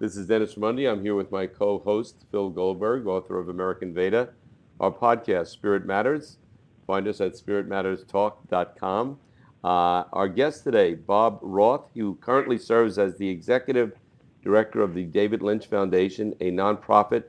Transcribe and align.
This 0.00 0.16
is 0.16 0.28
Dennis 0.28 0.54
Raimondi. 0.54 0.88
I'm 0.88 1.02
here 1.02 1.16
with 1.16 1.32
my 1.32 1.48
co-host, 1.48 2.24
Phil 2.30 2.50
Goldberg, 2.50 3.08
author 3.08 3.36
of 3.36 3.48
American 3.48 3.92
Veda. 3.92 4.28
Our 4.78 4.92
podcast, 4.92 5.48
Spirit 5.48 5.86
Matters. 5.86 6.38
Find 6.86 7.08
us 7.08 7.20
at 7.20 7.32
spiritmatterstalk.com. 7.32 9.18
Uh, 9.64 9.66
our 10.12 10.28
guest 10.28 10.62
today, 10.62 10.94
Bob 10.94 11.40
Roth, 11.42 11.90
who 11.96 12.14
currently 12.20 12.58
serves 12.58 12.96
as 12.96 13.16
the 13.16 13.28
executive 13.28 13.90
director 14.44 14.82
of 14.82 14.94
the 14.94 15.02
David 15.02 15.42
Lynch 15.42 15.66
Foundation, 15.66 16.32
a 16.38 16.52
nonprofit 16.52 17.24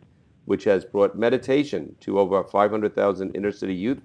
which 0.45 0.63
has 0.65 0.85
brought 0.85 1.17
meditation 1.17 1.95
to 2.01 2.19
over 2.19 2.43
500,000 2.43 3.35
inner 3.35 3.51
city 3.51 3.73
youth 3.73 4.01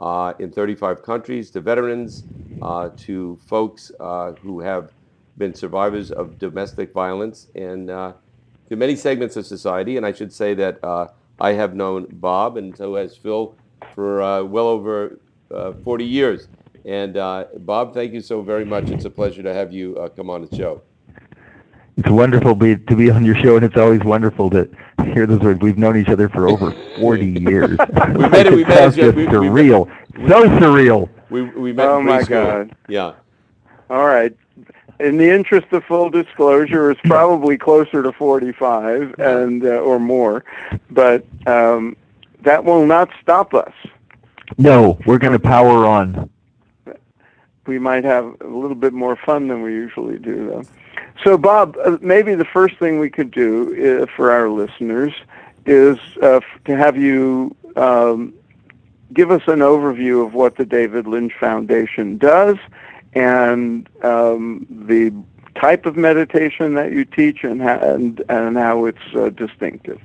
uh, 0.00 0.32
in 0.40 0.50
35 0.50 1.04
countries, 1.04 1.52
to 1.52 1.60
veterans, 1.60 2.24
uh, 2.62 2.88
to 2.96 3.38
folks 3.46 3.92
uh, 4.00 4.32
who 4.42 4.58
have 4.58 4.92
been 5.38 5.54
survivors 5.54 6.10
of 6.10 6.38
domestic 6.38 6.92
violence, 6.92 7.48
and 7.54 7.90
uh, 7.90 8.12
to 8.68 8.76
many 8.76 8.96
segments 8.96 9.36
of 9.36 9.46
society. 9.46 9.96
And 9.96 10.06
I 10.06 10.12
should 10.12 10.32
say 10.32 10.54
that 10.54 10.82
uh, 10.84 11.08
I 11.40 11.52
have 11.52 11.74
known 11.74 12.06
Bob, 12.10 12.56
and 12.56 12.76
so 12.76 12.94
has 12.96 13.16
Phil, 13.16 13.54
for 13.94 14.22
uh, 14.22 14.42
well 14.42 14.68
over 14.68 15.18
40 15.84 16.04
years. 16.04 16.48
And 16.84 17.14
Bob, 17.14 17.94
thank 17.94 18.12
you 18.12 18.20
so 18.20 18.42
very 18.42 18.64
much. 18.64 18.90
It's 18.90 19.04
a 19.04 19.10
pleasure 19.10 19.42
to 19.42 19.52
have 19.52 19.72
you 19.72 20.10
come 20.16 20.30
on 20.30 20.46
the 20.46 20.56
show. 20.56 20.82
It's 21.96 22.08
wonderful 22.08 22.54
be, 22.54 22.76
to 22.76 22.96
be 22.96 23.10
on 23.10 23.24
your 23.24 23.34
show, 23.36 23.56
and 23.56 23.64
it's 23.64 23.76
always 23.76 24.00
wonderful 24.00 24.48
to 24.50 24.68
hear 25.12 25.26
those 25.26 25.40
words. 25.40 25.60
We've 25.60 25.76
known 25.76 25.98
each 25.98 26.08
other 26.08 26.28
for 26.28 26.48
over 26.48 26.72
40 26.98 27.26
years. 27.40 27.78
we 28.14 28.28
met 28.28 28.46
it. 28.46 28.52
We 28.54 28.64
met 28.64 28.98
it. 28.98 29.02
Just 29.02 29.16
we, 29.16 29.26
surreal. 29.26 29.86
We, 30.16 30.28
so 30.28 30.44
surreal. 30.58 31.08
We, 31.28 31.42
we 31.42 31.72
met 31.72 31.88
oh, 31.88 32.00
in 32.00 32.06
my 32.06 32.22
school. 32.22 32.44
God. 32.44 32.76
Yeah. 32.88 33.14
All 33.90 34.06
right. 34.06 34.34
In 35.02 35.16
the 35.16 35.28
interest 35.28 35.66
of 35.72 35.82
full 35.84 36.10
disclosure, 36.10 36.92
it's 36.92 37.00
probably 37.02 37.58
closer 37.58 38.04
to 38.04 38.12
45 38.12 39.16
and 39.18 39.64
uh, 39.64 39.70
or 39.70 39.98
more, 39.98 40.44
but 40.92 41.26
um, 41.44 41.96
that 42.42 42.64
will 42.64 42.86
not 42.86 43.10
stop 43.20 43.52
us. 43.52 43.72
No, 44.58 45.00
we're 45.04 45.18
going 45.18 45.32
to 45.32 45.40
power 45.40 45.84
on. 45.86 46.30
We 47.66 47.80
might 47.80 48.04
have 48.04 48.36
a 48.42 48.46
little 48.46 48.76
bit 48.76 48.92
more 48.92 49.16
fun 49.16 49.48
than 49.48 49.62
we 49.62 49.72
usually 49.72 50.18
do, 50.18 50.46
though. 50.46 50.62
So, 51.24 51.36
Bob, 51.36 51.76
uh, 51.84 51.98
maybe 52.00 52.36
the 52.36 52.44
first 52.44 52.78
thing 52.78 53.00
we 53.00 53.10
could 53.10 53.32
do 53.32 54.02
uh, 54.02 54.06
for 54.14 54.30
our 54.30 54.48
listeners 54.48 55.12
is 55.66 55.98
uh, 56.22 56.40
to 56.64 56.76
have 56.76 56.96
you 56.96 57.56
um, 57.74 58.34
give 59.12 59.32
us 59.32 59.42
an 59.48 59.60
overview 59.60 60.24
of 60.24 60.34
what 60.34 60.56
the 60.56 60.64
David 60.64 61.08
Lynch 61.08 61.32
Foundation 61.40 62.18
does 62.18 62.56
and 63.14 63.88
um, 64.02 64.66
the 64.86 65.12
type 65.60 65.86
of 65.86 65.96
meditation 65.96 66.74
that 66.74 66.92
you 66.92 67.04
teach 67.04 67.44
and, 67.44 67.60
and, 67.62 68.22
and 68.28 68.56
how 68.56 68.86
it's 68.86 69.14
uh, 69.14 69.28
distinctive. 69.30 70.00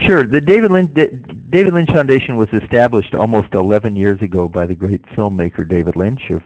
Sure. 0.00 0.24
The 0.24 0.40
David 0.40 0.70
Lynch, 0.70 0.94
David 1.50 1.74
Lynch 1.74 1.90
Foundation 1.90 2.36
was 2.36 2.48
established 2.52 3.14
almost 3.14 3.54
11 3.54 3.96
years 3.96 4.20
ago 4.22 4.48
by 4.48 4.66
the 4.66 4.74
great 4.74 5.02
filmmaker 5.02 5.66
David 5.66 5.96
Lynch 5.96 6.30
of 6.30 6.42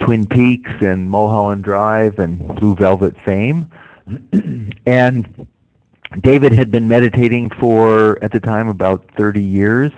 Twin 0.00 0.26
Peaks 0.26 0.70
and 0.80 1.08
Mulholland 1.08 1.62
Drive 1.62 2.18
and 2.18 2.56
Blue 2.56 2.74
Velvet 2.74 3.14
fame. 3.24 3.70
and 4.86 5.46
David 6.20 6.52
had 6.52 6.70
been 6.70 6.88
meditating 6.88 7.50
for, 7.60 8.22
at 8.22 8.32
the 8.32 8.40
time, 8.40 8.68
about 8.68 9.08
30 9.16 9.42
years, 9.42 9.92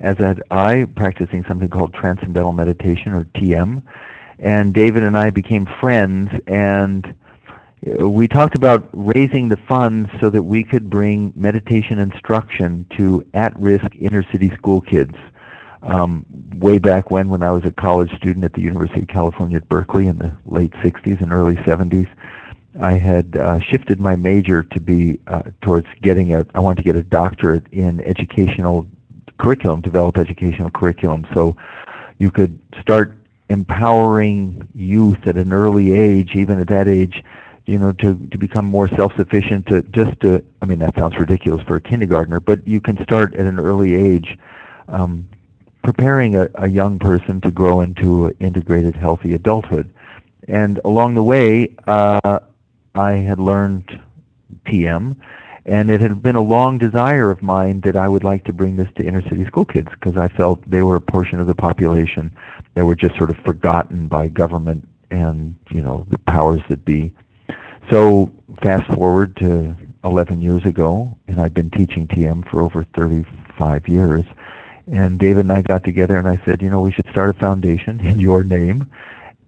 as 0.00 0.16
had 0.18 0.42
I, 0.50 0.86
practicing 0.96 1.44
something 1.44 1.68
called 1.68 1.94
Transcendental 1.94 2.52
Meditation, 2.52 3.12
or 3.12 3.24
TM. 3.24 3.82
And 4.38 4.72
David 4.72 5.02
and 5.02 5.16
I 5.16 5.30
became 5.30 5.66
friends, 5.80 6.30
and 6.46 7.14
we 7.82 8.28
talked 8.28 8.56
about 8.56 8.88
raising 8.92 9.48
the 9.48 9.56
funds 9.56 10.10
so 10.20 10.30
that 10.30 10.42
we 10.42 10.64
could 10.64 10.90
bring 10.90 11.32
meditation 11.36 11.98
instruction 11.98 12.86
to 12.96 13.26
at-risk 13.34 13.94
inner-city 13.96 14.50
school 14.56 14.80
kids 14.80 15.14
um, 15.82 16.26
way 16.56 16.78
back 16.78 17.10
when, 17.10 17.28
when 17.30 17.42
I 17.42 17.50
was 17.50 17.64
a 17.64 17.72
college 17.72 18.14
student 18.16 18.44
at 18.44 18.52
the 18.52 18.60
University 18.60 19.02
of 19.02 19.08
California 19.08 19.58
at 19.58 19.68
Berkeley 19.68 20.08
in 20.08 20.18
the 20.18 20.36
late 20.44 20.72
60s 20.72 21.20
and 21.20 21.32
early 21.32 21.56
70s, 21.56 22.08
I 22.80 22.92
had 22.92 23.36
uh, 23.36 23.60
shifted 23.60 24.00
my 24.00 24.14
major 24.14 24.62
to 24.62 24.80
be 24.80 25.18
uh, 25.26 25.42
towards 25.62 25.86
getting 26.02 26.34
a, 26.34 26.46
I 26.54 26.60
wanted 26.60 26.78
to 26.78 26.84
get 26.84 26.96
a 26.96 27.02
doctorate 27.02 27.66
in 27.72 28.00
educational 28.02 28.86
curriculum, 29.40 29.80
develop 29.80 30.18
educational 30.18 30.70
curriculum. 30.70 31.26
So 31.34 31.56
you 32.18 32.30
could 32.30 32.60
start 32.80 33.16
empowering 33.48 34.68
youth 34.74 35.26
at 35.26 35.36
an 35.36 35.52
early 35.52 35.92
age, 35.92 36.30
even 36.34 36.60
at 36.60 36.68
that 36.68 36.86
age, 36.86 37.22
you 37.66 37.78
know, 37.78 37.92
to, 37.94 38.14
to 38.28 38.38
become 38.38 38.64
more 38.64 38.88
self-sufficient, 38.88 39.66
to 39.66 39.82
just 39.82 40.20
to, 40.20 40.44
I 40.62 40.66
mean, 40.66 40.78
that 40.80 40.94
sounds 40.94 41.16
ridiculous 41.16 41.62
for 41.66 41.76
a 41.76 41.80
kindergartner, 41.80 42.40
but 42.40 42.66
you 42.66 42.80
can 42.80 43.02
start 43.02 43.34
at 43.34 43.46
an 43.46 43.58
early 43.58 43.94
age 43.94 44.38
um, 44.88 45.28
preparing 45.82 46.36
a, 46.36 46.48
a 46.56 46.68
young 46.68 46.98
person 46.98 47.40
to 47.40 47.50
grow 47.50 47.80
into 47.80 48.26
an 48.26 48.36
integrated, 48.40 48.94
healthy 48.94 49.34
adulthood. 49.34 49.92
And 50.48 50.80
along 50.84 51.14
the 51.14 51.22
way, 51.22 51.74
uh, 51.86 52.40
I 52.94 53.12
had 53.12 53.38
learned 53.38 54.00
TM, 54.66 55.16
and 55.66 55.90
it 55.90 56.00
had 56.00 56.22
been 56.22 56.36
a 56.36 56.40
long 56.40 56.78
desire 56.78 57.30
of 57.30 57.42
mine 57.42 57.80
that 57.82 57.96
I 57.96 58.08
would 58.08 58.24
like 58.24 58.44
to 58.44 58.52
bring 58.52 58.76
this 58.76 58.88
to 58.96 59.04
inner 59.04 59.22
city 59.22 59.44
school 59.46 59.64
kids 59.64 59.88
because 59.90 60.16
I 60.16 60.28
felt 60.28 60.68
they 60.68 60.82
were 60.82 60.96
a 60.96 61.00
portion 61.00 61.40
of 61.40 61.46
the 61.46 61.54
population 61.54 62.34
that 62.74 62.84
were 62.84 62.96
just 62.96 63.16
sort 63.16 63.30
of 63.30 63.36
forgotten 63.38 64.08
by 64.08 64.28
government 64.28 64.88
and 65.10 65.56
you 65.70 65.82
know 65.82 66.06
the 66.08 66.18
powers 66.18 66.60
that 66.68 66.84
be. 66.84 67.14
So 67.90 68.32
fast 68.62 68.86
forward 68.92 69.36
to 69.36 69.76
11 70.04 70.40
years 70.40 70.64
ago, 70.64 71.16
and 71.28 71.40
I've 71.40 71.54
been 71.54 71.70
teaching 71.70 72.06
TM 72.06 72.48
for 72.50 72.62
over 72.62 72.84
35 72.94 73.88
years. 73.88 74.24
And 74.86 75.18
David 75.18 75.40
and 75.40 75.52
I 75.52 75.62
got 75.62 75.84
together, 75.84 76.16
and 76.16 76.26
I 76.26 76.40
said, 76.44 76.62
you 76.62 76.70
know, 76.70 76.80
we 76.80 76.92
should 76.92 77.08
start 77.10 77.30
a 77.30 77.38
foundation 77.38 78.00
in 78.00 78.18
your 78.18 78.42
name, 78.42 78.90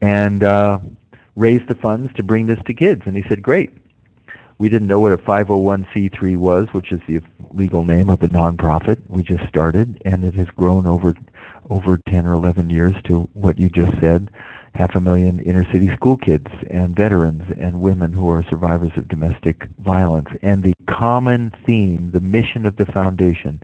and 0.01 0.45
uh, 0.45 0.79
raise 1.37 1.67
the 1.69 1.75
funds 1.75 2.13
to 2.15 2.23
bring 2.23 2.47
this 2.47 2.59
to 2.67 2.75
kids. 2.75 3.03
And 3.07 3.17
he 3.17 3.25
said, 3.29 3.43
great. 3.43 3.73
We 4.63 4.69
didn't 4.69 4.87
know 4.87 5.01
what 5.01 5.11
a 5.11 5.19
501c3 5.19 6.37
was, 6.37 6.69
which 6.71 6.93
is 6.93 7.01
the 7.09 7.21
legal 7.51 7.85
name 7.85 8.09
of 8.09 8.23
a 8.23 8.29
nonprofit. 8.29 9.03
We 9.09 9.25
just 9.25 9.45
started, 9.49 10.01
and 10.05 10.23
it 10.25 10.35
has 10.35 10.47
grown 10.51 10.87
over 10.87 11.17
over 11.69 11.99
10 12.09 12.27
or 12.27 12.35
11 12.35 12.71
years 12.71 12.95
to 13.07 13.23
what 13.33 13.59
you 13.59 13.69
just 13.69 13.99
said, 13.99 14.31
half 14.77 14.95
a 14.95 15.01
million 15.01 15.41
inner 15.41 15.65
city 15.73 15.93
school 15.97 16.17
kids 16.17 16.47
and 16.71 16.95
veterans 16.95 17.43
and 17.59 17.81
women 17.81 18.13
who 18.13 18.31
are 18.31 18.45
survivors 18.45 18.93
of 18.97 19.09
domestic 19.09 19.67
violence. 19.81 20.29
And 20.43 20.63
the 20.63 20.75
common 20.87 21.53
theme, 21.67 22.13
the 22.13 22.21
mission 22.21 22.65
of 22.65 22.77
the 22.77 22.87
foundation, 22.87 23.61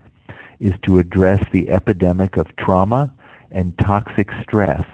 is 0.59 0.75
to 0.83 0.99
address 0.99 1.47
the 1.53 1.71
epidemic 1.71 2.37
of 2.37 2.57
trauma 2.57 3.15
and 3.53 3.79
toxic 3.79 4.31
stress, 4.43 4.85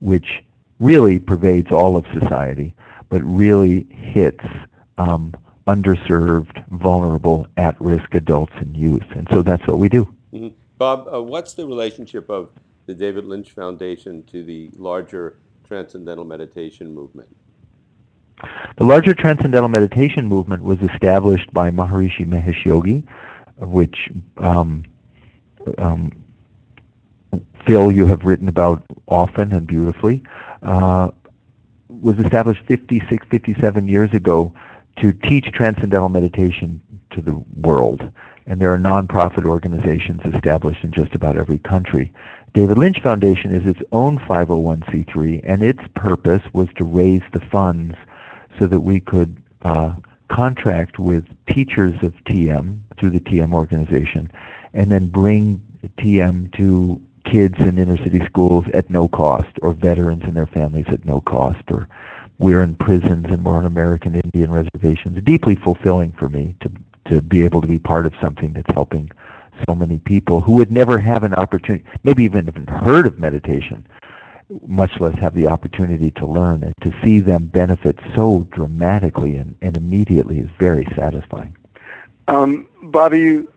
which 0.00 0.42
really 0.80 1.20
pervades 1.20 1.70
all 1.70 1.96
of 1.96 2.04
society, 2.12 2.74
but 3.08 3.22
really 3.22 3.86
hits 3.90 4.44
um, 4.98 5.34
underserved, 5.66 6.66
vulnerable, 6.68 7.46
at-risk 7.56 8.14
adults 8.14 8.52
and 8.56 8.76
youth. 8.76 9.04
And 9.14 9.26
so 9.30 9.42
that's 9.42 9.66
what 9.66 9.78
we 9.78 9.88
do. 9.88 10.04
Mm-hmm. 10.32 10.48
Bob, 10.78 11.08
uh, 11.12 11.22
what's 11.22 11.54
the 11.54 11.66
relationship 11.66 12.30
of 12.30 12.50
the 12.86 12.94
David 12.94 13.24
Lynch 13.24 13.50
Foundation 13.50 14.22
to 14.24 14.42
the 14.42 14.70
larger 14.76 15.36
Transcendental 15.66 16.24
Meditation 16.24 16.94
movement? 16.94 17.28
The 18.78 18.84
larger 18.84 19.14
Transcendental 19.14 19.68
Meditation 19.68 20.26
movement 20.26 20.62
was 20.62 20.80
established 20.80 21.52
by 21.52 21.70
Maharishi 21.70 22.26
Mahesh 22.26 22.64
Yogi, 22.64 23.04
which 23.58 24.10
um, 24.38 24.84
um, 25.76 26.10
Phil, 27.66 27.92
you 27.92 28.06
have 28.06 28.24
written 28.24 28.48
about 28.48 28.82
often 29.06 29.52
and 29.52 29.66
beautifully, 29.66 30.22
uh, 30.62 31.10
was 31.88 32.18
established 32.18 32.64
56, 32.66 33.26
57 33.30 33.88
years 33.88 34.12
ago 34.12 34.54
to 34.96 35.12
teach 35.12 35.46
transcendental 35.52 36.08
meditation 36.08 36.80
to 37.10 37.20
the 37.20 37.34
world. 37.56 38.10
And 38.46 38.60
there 38.60 38.72
are 38.72 38.78
nonprofit 38.78 39.46
organizations 39.46 40.20
established 40.24 40.82
in 40.82 40.92
just 40.92 41.14
about 41.14 41.36
every 41.36 41.58
country. 41.58 42.12
David 42.52 42.78
Lynch 42.78 43.00
Foundation 43.00 43.54
is 43.54 43.66
its 43.66 43.80
own 43.92 44.18
501c3, 44.18 45.42
and 45.44 45.62
its 45.62 45.80
purpose 45.94 46.42
was 46.52 46.68
to 46.76 46.84
raise 46.84 47.22
the 47.32 47.40
funds 47.40 47.94
so 48.58 48.66
that 48.66 48.80
we 48.80 49.00
could 49.00 49.40
uh, 49.62 49.94
contract 50.28 50.98
with 50.98 51.26
teachers 51.46 51.94
of 52.02 52.12
TM 52.24 52.80
through 52.98 53.10
the 53.10 53.20
TM 53.20 53.52
organization 53.52 54.30
and 54.72 54.90
then 54.90 55.08
bring 55.08 55.58
TM 55.98 56.56
to 56.56 57.02
kids 57.24 57.58
in 57.58 57.78
inner 57.78 57.96
city 57.98 58.24
schools 58.24 58.64
at 58.72 58.88
no 58.90 59.08
cost 59.08 59.50
or 59.62 59.72
veterans 59.72 60.22
and 60.24 60.36
their 60.36 60.46
families 60.46 60.86
at 60.88 61.04
no 61.04 61.20
cost 61.20 61.62
or 61.68 61.88
we're 62.40 62.62
in 62.62 62.74
prisons 62.74 63.26
and 63.26 63.44
we're 63.44 63.56
on 63.56 63.66
American 63.66 64.14
Indian 64.14 64.50
reservations. 64.50 65.22
Deeply 65.22 65.54
fulfilling 65.56 66.10
for 66.12 66.28
me 66.28 66.56
to 66.60 66.72
to 67.06 67.20
be 67.20 67.44
able 67.44 67.60
to 67.60 67.66
be 67.66 67.78
part 67.78 68.06
of 68.06 68.12
something 68.20 68.52
that's 68.52 68.72
helping 68.72 69.10
so 69.68 69.74
many 69.74 69.98
people 69.98 70.40
who 70.40 70.52
would 70.52 70.70
never 70.70 70.98
have 70.98 71.22
an 71.22 71.34
opportunity, 71.34 71.84
maybe 72.04 72.24
even 72.24 72.48
even 72.48 72.66
heard 72.66 73.06
of 73.06 73.18
meditation, 73.18 73.86
much 74.66 74.98
less 75.00 75.18
have 75.18 75.34
the 75.34 75.46
opportunity 75.46 76.10
to 76.12 76.26
learn. 76.26 76.62
And 76.62 76.74
to 76.82 76.98
see 77.02 77.20
them 77.20 77.46
benefit 77.46 77.98
so 78.14 78.46
dramatically 78.52 79.36
and, 79.36 79.54
and 79.60 79.76
immediately 79.76 80.38
is 80.38 80.48
very 80.58 80.86
satisfying. 80.96 81.56
Um, 82.28 82.66
Bobby, 82.84 83.20
you 83.20 83.52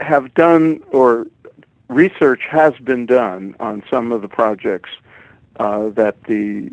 have 0.00 0.34
done, 0.34 0.82
or 0.90 1.26
research 1.88 2.42
has 2.50 2.74
been 2.82 3.06
done 3.06 3.54
on 3.60 3.82
some 3.90 4.12
of 4.12 4.22
the 4.22 4.28
projects 4.28 4.90
uh, 5.58 5.88
that 5.90 6.22
the 6.24 6.70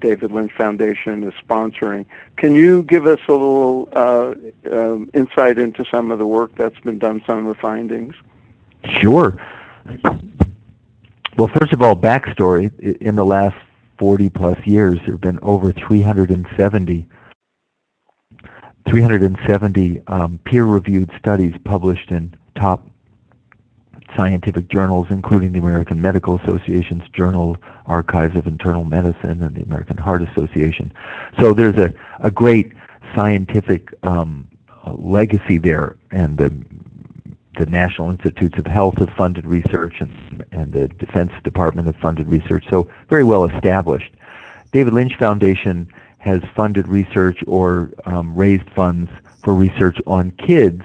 David 0.00 0.32
Lynch 0.32 0.52
Foundation 0.52 1.24
is 1.24 1.34
sponsoring. 1.46 2.06
Can 2.36 2.54
you 2.54 2.82
give 2.82 3.06
us 3.06 3.20
a 3.28 3.32
little 3.32 3.88
uh, 3.92 4.34
um, 4.70 5.10
insight 5.14 5.58
into 5.58 5.84
some 5.90 6.10
of 6.10 6.18
the 6.18 6.26
work 6.26 6.54
that's 6.56 6.78
been 6.80 6.98
done, 6.98 7.22
some 7.26 7.46
of 7.46 7.54
the 7.54 7.60
findings? 7.60 8.14
Sure. 9.00 9.36
Well, 11.36 11.48
first 11.48 11.72
of 11.72 11.82
all, 11.82 11.96
backstory. 11.96 12.76
In 13.00 13.16
the 13.16 13.24
last 13.24 13.56
40 13.98 14.30
plus 14.30 14.58
years, 14.66 14.98
there 15.00 15.12
have 15.12 15.20
been 15.20 15.38
over 15.42 15.72
370 15.72 17.08
370 18.86 20.02
um, 20.08 20.38
peer-reviewed 20.44 21.10
studies 21.18 21.54
published 21.64 22.10
in 22.10 22.36
top 22.54 22.86
scientific 24.16 24.68
journals, 24.68 25.06
including 25.10 25.52
the 25.52 25.58
American 25.58 26.00
Medical 26.00 26.38
Association's 26.40 27.08
Journal 27.10 27.56
Archives 27.86 28.36
of 28.36 28.46
Internal 28.46 28.84
Medicine 28.84 29.42
and 29.42 29.54
the 29.54 29.62
American 29.62 29.96
Heart 29.96 30.22
Association. 30.22 30.92
So 31.40 31.54
there's 31.54 31.76
a, 31.76 31.92
a 32.20 32.30
great 32.30 32.72
scientific 33.14 33.92
um, 34.04 34.48
legacy 34.86 35.58
there, 35.58 35.96
and 36.10 36.38
the, 36.38 36.54
the 37.58 37.66
National 37.66 38.10
Institutes 38.10 38.58
of 38.58 38.66
Health 38.66 38.98
have 38.98 39.10
funded 39.10 39.46
research, 39.46 39.96
and, 40.00 40.44
and 40.52 40.72
the 40.72 40.88
Defense 40.88 41.32
Department 41.42 41.86
have 41.86 41.96
funded 41.96 42.28
research, 42.28 42.64
so 42.70 42.90
very 43.08 43.24
well 43.24 43.44
established. 43.44 44.12
David 44.72 44.94
Lynch 44.94 45.16
Foundation 45.16 45.88
has 46.18 46.40
funded 46.56 46.88
research 46.88 47.38
or 47.46 47.92
um, 48.06 48.34
raised 48.34 48.68
funds 48.70 49.10
for 49.42 49.54
research 49.54 49.98
on 50.06 50.30
kids 50.32 50.82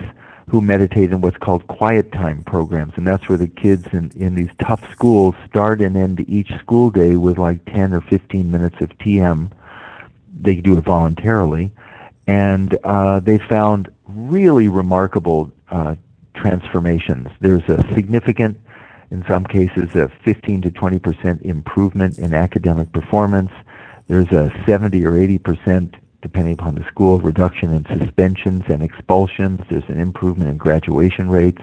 who 0.50 0.62
meditate 0.62 1.12
in 1.12 1.22
what's 1.22 1.38
called 1.38 1.66
quiet 1.68 2.12
time 2.12 2.44
programs. 2.44 2.94
And 2.96 3.08
that's 3.08 3.30
where 3.30 3.38
the 3.38 3.48
kids 3.48 3.86
in, 3.94 4.12
in 4.16 4.36
these 4.36 4.50
tough 4.60 4.82
schools 4.92 5.36
start 5.48 5.80
and 5.80 5.96
end 5.96 6.26
each 6.28 6.52
school 6.60 6.90
day 6.90 7.16
with 7.16 7.38
like 7.38 7.64
10 7.66 7.94
or 7.94 8.02
15 8.02 8.50
minutes 8.50 8.78
of 8.82 8.90
TM. 8.98 9.52
They 10.42 10.56
do 10.56 10.78
it 10.78 10.84
voluntarily. 10.84 11.72
And 12.26 12.78
uh, 12.84 13.20
they 13.20 13.38
found 13.38 13.90
really 14.08 14.68
remarkable 14.68 15.52
uh, 15.70 15.96
transformations. 16.34 17.28
There's 17.40 17.68
a 17.70 17.84
significant, 17.94 18.60
in 19.12 19.24
some 19.28 19.46
cases, 19.46 19.96
a 19.96 20.10
15 20.24 20.64
to 20.64 20.72
20 20.72 21.00
percent 21.00 21.42
improvement 21.44 22.18
in 22.18 22.34
academic 22.34 22.92
performance. 22.92 23.52
There's 24.08 24.32
a 24.32 24.52
70 24.66 25.06
or 25.06 25.18
80 25.18 25.38
percent 25.40 25.96
depending 26.22 26.54
upon 26.54 26.76
the 26.76 26.86
school, 26.86 27.20
reduction 27.20 27.74
in 27.74 27.86
suspensions 27.98 28.64
and 28.68 28.84
expulsions. 28.84 29.62
There's 29.70 29.88
an 29.88 30.00
improvement 30.00 30.50
in 30.50 30.58
graduation 30.58 31.30
rates. 31.30 31.62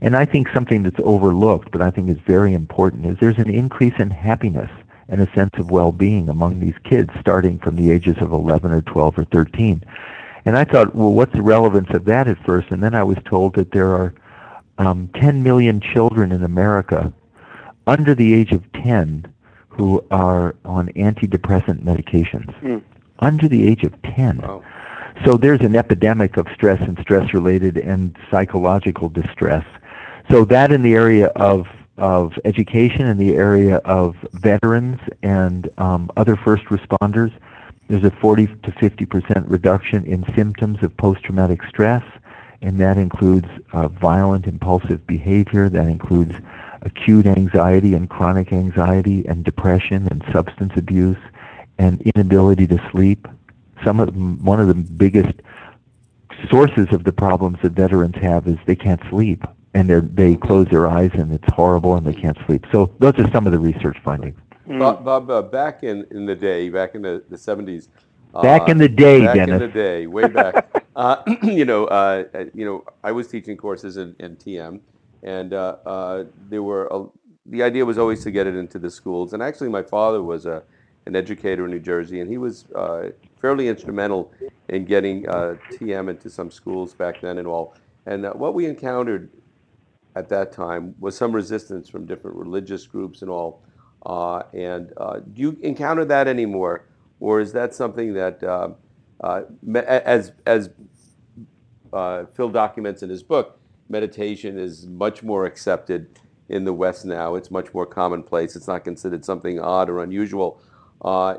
And 0.00 0.16
I 0.16 0.24
think 0.24 0.48
something 0.54 0.82
that's 0.82 1.00
overlooked, 1.02 1.70
but 1.72 1.82
I 1.82 1.90
think 1.90 2.08
is 2.08 2.18
very 2.26 2.54
important, 2.54 3.06
is 3.06 3.16
there's 3.20 3.38
an 3.38 3.50
increase 3.50 3.94
in 3.98 4.10
happiness 4.10 4.70
and 5.08 5.20
a 5.20 5.32
sense 5.34 5.50
of 5.54 5.70
well-being 5.70 6.28
among 6.28 6.60
these 6.60 6.74
kids 6.84 7.10
starting 7.20 7.58
from 7.58 7.76
the 7.76 7.90
ages 7.90 8.16
of 8.20 8.32
11 8.32 8.70
or 8.70 8.82
12 8.82 9.18
or 9.18 9.24
13. 9.24 9.82
And 10.44 10.56
I 10.56 10.64
thought, 10.64 10.94
well, 10.94 11.12
what's 11.12 11.32
the 11.32 11.42
relevance 11.42 11.88
of 11.90 12.04
that 12.04 12.28
at 12.28 12.44
first? 12.44 12.70
And 12.70 12.82
then 12.82 12.94
I 12.94 13.02
was 13.02 13.16
told 13.24 13.54
that 13.54 13.72
there 13.72 13.92
are 13.92 14.14
um, 14.78 15.08
10 15.14 15.42
million 15.42 15.80
children 15.80 16.30
in 16.30 16.44
America 16.44 17.12
under 17.86 18.14
the 18.14 18.34
age 18.34 18.52
of 18.52 18.70
10 18.72 19.32
who 19.68 20.04
are 20.10 20.54
on 20.64 20.88
antidepressant 20.88 21.82
medications. 21.82 22.54
Mm 22.60 22.82
under 23.20 23.48
the 23.48 23.66
age 23.66 23.82
of 23.84 24.00
10. 24.02 24.38
Wow. 24.38 24.62
So 25.24 25.36
there's 25.36 25.60
an 25.60 25.74
epidemic 25.74 26.36
of 26.36 26.46
stress 26.54 26.80
and 26.80 26.98
stress-related 27.00 27.78
and 27.78 28.16
psychological 28.30 29.08
distress. 29.08 29.64
So 30.30 30.44
that 30.46 30.72
in 30.72 30.82
the 30.82 30.94
area 30.94 31.28
of 31.28 31.66
of 31.98 32.34
education, 32.44 33.06
in 33.06 33.16
the 33.16 33.36
area 33.36 33.76
of 33.76 34.16
veterans 34.34 35.00
and 35.22 35.70
um, 35.78 36.10
other 36.18 36.36
first 36.36 36.64
responders, 36.64 37.32
there's 37.88 38.04
a 38.04 38.10
40 38.10 38.48
to 38.48 38.72
50 38.72 39.06
percent 39.06 39.48
reduction 39.48 40.04
in 40.04 40.22
symptoms 40.34 40.82
of 40.82 40.94
post-traumatic 40.98 41.62
stress, 41.68 42.04
and 42.60 42.78
that 42.80 42.98
includes 42.98 43.48
uh, 43.72 43.88
violent, 43.88 44.46
impulsive 44.46 45.06
behavior. 45.06 45.70
That 45.70 45.86
includes 45.86 46.34
acute 46.82 47.26
anxiety 47.26 47.94
and 47.94 48.10
chronic 48.10 48.52
anxiety 48.52 49.26
and 49.26 49.44
depression 49.44 50.06
and 50.10 50.22
substance 50.32 50.72
abuse 50.76 51.18
and 51.78 52.00
inability 52.02 52.66
to 52.68 52.88
sleep. 52.90 53.26
Some 53.84 54.00
of 54.00 54.12
them, 54.12 54.44
one 54.44 54.60
of 54.60 54.68
the 54.68 54.74
biggest 54.74 55.40
sources 56.50 56.88
of 56.92 57.04
the 57.04 57.12
problems 57.12 57.58
that 57.62 57.72
veterans 57.72 58.16
have 58.16 58.46
is 58.46 58.56
they 58.66 58.76
can't 58.76 59.00
sleep 59.10 59.44
and 59.74 59.90
they 59.90 60.00
they 60.00 60.36
close 60.36 60.66
their 60.68 60.86
eyes 60.86 61.10
and 61.14 61.32
it's 61.32 61.52
horrible 61.52 61.96
and 61.96 62.06
they 62.06 62.14
can't 62.14 62.38
sleep. 62.46 62.64
So 62.72 62.94
those 62.98 63.14
are 63.18 63.30
some 63.30 63.46
of 63.46 63.52
the 63.52 63.58
research 63.58 63.98
findings. 64.02 64.38
Mm. 64.66 64.78
Bob, 64.78 65.04
Bob 65.04 65.30
uh, 65.30 65.42
back 65.42 65.82
in, 65.82 66.06
in 66.10 66.26
the 66.26 66.34
day, 66.34 66.70
back 66.70 66.94
in 66.94 67.02
the, 67.02 67.22
the 67.28 67.36
70s. 67.36 67.88
Uh, 68.34 68.42
back 68.42 68.68
in 68.68 68.78
the 68.78 68.88
day, 68.88 69.20
Dennis. 69.20 69.26
back 69.26 69.34
Dennis. 69.36 69.62
in 69.62 69.68
the 69.68 69.74
day, 69.74 70.06
way 70.06 70.26
back. 70.26 70.84
uh, 70.96 71.22
you 71.42 71.64
know, 71.64 71.84
uh, 71.86 72.24
you 72.54 72.64
know, 72.64 72.84
I 73.04 73.12
was 73.12 73.28
teaching 73.28 73.56
courses 73.56 73.96
in, 73.96 74.16
in 74.18 74.36
TM, 74.36 74.80
and 75.22 75.52
uh, 75.52 75.76
uh, 75.86 76.24
there 76.48 76.62
were 76.62 76.88
a, 76.90 77.06
the 77.46 77.62
idea 77.62 77.84
was 77.84 77.98
always 77.98 78.24
to 78.24 78.30
get 78.30 78.46
it 78.46 78.56
into 78.56 78.78
the 78.78 78.90
schools. 78.90 79.32
And 79.32 79.42
actually, 79.42 79.68
my 79.68 79.82
father 79.82 80.22
was 80.22 80.46
a 80.46 80.64
an 81.06 81.14
educator 81.16 81.64
in 81.64 81.70
New 81.70 81.80
Jersey, 81.80 82.20
and 82.20 82.28
he 82.28 82.38
was 82.38 82.66
uh, 82.74 83.10
fairly 83.40 83.68
instrumental 83.68 84.32
in 84.68 84.84
getting 84.84 85.28
uh, 85.28 85.56
TM 85.72 86.10
into 86.10 86.28
some 86.28 86.50
schools 86.50 86.94
back 86.94 87.20
then 87.20 87.38
and 87.38 87.46
all. 87.46 87.74
And 88.06 88.26
uh, 88.26 88.32
what 88.32 88.54
we 88.54 88.66
encountered 88.66 89.30
at 90.16 90.28
that 90.30 90.52
time 90.52 90.94
was 90.98 91.16
some 91.16 91.32
resistance 91.32 91.88
from 91.88 92.06
different 92.06 92.36
religious 92.36 92.86
groups 92.86 93.22
and 93.22 93.30
all. 93.30 93.62
Uh, 94.04 94.42
and 94.52 94.92
uh, 94.96 95.20
do 95.20 95.42
you 95.42 95.58
encounter 95.62 96.04
that 96.04 96.28
anymore, 96.28 96.84
or 97.20 97.40
is 97.40 97.52
that 97.52 97.74
something 97.74 98.14
that, 98.14 98.42
uh, 98.42 98.70
as 99.74 100.32
as 100.44 100.70
Phil 102.34 102.50
documents 102.50 103.02
in 103.02 103.10
his 103.10 103.22
book, 103.22 103.58
meditation 103.88 104.58
is 104.58 104.86
much 104.86 105.22
more 105.22 105.46
accepted 105.46 106.08
in 106.48 106.64
the 106.64 106.72
West 106.72 107.04
now. 107.04 107.34
It's 107.34 107.50
much 107.50 107.72
more 107.74 107.86
commonplace. 107.86 108.54
It's 108.56 108.68
not 108.68 108.84
considered 108.84 109.24
something 109.24 109.58
odd 109.58 109.90
or 109.90 110.02
unusual. 110.02 110.60
Uh, 111.02 111.36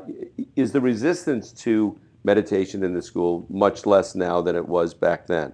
is 0.56 0.72
the 0.72 0.80
resistance 0.80 1.52
to 1.52 1.98
meditation 2.24 2.82
in 2.82 2.94
the 2.94 3.02
school 3.02 3.46
much 3.48 3.86
less 3.86 4.14
now 4.14 4.40
than 4.40 4.56
it 4.56 4.66
was 4.66 4.94
back 4.94 5.26
then? 5.26 5.52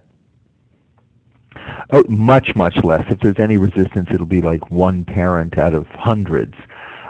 Oh, 1.91 2.03
much, 2.07 2.55
much 2.55 2.75
less. 2.83 3.05
If 3.09 3.19
there's 3.19 3.39
any 3.39 3.57
resistance, 3.57 4.09
it'll 4.11 4.25
be 4.25 4.41
like 4.41 4.69
one 4.71 5.05
parent 5.05 5.57
out 5.57 5.73
of 5.73 5.87
hundreds. 5.87 6.55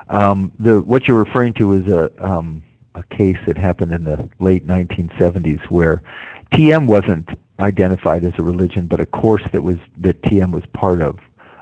Um, 0.10 0.52
the 0.60 0.82
what 0.82 1.08
you're 1.08 1.22
referring 1.22 1.54
to 1.56 1.74
is 1.74 1.92
a 1.92 2.12
um, 2.24 2.64
a 2.94 3.04
case 3.04 3.38
that 3.46 3.58
happened 3.58 3.92
in 3.92 4.04
the 4.04 4.30
late 4.40 4.66
1970s 4.66 5.70
where 5.70 6.02
TM 6.52 6.88
wasn't 6.88 7.30
identified 7.60 8.24
as 8.24 8.34
a 8.38 8.44
religion, 8.44 8.88
but 8.88 9.00
a 9.00 9.06
course 9.06 9.44
that 9.52 9.64
was 9.64 9.78
that 9.98 10.22
TM 10.22 10.52
was 10.52 10.64
part 10.74 11.02
of 11.02 11.20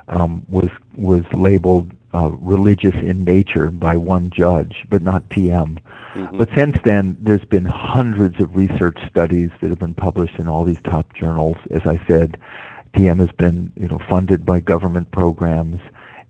um, 0.07 0.45
was 0.49 0.69
was 0.95 1.23
labeled 1.33 1.91
uh, 2.13 2.29
religious 2.39 2.95
in 2.95 3.23
nature 3.23 3.71
by 3.71 3.97
one 3.97 4.29
judge, 4.29 4.85
but 4.89 5.01
not 5.01 5.27
TM. 5.29 5.79
Mm-hmm. 6.13 6.37
But 6.37 6.49
since 6.55 6.77
then, 6.83 7.17
there's 7.19 7.45
been 7.45 7.65
hundreds 7.65 8.39
of 8.39 8.55
research 8.55 8.97
studies 9.09 9.49
that 9.61 9.69
have 9.69 9.79
been 9.79 9.95
published 9.95 10.35
in 10.37 10.47
all 10.47 10.63
these 10.63 10.81
top 10.83 11.13
journals. 11.13 11.57
As 11.71 11.81
I 11.85 12.03
said, 12.05 12.39
TM 12.93 13.19
has 13.19 13.31
been 13.31 13.73
you 13.75 13.87
know 13.87 13.99
funded 14.07 14.45
by 14.45 14.59
government 14.59 15.09
programs, 15.11 15.81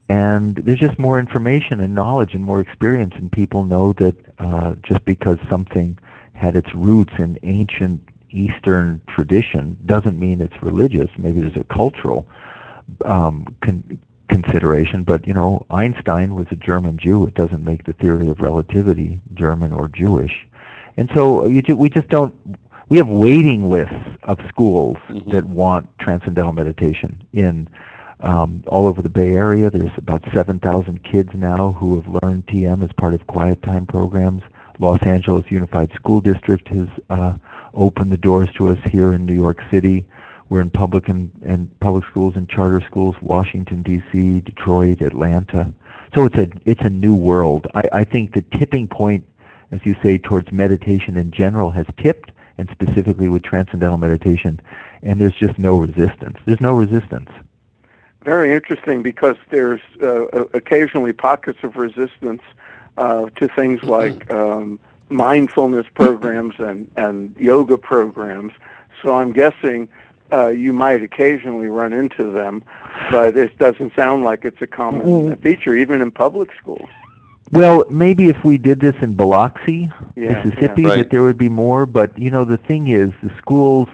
and 0.08 0.56
there's 0.56 0.80
just 0.80 0.98
more 0.98 1.20
information 1.20 1.82
and 1.82 1.94
knowledge 1.94 2.34
and 2.34 2.44
more 2.44 2.62
experience, 2.62 3.14
and 3.16 3.32
people 3.32 3.66
know 3.66 3.92
that 3.94 4.16
uh, 4.40 4.76
just 4.84 5.04
because 5.04 5.38
something 5.50 5.98
had 6.34 6.56
its 6.56 6.74
roots 6.74 7.14
in 7.20 7.38
ancient 7.44 8.08
Eastern 8.30 9.02
tradition 9.08 9.78
doesn't 9.86 10.20
mean 10.20 10.42
it's 10.42 10.62
religious. 10.64 11.10
Maybe 11.18 11.42
there's 11.42 11.58
a 11.58 11.66
cultural 11.66 12.28
um, 13.06 13.56
con- 13.62 14.00
consideration, 14.42 15.04
but 15.04 15.28
you 15.28 15.34
know, 15.34 15.66
Einstein 15.70 16.36
was 16.36 16.48
a 16.52 16.56
German 16.56 16.98
Jew. 16.98 17.26
It 17.26 17.34
doesn't 17.34 17.64
make 17.64 17.84
the 17.86 17.94
theory 17.94 18.30
of 18.30 18.40
relativity 18.40 19.20
German 19.34 19.74
or 19.74 19.88
Jewish, 19.88 20.48
and 20.98 21.10
so 21.14 21.46
you 21.46 21.62
ju- 21.62 21.78
we 21.78 21.90
just 21.90 22.08
don't. 22.08 22.34
We 22.90 22.98
have 22.98 23.08
waiting 23.08 23.70
lists 23.70 23.96
of 24.24 24.40
schools 24.50 24.98
mm-hmm. 25.08 25.32
that 25.32 25.46
want 25.46 25.90
transcendental 26.00 26.54
meditation 26.54 27.26
in 27.34 27.70
um, 28.20 28.64
all 28.68 28.88
over 28.88 29.02
the 29.02 29.10
Bay 29.10 29.36
Area. 29.36 29.70
There's 29.70 29.92
about 29.98 30.24
7,000 30.34 31.04
kids 31.04 31.30
now 31.34 31.72
who 31.74 32.00
have 32.00 32.24
learned 32.24 32.46
TM 32.48 32.84
as 32.84 32.92
part 32.94 33.14
of 33.14 33.26
quiet 33.28 33.62
time 33.64 33.86
programs. 33.86 34.44
Los 34.80 35.02
Angeles 35.04 35.46
Unified 35.50 35.92
School 35.94 36.22
District 36.22 36.68
has 36.70 36.88
uh, 37.10 37.38
opened 37.74 38.12
the 38.12 38.18
doors 38.18 38.50
to 38.58 38.70
us 38.70 38.80
here 38.92 39.14
in 39.14 39.26
New 39.26 39.34
York 39.34 39.60
City 39.72 40.08
We're 40.50 40.62
in 40.62 40.70
public 40.70 41.10
and, 41.10 41.32
and 41.44 41.80
public 41.80 42.06
schools 42.06 42.36
and 42.36 42.50
charter 42.50 42.82
schools, 42.86 43.16
Washington 43.22 43.82
D.C., 43.82 44.42
Detroit, 44.42 45.02
Atlanta. 45.02 45.74
So 46.14 46.26
it's 46.26 46.36
a 46.36 46.48
it's 46.66 46.82
a 46.82 46.90
new 46.90 47.16
world. 47.16 47.68
I, 47.74 47.84
I 47.92 48.04
think 48.04 48.34
the 48.34 48.44
tipping 48.58 48.88
point, 48.88 49.28
as 49.72 49.80
you 49.84 49.96
say, 50.04 50.18
towards 50.18 50.52
meditation 50.52 51.18
in 51.18 51.32
general 51.32 51.72
has 51.72 51.86
tipped, 51.98 52.32
and 52.58 52.70
specifically 52.72 53.30
with 53.30 53.44
transcendental 53.44 53.98
meditation, 53.98 54.60
and 55.02 55.20
there's 55.20 55.36
just 55.36 55.58
no 55.58 55.78
resistance. 55.78 56.38
There's 56.46 56.62
no 56.62 56.76
resistance. 56.76 57.30
Very 58.24 58.54
interesting 58.54 59.04
because 59.04 59.36
there's 59.50 59.82
uh, 60.02 60.28
occasionally 60.54 61.14
pockets 61.14 61.60
of 61.64 61.76
resistance 61.76 62.42
uh, 62.98 63.30
to 63.32 63.48
things 63.50 63.84
like 63.98 64.32
um, 64.32 64.80
mindfulness 65.10 65.88
programs 65.94 66.56
and, 66.60 66.90
and 66.96 67.36
yoga 67.38 67.78
programs. 67.78 68.54
So 69.02 69.16
I'm 69.16 69.34
guessing 69.34 69.90
uh, 70.34 70.48
you 70.48 70.74
might 70.74 71.04
occasionally 71.04 71.68
run 71.68 71.94
into 71.94 72.32
them, 72.32 72.64
but 73.12 73.38
it 73.38 73.58
doesn't 73.58 73.96
sound 73.96 74.24
like 74.24 74.44
it's 74.44 74.62
a 74.62 74.68
common 74.68 75.02
mm-hmm. 75.02 75.42
feature, 75.42 75.76
even 75.76 76.02
in 76.02 76.12
public 76.12 76.50
schools. 76.60 76.90
Well, 77.52 77.86
maybe 77.90 78.30
if 78.30 78.44
we 78.44 78.58
did 78.58 78.80
this 78.80 78.96
in 79.02 79.14
Biloxi, 79.14 79.92
yeah, 80.16 80.44
Mississippi, 80.44 80.82
yeah. 80.82 80.88
Right. 80.88 80.98
that 80.98 81.12
there 81.12 81.22
would 81.22 81.38
be 81.38 81.50
more. 81.50 81.86
But 81.86 82.18
you 82.18 82.32
know, 82.32 82.46
the 82.46 82.58
thing 82.58 82.88
is, 82.88 83.12
the 83.22 83.32
schools 83.38 83.88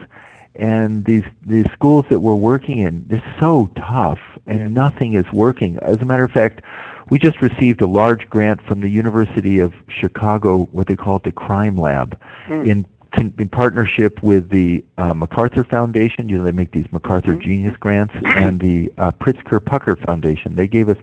and 0.55 1.03
these 1.03 1.25
these 1.45 1.65
schools 1.73 2.05
that 2.09 2.21
we're 2.21 2.35
working 2.35 2.79
in, 2.79 3.05
they're 3.07 3.35
so 3.39 3.69
tough, 3.75 4.19
and 4.47 4.59
yeah. 4.59 4.67
nothing 4.67 5.13
is 5.13 5.25
working. 5.33 5.77
As 5.79 5.97
a 5.97 6.05
matter 6.05 6.23
of 6.23 6.31
fact, 6.31 6.61
we 7.09 7.19
just 7.19 7.41
received 7.41 7.81
a 7.81 7.87
large 7.87 8.29
grant 8.29 8.61
from 8.61 8.79
the 8.79 8.89
University 8.89 9.59
of 9.59 9.73
Chicago, 9.89 10.65
what 10.71 10.87
they 10.87 10.95
call 10.95 11.17
it 11.17 11.23
the 11.23 11.31
Crime 11.31 11.77
Lab, 11.77 12.19
mm. 12.47 12.65
in 12.65 12.85
in 13.17 13.49
partnership 13.49 14.21
with 14.21 14.49
the 14.49 14.83
uh, 14.97 15.13
MacArthur 15.13 15.63
Foundation. 15.63 16.29
You 16.29 16.37
know, 16.37 16.43
they 16.43 16.51
make 16.51 16.71
these 16.71 16.91
MacArthur 16.91 17.33
mm-hmm. 17.33 17.41
Genius 17.41 17.77
Grants 17.77 18.13
and 18.23 18.59
the 18.59 18.91
uh, 18.97 19.11
Pritzker 19.11 19.63
Pucker 19.63 19.95
Foundation. 19.95 20.55
They 20.55 20.67
gave 20.67 20.89
us, 20.89 20.97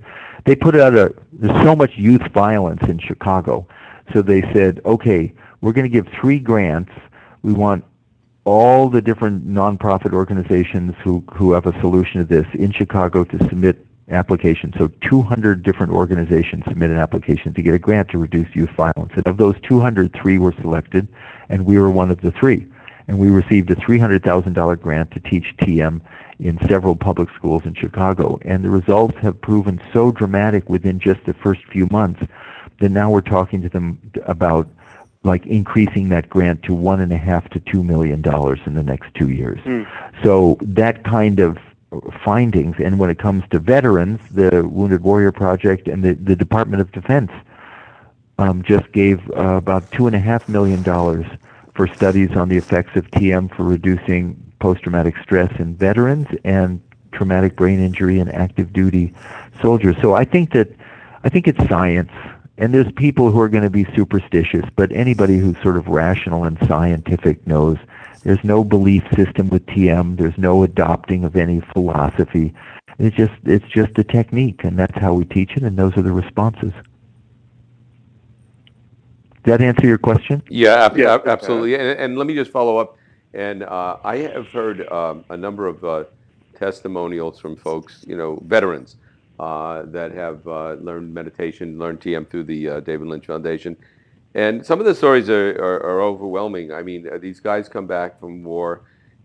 they 0.45 0.55
put 0.55 0.77
out 0.77 0.95
a. 0.95 1.15
There's 1.33 1.65
so 1.65 1.75
much 1.75 1.93
youth 1.97 2.23
violence 2.33 2.83
in 2.83 2.99
Chicago, 2.99 3.67
so 4.13 4.23
they 4.23 4.43
said, 4.53 4.81
okay, 4.85 5.33
we're 5.61 5.73
going 5.73 5.85
to 5.85 5.91
give 5.91 6.07
three 6.21 6.39
grants. 6.39 6.93
We 7.43 7.53
want 7.53 7.85
all 8.45 8.89
the 8.89 9.03
different 9.03 9.47
nonprofit 9.49 10.13
organizations 10.13 10.95
who 11.03 11.25
who 11.35 11.53
have 11.53 11.67
a 11.67 11.79
solution 11.81 12.21
to 12.21 12.25
this 12.25 12.47
in 12.55 12.73
Chicago 12.73 13.25
to 13.25 13.39
submit 13.49 13.86
applications. 14.09 14.75
So 14.79 14.89
200 14.89 15.63
different 15.63 15.93
organizations 15.93 16.65
submitted 16.67 16.97
applications 16.97 17.55
to 17.57 17.63
get 17.63 17.75
a 17.75 17.79
grant 17.79 18.09
to 18.11 18.19
reduce 18.19 18.55
youth 18.55 18.71
violence. 18.71 19.13
And 19.17 19.27
of 19.27 19.37
those 19.37 19.57
200, 19.63 20.13
three 20.15 20.39
were 20.39 20.53
selected, 20.61 21.09
and 21.49 21.67
we 21.67 21.79
were 21.79 21.91
one 21.91 22.11
of 22.11 22.21
the 22.21 22.31
three. 22.33 22.67
And 23.09 23.19
we 23.19 23.31
received 23.31 23.71
a 23.71 23.77
$300,000 23.77 24.81
grant 24.81 25.11
to 25.13 25.21
teach 25.21 25.55
TM 25.59 26.01
in 26.41 26.59
several 26.69 26.97
public 26.97 27.29
schools 27.37 27.65
in 27.65 27.75
Chicago. 27.75 28.39
And 28.43 28.65
the 28.65 28.71
results 28.71 29.17
have 29.19 29.41
proven 29.41 29.81
so 29.93 30.11
dramatic 30.11 30.69
within 30.69 30.99
just 30.99 31.25
the 31.25 31.35
first 31.35 31.65
few 31.67 31.87
months 31.91 32.23
that 32.81 32.91
now 32.91 33.11
we're 33.11 33.21
talking 33.21 33.63
to 33.63 33.69
them 33.69 34.01
about 34.27 34.69
like 35.23 35.45
increasing 35.47 36.09
that 36.11 36.29
grant 36.29 36.63
to 36.63 36.75
one 36.75 37.01
and 37.01 37.13
a 37.13 37.17
half 37.17 37.49
to 37.51 37.61
two 37.61 37.83
million 37.83 38.23
dollars 38.23 38.61
in 38.67 38.75
the 38.75 38.83
next 38.83 39.13
two 39.15 39.31
years. 39.31 39.59
Mm. 39.61 39.87
So 40.23 40.57
that 40.61 41.05
kind 41.05 41.41
of 41.41 41.59
findings. 42.25 42.77
And 42.79 42.99
when 42.99 43.11
it 43.11 43.19
comes 43.19 43.45
to 43.51 43.59
veterans, 43.59 44.21
the 44.31 44.67
Wounded 44.69 45.03
Warrior 45.03 45.33
Project 45.33 45.89
and 45.89 46.03
the, 46.03 46.15
the 46.15 46.37
Department 46.37 46.81
of 46.81 46.93
Defense 46.93 47.31
um, 48.39 48.63
just 48.63 48.91
gave 48.93 49.21
uh, 49.31 49.57
about 49.57 49.91
two 49.93 50.07
and 50.07 50.17
a 50.17 50.19
half 50.19 50.49
million 50.49 50.83
dollars 50.83 51.27
for 51.75 51.87
studies 51.87 52.31
on 52.37 52.49
the 52.49 52.57
effects 52.57 52.97
of 52.97 53.11
TM 53.11 53.55
for 53.55 53.65
reducing 53.65 54.43
post-traumatic 54.61 55.15
stress 55.23 55.53
in 55.59 55.77
veterans 55.77 56.27
and 56.45 56.83
traumatic 57.13 57.57
brain 57.57 57.81
injury 57.81 58.19
in 58.19 58.29
active 58.29 58.73
duty 58.73 59.15
soldiers. 59.61 59.97
So 60.01 60.15
I 60.15 60.25
think 60.25 60.53
that 60.53 60.69
I 61.25 61.29
think 61.29 61.49
it's 61.49 61.69
science. 61.69 62.13
And 62.59 62.73
there's 62.73 62.91
people 62.93 63.31
who 63.31 63.41
are 63.41 63.51
going 63.51 63.65
to 63.65 63.71
be 63.71 63.85
superstitious, 63.95 64.65
but 64.77 64.91
anybody 64.91 65.37
who's 65.37 65.61
sort 65.63 65.77
of 65.77 65.89
rational 65.89 66.45
and 66.45 66.57
scientific 66.67 67.47
knows 67.47 67.77
there's 68.23 68.43
no 68.43 68.65
belief 68.65 69.03
system 69.15 69.49
with 69.49 69.65
TM. 69.67 70.17
There's 70.17 70.37
no 70.37 70.63
adopting 70.63 71.25
of 71.25 71.37
any 71.37 71.61
philosophy. 71.73 72.55
It's 72.99 73.17
just 73.17 73.35
it's 73.45 73.67
just 73.69 73.99
a 73.99 74.05
technique, 74.05 74.65
and 74.65 74.79
that's 74.79 74.97
how 74.99 75.15
we 75.15 75.25
teach 75.25 75.53
it, 75.57 75.63
and 75.63 75.79
those 75.79 75.97
are 75.97 76.03
the 76.03 76.13
responses. 76.13 76.73
Does 79.47 79.59
that 79.59 79.61
answer 79.61 79.87
your 79.87 79.99
question? 79.99 80.43
Yeah, 80.49 80.87
ab- 80.87 80.97
yeah 80.97 81.19
absolutely. 81.25 81.75
And, 81.75 81.99
and, 82.01 82.19
let 82.19 82.27
me 82.27 82.35
just 82.35 82.51
follow 82.51 82.79
up. 82.79 82.97
And 83.33 83.63
uh, 83.63 83.99
I 84.03 84.17
have 84.17 84.49
heard 84.49 84.89
um, 84.89 85.25
a 85.31 85.37
number 85.37 85.69
of 85.69 85.85
uh, 85.85 86.05
testimonials 86.59 87.39
from 87.39 87.55
folks, 87.55 88.05
you 88.09 88.17
know, 88.17 88.43
veterans 88.47 88.97
uh, 89.39 89.83
that 89.87 90.11
have 90.13 90.47
uh, 90.49 90.73
learned 90.75 91.15
meditation, 91.15 91.79
learned 91.79 92.01
TM 92.01 92.29
through 92.29 92.45
the 92.45 92.69
uh, 92.69 92.81
David 92.81 93.07
Lynch 93.07 93.27
Foundation 93.27 93.77
and 94.37 94.67
some 94.67 94.81
of 94.81 94.85
the 94.85 94.95
stories 94.95 95.31
are, 95.31 95.53
are, 95.53 95.83
are 95.83 96.03
overwhelming. 96.03 96.71
I 96.71 96.83
mean, 96.83 97.09
uh, 97.11 97.17
these 97.17 97.41
guys 97.41 97.71
come 97.71 97.87
back 97.87 98.21
from 98.21 98.45
war 98.45 98.83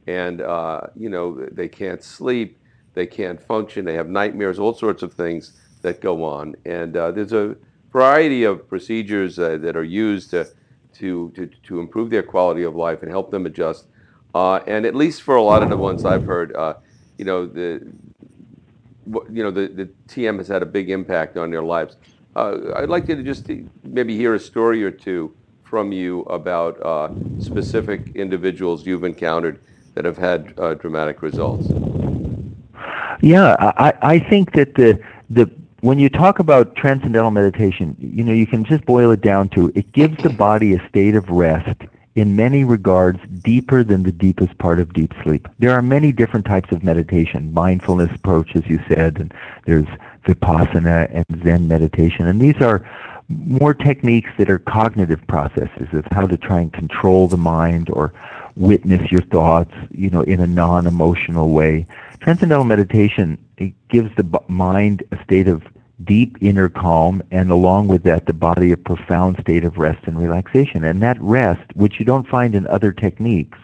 and, 0.07 0.39
uh, 0.39 0.87
you 0.95 1.09
know, 1.09 1.45
they 1.51 1.67
can't 1.67 2.01
sleep, 2.01 2.57
they 2.93 3.05
can't 3.05 3.41
function, 3.41 3.83
they 3.83 3.95
have 3.95 4.07
nightmares, 4.07 4.57
all 4.57 4.73
sorts 4.73 5.03
of 5.03 5.13
things 5.13 5.59
that 5.81 5.99
go 5.99 6.23
on. 6.23 6.55
And 6.63 6.95
uh, 6.95 7.11
there's 7.11 7.33
a 7.33 7.57
variety 7.91 8.45
of 8.45 8.69
procedures 8.69 9.37
uh, 9.37 9.57
that 9.57 9.75
are 9.75 9.83
used 9.83 10.29
to, 10.29 10.47
to, 10.93 11.29
to, 11.31 11.49
to, 11.63 11.81
improve 11.81 12.09
their 12.09 12.23
quality 12.23 12.63
of 12.63 12.77
life 12.77 13.01
and 13.01 13.11
help 13.11 13.31
them 13.31 13.45
adjust. 13.45 13.87
Uh, 14.33 14.61
and 14.65 14.85
at 14.85 14.95
least 14.95 15.23
for 15.23 15.35
a 15.35 15.43
lot 15.43 15.61
of 15.61 15.69
the 15.69 15.75
ones 15.75 16.05
I've 16.05 16.23
heard, 16.23 16.55
uh, 16.55 16.75
you 17.17 17.25
know, 17.25 17.45
the, 17.45 17.85
you 19.29 19.43
know, 19.43 19.51
the, 19.51 19.67
the 19.67 19.89
TM 20.07 20.37
has 20.37 20.47
had 20.47 20.61
a 20.61 20.65
big 20.65 20.89
impact 20.89 21.35
on 21.35 21.51
their 21.51 21.63
lives. 21.63 21.97
Uh, 22.35 22.73
I'd 22.75 22.89
like 22.89 23.07
you 23.07 23.15
to 23.15 23.23
just 23.23 23.49
maybe 23.83 24.15
hear 24.15 24.35
a 24.35 24.39
story 24.39 24.83
or 24.83 24.91
two 24.91 25.35
from 25.63 25.91
you 25.91 26.21
about 26.23 26.81
uh, 26.81 27.09
specific 27.39 28.15
individuals 28.15 28.85
you've 28.85 29.03
encountered 29.03 29.59
that 29.95 30.05
have 30.05 30.17
had 30.17 30.53
uh, 30.57 30.73
dramatic 30.75 31.21
results. 31.21 31.67
Yeah, 33.21 33.55
I, 33.59 33.93
I 34.01 34.19
think 34.19 34.53
that 34.53 34.75
the 34.75 34.99
the 35.29 35.49
when 35.81 35.99
you 35.99 36.09
talk 36.09 36.39
about 36.39 36.75
transcendental 36.75 37.31
meditation, 37.31 37.95
you 37.99 38.23
know, 38.23 38.33
you 38.33 38.47
can 38.47 38.63
just 38.63 38.85
boil 38.85 39.11
it 39.11 39.21
down 39.21 39.49
to 39.49 39.71
it 39.75 39.91
gives 39.91 40.21
the 40.23 40.29
body 40.29 40.73
a 40.73 40.87
state 40.89 41.15
of 41.15 41.29
rest 41.29 41.81
in 42.15 42.35
many 42.35 42.63
regards 42.63 43.19
deeper 43.41 43.83
than 43.83 44.03
the 44.03 44.11
deepest 44.11 44.57
part 44.57 44.79
of 44.79 44.93
deep 44.93 45.13
sleep. 45.23 45.47
There 45.59 45.71
are 45.71 45.81
many 45.81 46.11
different 46.11 46.45
types 46.45 46.71
of 46.71 46.83
meditation, 46.83 47.53
mindfulness 47.53 48.13
approach, 48.13 48.55
as 48.55 48.65
you 48.67 48.79
said, 48.87 49.19
and 49.19 49.33
there's 49.65 49.87
vipassana 50.25 51.09
and 51.13 51.43
Zen 51.43 51.67
meditation, 51.67 52.27
and 52.27 52.39
these 52.39 52.61
are 52.61 52.87
more 53.29 53.73
techniques 53.73 54.29
that 54.37 54.49
are 54.49 54.59
cognitive 54.59 55.25
processes 55.27 55.87
of 55.93 56.05
how 56.11 56.27
to 56.27 56.37
try 56.37 56.59
and 56.59 56.73
control 56.73 57.27
the 57.27 57.37
mind 57.37 57.89
or 57.91 58.13
witness 58.55 59.11
your 59.11 59.21
thoughts, 59.21 59.73
you 59.91 60.09
know, 60.09 60.21
in 60.21 60.39
a 60.39 60.47
non-emotional 60.47 61.49
way. 61.49 61.85
Transcendental 62.19 62.65
meditation 62.65 63.37
it 63.57 63.73
gives 63.89 64.13
the 64.15 64.41
mind 64.47 65.03
a 65.11 65.23
state 65.23 65.47
of 65.47 65.63
deep 66.03 66.37
inner 66.41 66.67
calm, 66.67 67.21
and 67.31 67.51
along 67.51 67.87
with 67.87 68.03
that, 68.03 68.25
the 68.25 68.33
body 68.33 68.71
a 68.71 68.77
profound 68.77 69.37
state 69.39 69.63
of 69.63 69.77
rest 69.77 70.03
and 70.07 70.19
relaxation. 70.19 70.83
And 70.83 71.01
that 71.01 71.21
rest, 71.21 71.61
which 71.75 71.99
you 71.99 72.05
don't 72.05 72.27
find 72.27 72.55
in 72.55 72.65
other 72.67 72.91
techniques, 72.91 73.57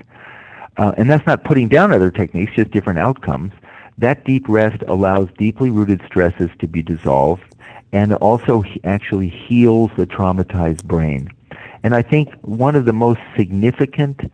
uh, 0.77 0.93
and 0.97 1.09
that's 1.09 1.25
not 1.25 1.43
putting 1.43 1.67
down 1.67 1.91
other 1.91 2.11
techniques, 2.11 2.53
just 2.55 2.71
different 2.71 2.99
outcomes. 2.99 3.51
That 3.97 4.23
deep 4.25 4.47
rest 4.47 4.83
allows 4.87 5.29
deeply 5.37 5.69
rooted 5.69 6.01
stresses 6.05 6.49
to 6.59 6.67
be 6.67 6.83
dissolved 6.83 7.43
and 7.91 8.13
also 8.15 8.63
actually 8.83 9.29
heals 9.29 9.91
the 9.97 10.05
traumatized 10.05 10.83
brain. 10.83 11.29
And 11.83 11.95
I 11.95 12.01
think 12.01 12.33
one 12.41 12.75
of 12.75 12.85
the 12.85 12.93
most 12.93 13.19
significant 13.35 14.31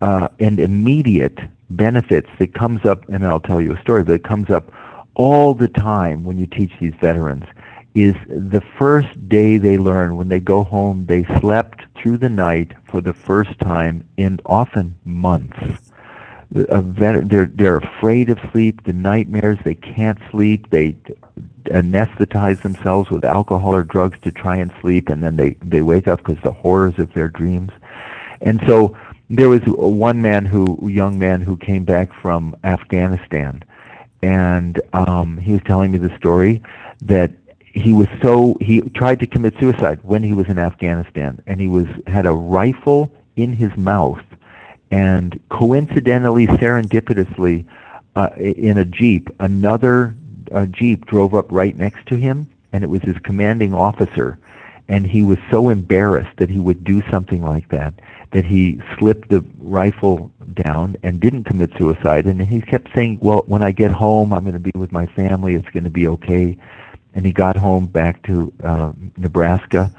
uh, 0.00 0.28
and 0.38 0.60
immediate 0.60 1.38
benefits 1.70 2.28
that 2.38 2.54
comes 2.54 2.84
up, 2.84 3.08
and 3.08 3.26
I'll 3.26 3.40
tell 3.40 3.60
you 3.60 3.74
a 3.74 3.80
story, 3.80 4.04
but 4.04 4.14
it 4.14 4.24
comes 4.24 4.50
up 4.50 4.72
all 5.14 5.54
the 5.54 5.68
time 5.68 6.24
when 6.24 6.38
you 6.38 6.46
teach 6.46 6.72
these 6.80 6.94
veterans 7.00 7.44
is 7.94 8.14
the 8.28 8.62
first 8.78 9.28
day 9.28 9.58
they 9.58 9.76
learn 9.76 10.16
when 10.16 10.28
they 10.28 10.38
go 10.38 10.62
home 10.62 11.06
they 11.06 11.24
slept 11.40 11.82
through 11.96 12.16
the 12.16 12.28
night 12.28 12.72
for 12.84 13.00
the 13.00 13.12
first 13.12 13.58
time 13.58 14.06
in 14.16 14.38
often 14.46 14.96
months 15.04 15.58
vet- 16.50 17.28
they're 17.28 17.46
they're 17.46 17.76
afraid 17.76 18.28
of 18.30 18.38
sleep 18.52 18.82
the 18.84 18.92
nightmares 18.92 19.58
they 19.64 19.74
can't 19.74 20.18
sleep 20.30 20.68
they 20.70 20.96
anesthetize 21.64 22.60
themselves 22.62 23.10
with 23.10 23.24
alcohol 23.24 23.74
or 23.74 23.84
drugs 23.84 24.18
to 24.22 24.32
try 24.32 24.56
and 24.56 24.72
sleep 24.80 25.08
and 25.08 25.22
then 25.22 25.36
they 25.36 25.50
they 25.62 25.82
wake 25.82 26.08
up 26.08 26.18
because 26.18 26.42
the 26.42 26.52
horrors 26.52 26.98
of 26.98 27.12
their 27.14 27.28
dreams. 27.28 27.70
And 28.40 28.60
so 28.66 28.96
there 29.28 29.48
was 29.48 29.60
one 29.66 30.20
man 30.22 30.44
who 30.44 30.78
young 30.88 31.18
man 31.18 31.40
who 31.40 31.56
came 31.56 31.84
back 31.84 32.12
from 32.20 32.56
Afghanistan 32.64 33.62
and 34.22 34.80
um, 34.92 35.38
he 35.38 35.52
was 35.52 35.62
telling 35.64 35.92
me 35.92 35.98
the 35.98 36.14
story 36.16 36.62
that 37.02 37.30
he 37.72 37.92
was 37.92 38.08
so 38.20 38.56
he 38.60 38.80
tried 38.80 39.20
to 39.20 39.26
commit 39.26 39.54
suicide 39.60 40.00
when 40.02 40.22
he 40.22 40.32
was 40.32 40.48
in 40.48 40.58
Afghanistan, 40.58 41.40
and 41.46 41.60
he 41.60 41.68
was 41.68 41.86
had 42.06 42.26
a 42.26 42.32
rifle 42.32 43.12
in 43.36 43.52
his 43.52 43.74
mouth, 43.76 44.22
and 44.90 45.38
coincidentally, 45.50 46.46
serendipitously, 46.46 47.66
uh, 48.16 48.30
in 48.36 48.78
a 48.78 48.84
jeep, 48.84 49.28
another 49.38 50.14
uh, 50.52 50.66
jeep 50.66 51.06
drove 51.06 51.34
up 51.34 51.50
right 51.50 51.76
next 51.76 52.06
to 52.06 52.16
him, 52.16 52.48
and 52.72 52.82
it 52.82 52.88
was 52.88 53.02
his 53.02 53.16
commanding 53.18 53.72
officer. 53.72 54.38
And 54.88 55.06
he 55.06 55.22
was 55.22 55.38
so 55.50 55.68
embarrassed 55.68 56.36
that 56.38 56.50
he 56.50 56.58
would 56.58 56.82
do 56.82 57.00
something 57.10 57.42
like 57.42 57.68
that 57.68 57.94
that 58.32 58.44
he 58.44 58.80
slipped 58.98 59.28
the 59.28 59.44
rifle 59.58 60.30
down 60.54 60.96
and 61.02 61.20
didn't 61.20 61.44
commit 61.44 61.70
suicide. 61.76 62.26
And 62.26 62.40
he 62.40 62.60
kept 62.60 62.92
saying, 62.94 63.18
"Well, 63.20 63.42
when 63.46 63.62
I 63.62 63.72
get 63.72 63.90
home, 63.90 64.32
I'm 64.32 64.42
going 64.44 64.54
to 64.54 64.60
be 64.60 64.72
with 64.74 64.92
my 64.92 65.06
family. 65.06 65.54
It's 65.54 65.68
going 65.70 65.84
to 65.84 65.90
be 65.90 66.06
okay." 66.08 66.56
And 67.14 67.26
he 67.26 67.32
got 67.32 67.56
home 67.56 67.86
back 67.86 68.22
to 68.24 68.52
uh, 68.62 68.92
Nebraska, 69.16 69.92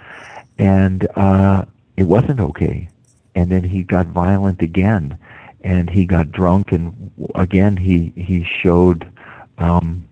and 0.57 1.07
uh, 1.15 1.65
it 1.97 2.03
wasn't 2.03 2.39
okay. 2.39 2.87
And 3.35 3.51
then 3.51 3.63
he 3.63 3.83
got 3.83 4.07
violent 4.07 4.61
again, 4.61 5.17
and 5.61 5.89
he 5.89 6.05
got 6.05 6.31
drunk, 6.31 6.71
and 6.71 7.11
again 7.35 7.77
he 7.77 8.13
he 8.15 8.43
showed. 8.61 9.11
Um, 9.57 10.07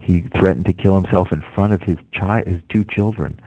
he 0.00 0.20
threatened 0.20 0.66
to 0.66 0.72
kill 0.72 0.94
himself 0.94 1.32
in 1.32 1.42
front 1.52 1.72
of 1.72 1.82
his 1.82 1.98
child, 2.12 2.46
his 2.46 2.62
two 2.68 2.84
children. 2.84 3.40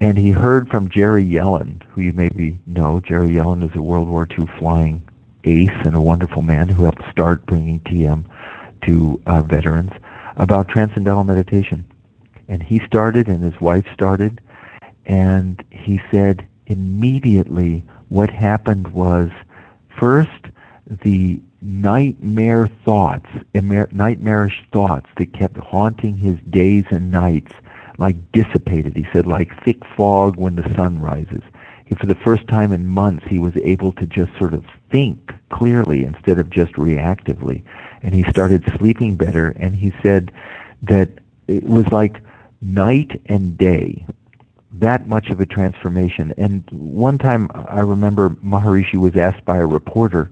And 0.00 0.16
he 0.16 0.30
heard 0.30 0.70
from 0.70 0.88
Jerry 0.88 1.22
Yellin, 1.22 1.82
who 1.90 2.00
you 2.00 2.12
maybe 2.14 2.58
know. 2.66 3.00
Jerry 3.00 3.34
Yellin 3.34 3.62
is 3.62 3.76
a 3.76 3.82
World 3.82 4.08
War 4.08 4.26
II 4.30 4.46
flying 4.58 5.06
ace 5.44 5.70
and 5.84 5.94
a 5.94 6.00
wonderful 6.00 6.42
man 6.42 6.68
who 6.68 6.84
helped 6.84 7.02
start 7.10 7.44
bringing 7.46 7.80
TM 7.80 8.24
to 8.86 9.20
uh, 9.26 9.42
veterans 9.42 9.90
about 10.36 10.68
transcendental 10.68 11.24
meditation. 11.24 11.84
And 12.48 12.62
he 12.62 12.80
started, 12.86 13.28
and 13.28 13.42
his 13.42 13.60
wife 13.60 13.84
started, 13.92 14.40
and 15.04 15.62
he 15.70 16.00
said 16.10 16.46
immediately 16.66 17.84
what 18.08 18.30
happened 18.30 18.88
was 18.88 19.30
first 19.98 20.30
the 21.02 21.40
nightmare 21.60 22.68
thoughts, 22.84 23.26
nightmarish 23.54 24.64
thoughts 24.72 25.06
that 25.16 25.32
kept 25.32 25.56
haunting 25.58 26.16
his 26.16 26.38
days 26.50 26.84
and 26.90 27.10
nights, 27.10 27.52
like 27.98 28.16
dissipated. 28.32 28.96
He 28.96 29.06
said, 29.12 29.26
like 29.26 29.62
thick 29.64 29.84
fog 29.96 30.36
when 30.36 30.56
the 30.56 30.74
sun 30.74 31.00
rises. 31.00 31.42
For 31.98 32.06
the 32.06 32.14
first 32.14 32.46
time 32.48 32.72
in 32.72 32.86
months, 32.86 33.24
he 33.26 33.38
was 33.38 33.56
able 33.56 33.92
to 33.92 34.06
just 34.06 34.36
sort 34.38 34.54
of 34.54 34.64
think 34.90 35.32
clearly 35.50 36.04
instead 36.04 36.38
of 36.38 36.50
just 36.50 36.72
reactively. 36.74 37.62
And 38.02 38.14
he 38.14 38.24
started 38.24 38.70
sleeping 38.76 39.16
better. 39.16 39.50
And 39.56 39.74
he 39.74 39.92
said 40.02 40.30
that 40.82 41.08
it 41.48 41.64
was 41.64 41.86
like 41.88 42.22
night 42.60 43.20
and 43.26 43.56
day 43.56 44.06
that 44.80 45.08
much 45.08 45.28
of 45.28 45.40
a 45.40 45.46
transformation. 45.46 46.32
And 46.36 46.64
one 46.70 47.18
time 47.18 47.50
I 47.54 47.80
remember 47.80 48.30
Maharishi 48.30 48.96
was 48.96 49.16
asked 49.16 49.44
by 49.44 49.58
a 49.58 49.66
reporter 49.66 50.30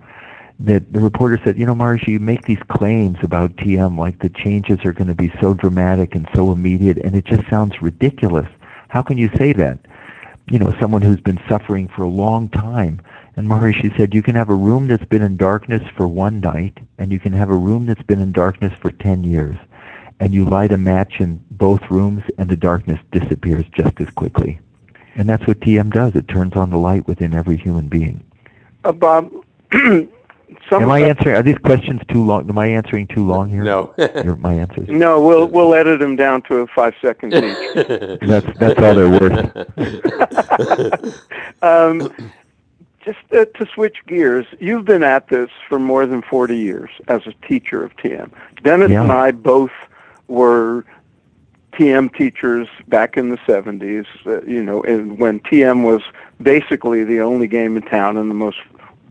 that 0.59 0.93
the 0.93 1.01
reporter 1.01 1.39
said, 1.45 1.59
you 1.59 1.67
know, 1.67 1.75
Maharishi, 1.75 2.09
you 2.09 2.21
make 2.21 2.47
these 2.47 2.63
claims 2.69 3.19
about 3.23 3.57
TM 3.57 3.99
like 3.99 4.21
the 4.21 4.31
changes 4.31 4.79
are 4.85 4.93
going 4.93 5.09
to 5.09 5.15
be 5.15 5.33
so 5.41 5.53
dramatic 5.53 6.15
and 6.15 6.29
so 6.35 6.51
immediate, 6.51 6.99
and 6.99 7.15
it 7.15 7.27
just 7.27 7.49
sounds 7.51 7.83
ridiculous. 7.83 8.49
How 8.89 9.03
can 9.03 9.19
you 9.19 9.31
say 9.37 9.53
that? 9.55 9.79
You 10.49 10.59
know, 10.59 10.75
someone 10.81 11.03
who's 11.03 11.21
been 11.21 11.41
suffering 11.49 11.89
for 11.89 12.03
a 12.05 12.09
long 12.09 12.49
time. 12.49 13.01
And 13.37 13.47
Maharishi 13.49 13.95
said, 13.99 14.15
you 14.15 14.23
can 14.23 14.35
have 14.35 14.49
a 14.49 14.55
room 14.55 14.89
that's 14.89 15.05
been 15.05 15.21
in 15.21 15.37
darkness 15.37 15.83
for 15.95 16.09
one 16.09 16.41
night, 16.41 16.79
and 16.97 17.13
you 17.13 17.21
can 17.21 17.35
have 17.35 17.51
a 17.51 17.55
room 17.55 17.85
that's 17.85 18.03
been 18.03 18.21
in 18.21 18.33
darkness 18.33 18.73
for 18.81 18.91
10 18.91 19.25
years. 19.25 19.57
And 20.21 20.33
you 20.33 20.45
light 20.45 20.73
a 20.73 20.79
match 20.79 21.21
in 21.21 21.45
both 21.51 21.83
rooms, 21.91 22.25
and 22.39 22.49
the 22.49 22.57
darkness 22.57 23.01
disappears 23.13 23.65
just 23.73 24.01
as 24.01 24.09
quickly. 24.11 24.59
And 25.15 25.29
that's 25.29 25.47
what 25.47 25.61
TM 25.61 25.93
does. 25.93 26.15
It 26.15 26.29
turns 26.29 26.55
on 26.55 26.71
the 26.71 26.79
light 26.79 27.07
within 27.07 27.35
every 27.35 27.57
human 27.57 27.89
being. 27.89 28.25
Uh, 28.85 28.93
Bob, 28.93 29.31
Some 30.71 30.83
Am 30.83 30.91
I 30.91 31.01
answering? 31.01 31.37
Are 31.37 31.43
these 31.43 31.59
questions 31.59 32.01
too 32.09 32.25
long? 32.25 32.49
Am 32.49 32.59
I 32.59 32.67
answering 32.67 33.07
too 33.09 33.27
long 33.27 33.51
here? 33.51 33.63
No. 33.63 33.95
Your, 33.99 34.37
my 34.37 34.55
answers. 34.55 34.89
No, 34.89 35.21
we'll 35.21 35.47
we'll 35.47 35.75
edit 35.75 36.01
them 36.01 36.17
down 36.17 36.43
to 36.43 36.67
five 36.69 36.95
seconds 37.01 37.35
each. 37.37 38.21
that's 38.21 38.47
that's 38.59 38.81
all 38.81 38.95
they're 38.95 39.09
worth. 39.09 39.57
um, 41.63 42.13
just 43.05 43.19
uh, 43.33 43.45
to 43.45 43.67
switch 43.75 43.99
gears, 44.07 44.47
you've 44.59 44.85
been 44.85 45.03
at 45.03 45.29
this 45.29 45.51
for 45.69 45.79
more 45.79 46.07
than 46.07 46.23
forty 46.23 46.57
years 46.57 46.91
as 47.09 47.23
a 47.27 47.33
teacher 47.47 47.85
of 47.85 47.97
TM. 47.97 48.31
Dennis 48.63 48.91
yeah. 48.91 49.03
and 49.03 49.13
I 49.13 49.33
both 49.33 49.73
were 50.29 50.85
TM 51.73 52.15
teachers 52.17 52.69
back 52.89 53.17
in 53.17 53.29
the 53.29 53.37
70s, 53.39 54.07
uh, 54.27 54.43
you 54.43 54.63
know, 54.63 54.81
when 54.81 55.41
TM 55.41 55.85
was 55.85 56.03
basically 56.41 57.05
the 57.05 57.21
only 57.21 57.47
game 57.47 57.77
in 57.77 57.83
town 57.83 58.17
and 58.17 58.31
the 58.31 58.35
most 58.35 58.59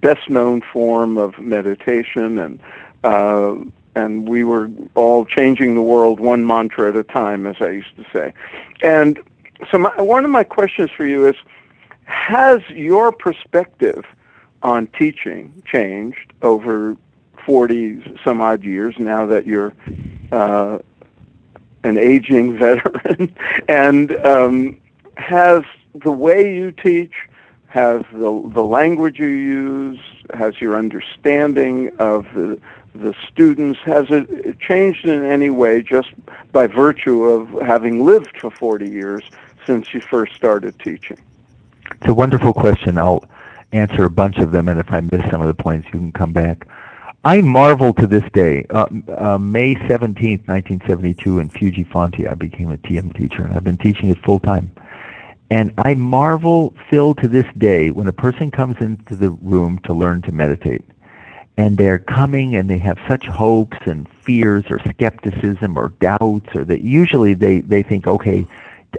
best 0.01 0.29
known 0.29 0.61
form 0.61 1.17
of 1.17 1.37
meditation 1.39 2.39
and 2.39 2.59
uh, 3.03 3.55
and 3.95 4.27
we 4.27 4.43
were 4.43 4.69
all 4.95 5.25
changing 5.25 5.75
the 5.75 5.81
world 5.81 6.19
one 6.19 6.45
mantra 6.45 6.89
at 6.89 6.95
a 6.97 7.03
time, 7.03 7.47
as 7.47 7.55
I 7.61 7.69
used 7.69 7.95
to 7.95 8.05
say. 8.11 8.33
And 8.81 9.19
so, 9.71 9.77
my, 9.77 10.01
one 10.01 10.25
of 10.25 10.31
my 10.31 10.43
questions 10.43 10.89
for 10.95 11.05
you 11.05 11.27
is: 11.27 11.35
Has 12.03 12.61
your 12.69 13.11
perspective 13.11 14.03
on 14.63 14.87
teaching 14.87 15.63
changed 15.65 16.33
over 16.41 16.97
forty 17.45 18.17
some 18.23 18.41
odd 18.41 18.63
years 18.63 18.95
now 18.99 19.25
that 19.27 19.45
you're 19.45 19.73
uh, 20.31 20.79
an 21.85 21.97
aging 21.97 22.57
veteran? 22.57 23.35
and 23.69 24.15
um, 24.25 24.81
has 25.17 25.63
the 25.93 26.11
way 26.11 26.53
you 26.53 26.71
teach 26.71 27.13
has 27.75 28.03
the, 28.13 28.51
the 28.53 28.63
language 28.63 29.19
you 29.19 29.27
use, 29.27 29.99
has 30.33 30.61
your 30.61 30.77
understanding 30.77 31.91
of 31.99 32.23
the, 32.33 32.57
the 32.93 33.13
students, 33.29 33.77
has 33.81 34.05
it 34.09 34.57
changed 34.59 35.03
in 35.03 35.25
any 35.25 35.49
way 35.49 35.81
just 35.81 36.07
by 36.53 36.67
virtue 36.67 37.25
of 37.25 37.49
having 37.67 38.05
lived 38.05 38.37
for 38.39 38.49
40 38.49 38.89
years 38.89 39.23
since 39.65 39.93
you 39.93 39.99
first 39.99 40.33
started 40.35 40.79
teaching? 40.79 41.17
It's 41.91 42.07
a 42.07 42.13
wonderful 42.13 42.53
question. 42.53 42.97
I'll 42.97 43.25
answer 43.73 44.05
a 44.05 44.09
bunch 44.09 44.37
of 44.37 44.53
them, 44.53 44.69
and 44.69 44.79
if 44.79 44.89
I 44.89 45.01
miss 45.01 45.29
some 45.29 45.41
of 45.41 45.47
the 45.47 45.53
points, 45.53 45.85
you 45.87 45.99
can 45.99 46.13
come 46.13 46.31
back. 46.31 46.65
I 47.25 47.41
marvel 47.41 47.91
to 47.95 48.05
this 48.05 48.23
day. 48.33 48.67
Uh, 48.69 48.85
uh, 49.17 49.39
May 49.39 49.73
17th, 49.73 50.47
1972, 50.47 51.39
in 51.39 51.49
Fiuggi 51.49 51.91
Fonte, 51.91 52.27
I 52.27 52.35
became 52.35 52.69
a 52.69 52.77
TM 52.77 53.17
teacher, 53.17 53.41
and 53.43 53.55
I've 53.55 53.63
been 53.63 53.79
teaching 53.79 54.09
it 54.09 54.23
full 54.23 54.39
time. 54.39 54.71
And 55.49 55.73
I 55.79 55.95
marvel, 55.95 56.75
Phil, 56.87 57.15
to 57.15 57.27
this 57.27 57.47
day, 57.57 57.89
when 57.89 58.05
a 58.05 58.13
person 58.13 58.51
comes 58.51 58.77
into 58.79 59.15
the 59.15 59.31
room 59.31 59.79
to 59.85 59.93
learn 59.93 60.21
to 60.21 60.31
meditate, 60.31 60.85
and 61.57 61.77
they're 61.77 61.97
coming 61.97 62.55
and 62.55 62.69
they 62.69 62.77
have 62.77 62.99
such 63.07 63.25
hopes 63.25 63.77
and 63.87 64.07
fears 64.21 64.65
or 64.69 64.79
skepticism 64.87 65.77
or 65.77 65.89
doubts, 65.99 66.49
or 66.53 66.63
that 66.65 66.81
usually 66.81 67.33
they, 67.33 67.61
they 67.61 67.81
think, 67.81 68.05
okay, 68.05 68.45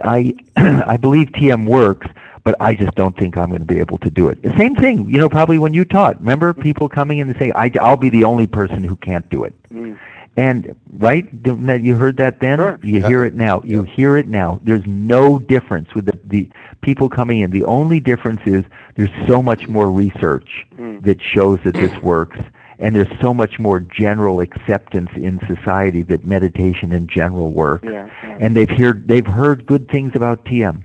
I, 0.03 0.35
I 0.57 0.97
believe 0.97 1.29
TM 1.29 1.65
works, 1.65 2.07
but 2.47 2.55
I 2.61 2.75
just 2.75 2.95
don't 2.95 3.17
think 3.17 3.35
I'm 3.35 3.49
going 3.49 3.59
to 3.59 3.65
be 3.65 3.77
able 3.77 3.97
to 3.97 4.09
do 4.09 4.29
it. 4.29 4.41
The 4.41 4.55
same 4.57 4.73
thing, 4.73 5.09
you 5.09 5.17
know, 5.17 5.27
probably 5.27 5.59
when 5.59 5.73
you 5.73 5.83
taught. 5.83 6.17
Remember 6.19 6.53
people 6.53 6.87
coming 6.87 7.17
in 7.17 7.27
and 7.27 7.37
saying, 7.37 7.51
I, 7.55 7.69
I'll 7.81 7.97
be 7.97 8.07
the 8.09 8.23
only 8.23 8.47
person 8.47 8.85
who 8.85 8.95
can't 8.95 9.29
do 9.29 9.43
it. 9.43 9.53
Mm. 9.69 9.99
And 10.37 10.73
right, 10.93 11.27
you 11.43 11.95
heard 11.95 12.15
that 12.15 12.39
then. 12.39 12.59
Sure. 12.59 12.79
You 12.81 13.05
hear 13.05 13.25
it 13.25 13.33
now. 13.33 13.61
You 13.65 13.83
hear 13.83 14.15
it 14.15 14.29
now. 14.29 14.61
There's 14.63 14.85
no 14.85 15.39
difference 15.39 15.93
with 15.93 16.05
the, 16.05 16.17
the 16.23 16.49
people 16.79 17.09
coming 17.09 17.41
in. 17.41 17.51
The 17.51 17.65
only 17.65 17.99
difference 17.99 18.39
is 18.45 18.63
there's 18.95 19.27
so 19.27 19.43
much 19.43 19.67
more 19.67 19.91
research 19.91 20.65
mm. 20.77 21.03
that 21.03 21.21
shows 21.21 21.59
that 21.65 21.73
this 21.73 22.01
works, 22.01 22.39
and 22.79 22.95
there's 22.95 23.11
so 23.19 23.33
much 23.33 23.59
more 23.59 23.81
general 23.81 24.39
acceptance 24.39 25.09
in 25.15 25.41
society 25.53 26.01
that 26.03 26.23
meditation 26.23 26.93
in 26.93 27.07
general 27.07 27.51
works. 27.51 27.83
Yeah, 27.83 28.09
yeah. 28.23 28.37
And 28.39 28.55
they've 28.55 28.69
heard 28.69 29.05
they've 29.05 29.27
heard 29.27 29.65
good 29.65 29.89
things 29.89 30.13
about 30.15 30.45
TM. 30.45 30.81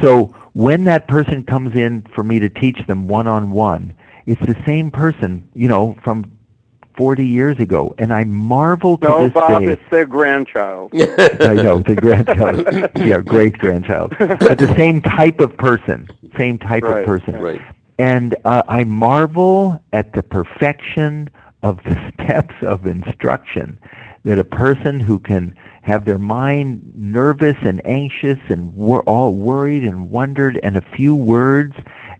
So 0.00 0.34
when 0.56 0.84
that 0.84 1.06
person 1.06 1.44
comes 1.44 1.76
in 1.76 2.00
for 2.14 2.24
me 2.24 2.38
to 2.38 2.48
teach 2.48 2.78
them 2.86 3.06
one 3.06 3.26
on 3.26 3.50
one, 3.50 3.94
it's 4.24 4.40
the 4.46 4.56
same 4.64 4.90
person, 4.90 5.46
you 5.52 5.68
know, 5.68 5.94
from 6.02 6.32
40 6.96 7.26
years 7.26 7.58
ago, 7.58 7.94
and 7.98 8.10
I 8.10 8.24
marvel 8.24 8.96
to 8.96 9.06
no, 9.06 9.24
this 9.24 9.34
Bob, 9.34 9.60
day. 9.60 9.72
it's 9.72 9.90
their 9.90 10.06
grandchild. 10.06 10.92
I 10.94 11.52
know, 11.52 11.80
the 11.80 11.94
grandchild. 11.94 12.66
yeah, 12.96 13.20
great 13.20 13.58
grandchild. 13.58 14.14
But 14.18 14.56
the 14.56 14.74
same 14.78 15.02
type 15.02 15.40
of 15.40 15.54
person, 15.58 16.08
same 16.38 16.58
type 16.58 16.84
right, 16.84 17.00
of 17.00 17.06
person. 17.06 17.36
Right. 17.36 17.60
And 17.98 18.34
uh, 18.46 18.62
I 18.66 18.84
marvel 18.84 19.78
at 19.92 20.14
the 20.14 20.22
perfection 20.22 21.28
of 21.62 21.82
the 21.84 22.12
steps 22.24 22.54
of 22.62 22.86
instruction 22.86 23.78
that 24.24 24.38
a 24.38 24.44
person 24.44 25.00
who 25.00 25.18
can 25.18 25.54
have 25.86 26.04
their 26.04 26.18
mind 26.18 26.92
nervous 26.96 27.56
and 27.62 27.80
anxious 27.86 28.38
and 28.48 28.74
wor- 28.74 29.02
all 29.02 29.32
worried 29.34 29.84
and 29.84 30.10
wondered 30.10 30.58
and 30.62 30.76
a 30.76 30.80
few 30.80 31.14
words 31.14 31.74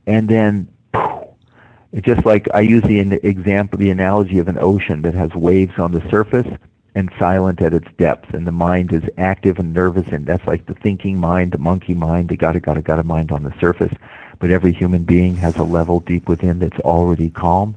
and 0.07 0.29
then 0.29 0.69
just 2.03 2.25
like 2.27 2.47
I 2.53 2.61
use 2.61 2.83
the 2.83 2.99
example, 3.27 3.79
the 3.79 3.91
analogy 3.91 4.39
of 4.39 4.49
an 4.49 4.59
ocean 4.59 5.03
that 5.03 5.15
has 5.15 5.31
waves 5.35 5.79
on 5.79 5.93
the 5.93 6.09
surface 6.11 6.47
and 6.95 7.11
silent 7.19 7.61
at 7.61 7.75
its 7.75 7.89
depths, 7.99 8.33
and 8.33 8.47
the 8.47 8.53
mind 8.53 8.93
is 8.93 9.03
active 9.19 9.59
and 9.59 9.75
nervous, 9.75 10.09
and 10.09 10.25
that's 10.27 10.47
like 10.47 10.65
the 10.65 10.75
thinking 10.75 11.19
mind, 11.19 11.53
the 11.53 11.59
monkey 11.59 11.95
mind, 11.95 12.31
the 12.31 12.37
gotta 12.37 12.61
gotta 12.61 12.81
gotta 12.81 13.03
mind 13.03 13.31
on 13.31 13.43
the 13.43 13.55
surface. 13.61 13.93
but 14.39 14.51
every 14.51 14.73
human 14.73 15.05
being 15.05 15.35
has 15.35 15.57
a 15.57 15.63
level 15.63 16.01
deep 16.01 16.29
within 16.29 16.59
that's 16.59 16.79
already 16.81 17.31
calm. 17.31 17.75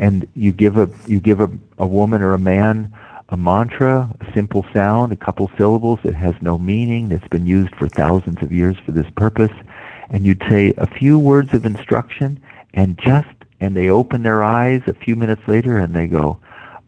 And 0.00 0.26
you 0.34 0.52
give 0.52 0.76
a 0.78 0.88
you 1.06 1.20
give 1.20 1.40
a, 1.40 1.50
a 1.78 1.86
woman 1.86 2.22
or 2.22 2.34
a 2.34 2.38
man 2.38 2.92
a 3.30 3.36
mantra, 3.36 4.10
a 4.20 4.32
simple 4.32 4.64
sound, 4.72 5.12
a 5.12 5.16
couple 5.16 5.50
syllables 5.56 6.00
that 6.04 6.14
has 6.14 6.34
no 6.40 6.58
meaning, 6.58 7.08
that's 7.08 7.28
been 7.28 7.46
used 7.46 7.74
for 7.76 7.88
thousands 7.88 8.42
of 8.42 8.52
years 8.52 8.76
for 8.84 8.92
this 8.92 9.10
purpose, 9.16 9.52
and 10.10 10.24
you'd 10.24 10.42
say 10.48 10.72
a 10.78 10.86
few 10.86 11.18
words 11.18 11.52
of 11.52 11.66
instruction 11.66 12.40
and 12.74 12.98
just 12.98 13.28
and 13.60 13.76
they 13.76 13.88
open 13.88 14.22
their 14.22 14.42
eyes 14.42 14.82
a 14.86 14.94
few 14.94 15.16
minutes 15.16 15.42
later 15.46 15.78
and 15.78 15.94
they 15.94 16.06
go, 16.06 16.38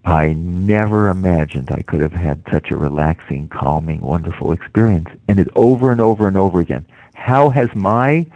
I 0.04 0.32
never 0.34 1.08
imagined 1.08 1.70
I 1.70 1.82
could 1.82 2.00
have 2.00 2.12
had 2.12 2.42
such 2.50 2.70
a 2.70 2.76
relaxing, 2.76 3.48
calming, 3.48 4.00
wonderful 4.00 4.52
experience. 4.52 5.08
And 5.28 5.38
it's 5.38 5.50
over 5.56 5.90
and 5.90 6.00
over 6.00 6.26
and 6.26 6.36
over 6.36 6.60
again. 6.60 6.86
How 7.14 7.50
has 7.50 7.68
my 7.74 8.26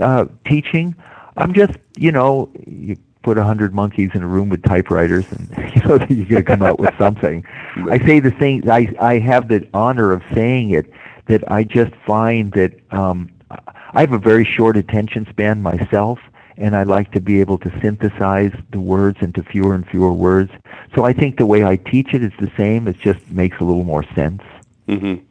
uh, 0.00 0.26
teaching? 0.44 0.94
I'm 1.36 1.54
just, 1.54 1.78
you 1.96 2.12
know, 2.12 2.50
you 2.66 2.96
put 3.28 3.36
a 3.36 3.44
hundred 3.44 3.74
monkeys 3.74 4.10
in 4.14 4.22
a 4.22 4.26
room 4.26 4.48
with 4.48 4.62
typewriters, 4.62 5.26
and 5.32 5.50
you 5.74 5.82
know 5.82 5.96
you're 6.08 6.24
going 6.24 6.28
to 6.28 6.42
come 6.42 6.62
out 6.62 6.80
with 6.80 6.94
something. 6.96 7.44
I 7.90 7.98
say 7.98 8.20
the 8.20 8.30
thing. 8.30 8.70
I 8.70 8.88
I 8.98 9.18
have 9.18 9.48
the 9.48 9.68
honor 9.74 10.12
of 10.12 10.22
saying 10.32 10.70
it 10.70 10.90
that 11.26 11.44
I 11.52 11.62
just 11.62 11.94
find 12.06 12.52
that 12.52 12.72
um, 12.90 13.28
I 13.50 14.00
have 14.00 14.12
a 14.12 14.18
very 14.18 14.46
short 14.46 14.78
attention 14.78 15.26
span 15.28 15.60
myself, 15.60 16.18
and 16.56 16.74
I 16.74 16.84
like 16.84 17.12
to 17.12 17.20
be 17.20 17.38
able 17.42 17.58
to 17.58 17.80
synthesize 17.82 18.54
the 18.72 18.80
words 18.80 19.18
into 19.20 19.42
fewer 19.42 19.74
and 19.74 19.86
fewer 19.86 20.14
words. 20.14 20.50
So 20.94 21.04
I 21.04 21.12
think 21.12 21.36
the 21.36 21.44
way 21.44 21.66
I 21.66 21.76
teach 21.76 22.14
it 22.14 22.22
is 22.22 22.32
the 22.40 22.50
same. 22.56 22.88
It 22.88 22.98
just 22.98 23.20
makes 23.30 23.58
a 23.60 23.64
little 23.64 23.84
more 23.84 24.04
sense. 24.14 24.40
Mm-hmm. 24.88 25.22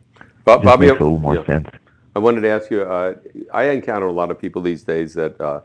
Bob, 0.45 0.61
Bobby, 0.61 0.85
makes 0.85 0.99
a 0.99 1.03
little 1.03 1.17
more 1.17 1.37
yeah. 1.37 1.45
sense. 1.47 1.67
I 2.15 2.19
wanted 2.19 2.41
to 2.41 2.49
ask 2.49 2.69
you. 2.69 2.83
Uh, 2.83 3.15
I 3.51 3.63
encounter 3.69 4.05
a 4.05 4.11
lot 4.11 4.29
of 4.29 4.37
people 4.39 4.61
these 4.61 4.83
days 4.83 5.15
that 5.15 5.41
uh, 5.41 5.45
uh, 5.45 5.61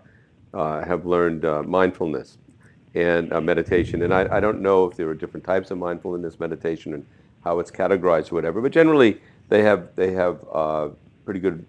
have 0.55 1.07
learned 1.07 1.45
uh, 1.45 1.63
mindfulness 1.63 2.39
and 2.95 3.33
uh, 3.33 3.41
meditation, 3.41 4.03
and 4.03 4.13
I, 4.13 4.37
I, 4.37 4.41
don't 4.41 4.61
know 4.61 4.85
if 4.85 4.97
there 4.99 5.09
are 5.09 5.15
different 5.15 5.45
types 5.45 5.71
of 5.71 5.79
mindfulness 5.79 6.39
meditation 6.39 6.93
and 6.93 7.07
how 7.43 7.59
it's 7.59 7.71
categorized 7.71 8.31
or 8.31 8.35
whatever. 8.35 8.61
But 8.61 8.73
generally, 8.73 9.19
they 9.49 9.63
have 9.63 9.89
they 9.97 10.13
have 10.13 10.45
uh, 10.53 10.89
pretty 11.25 11.41
good, 11.41 11.65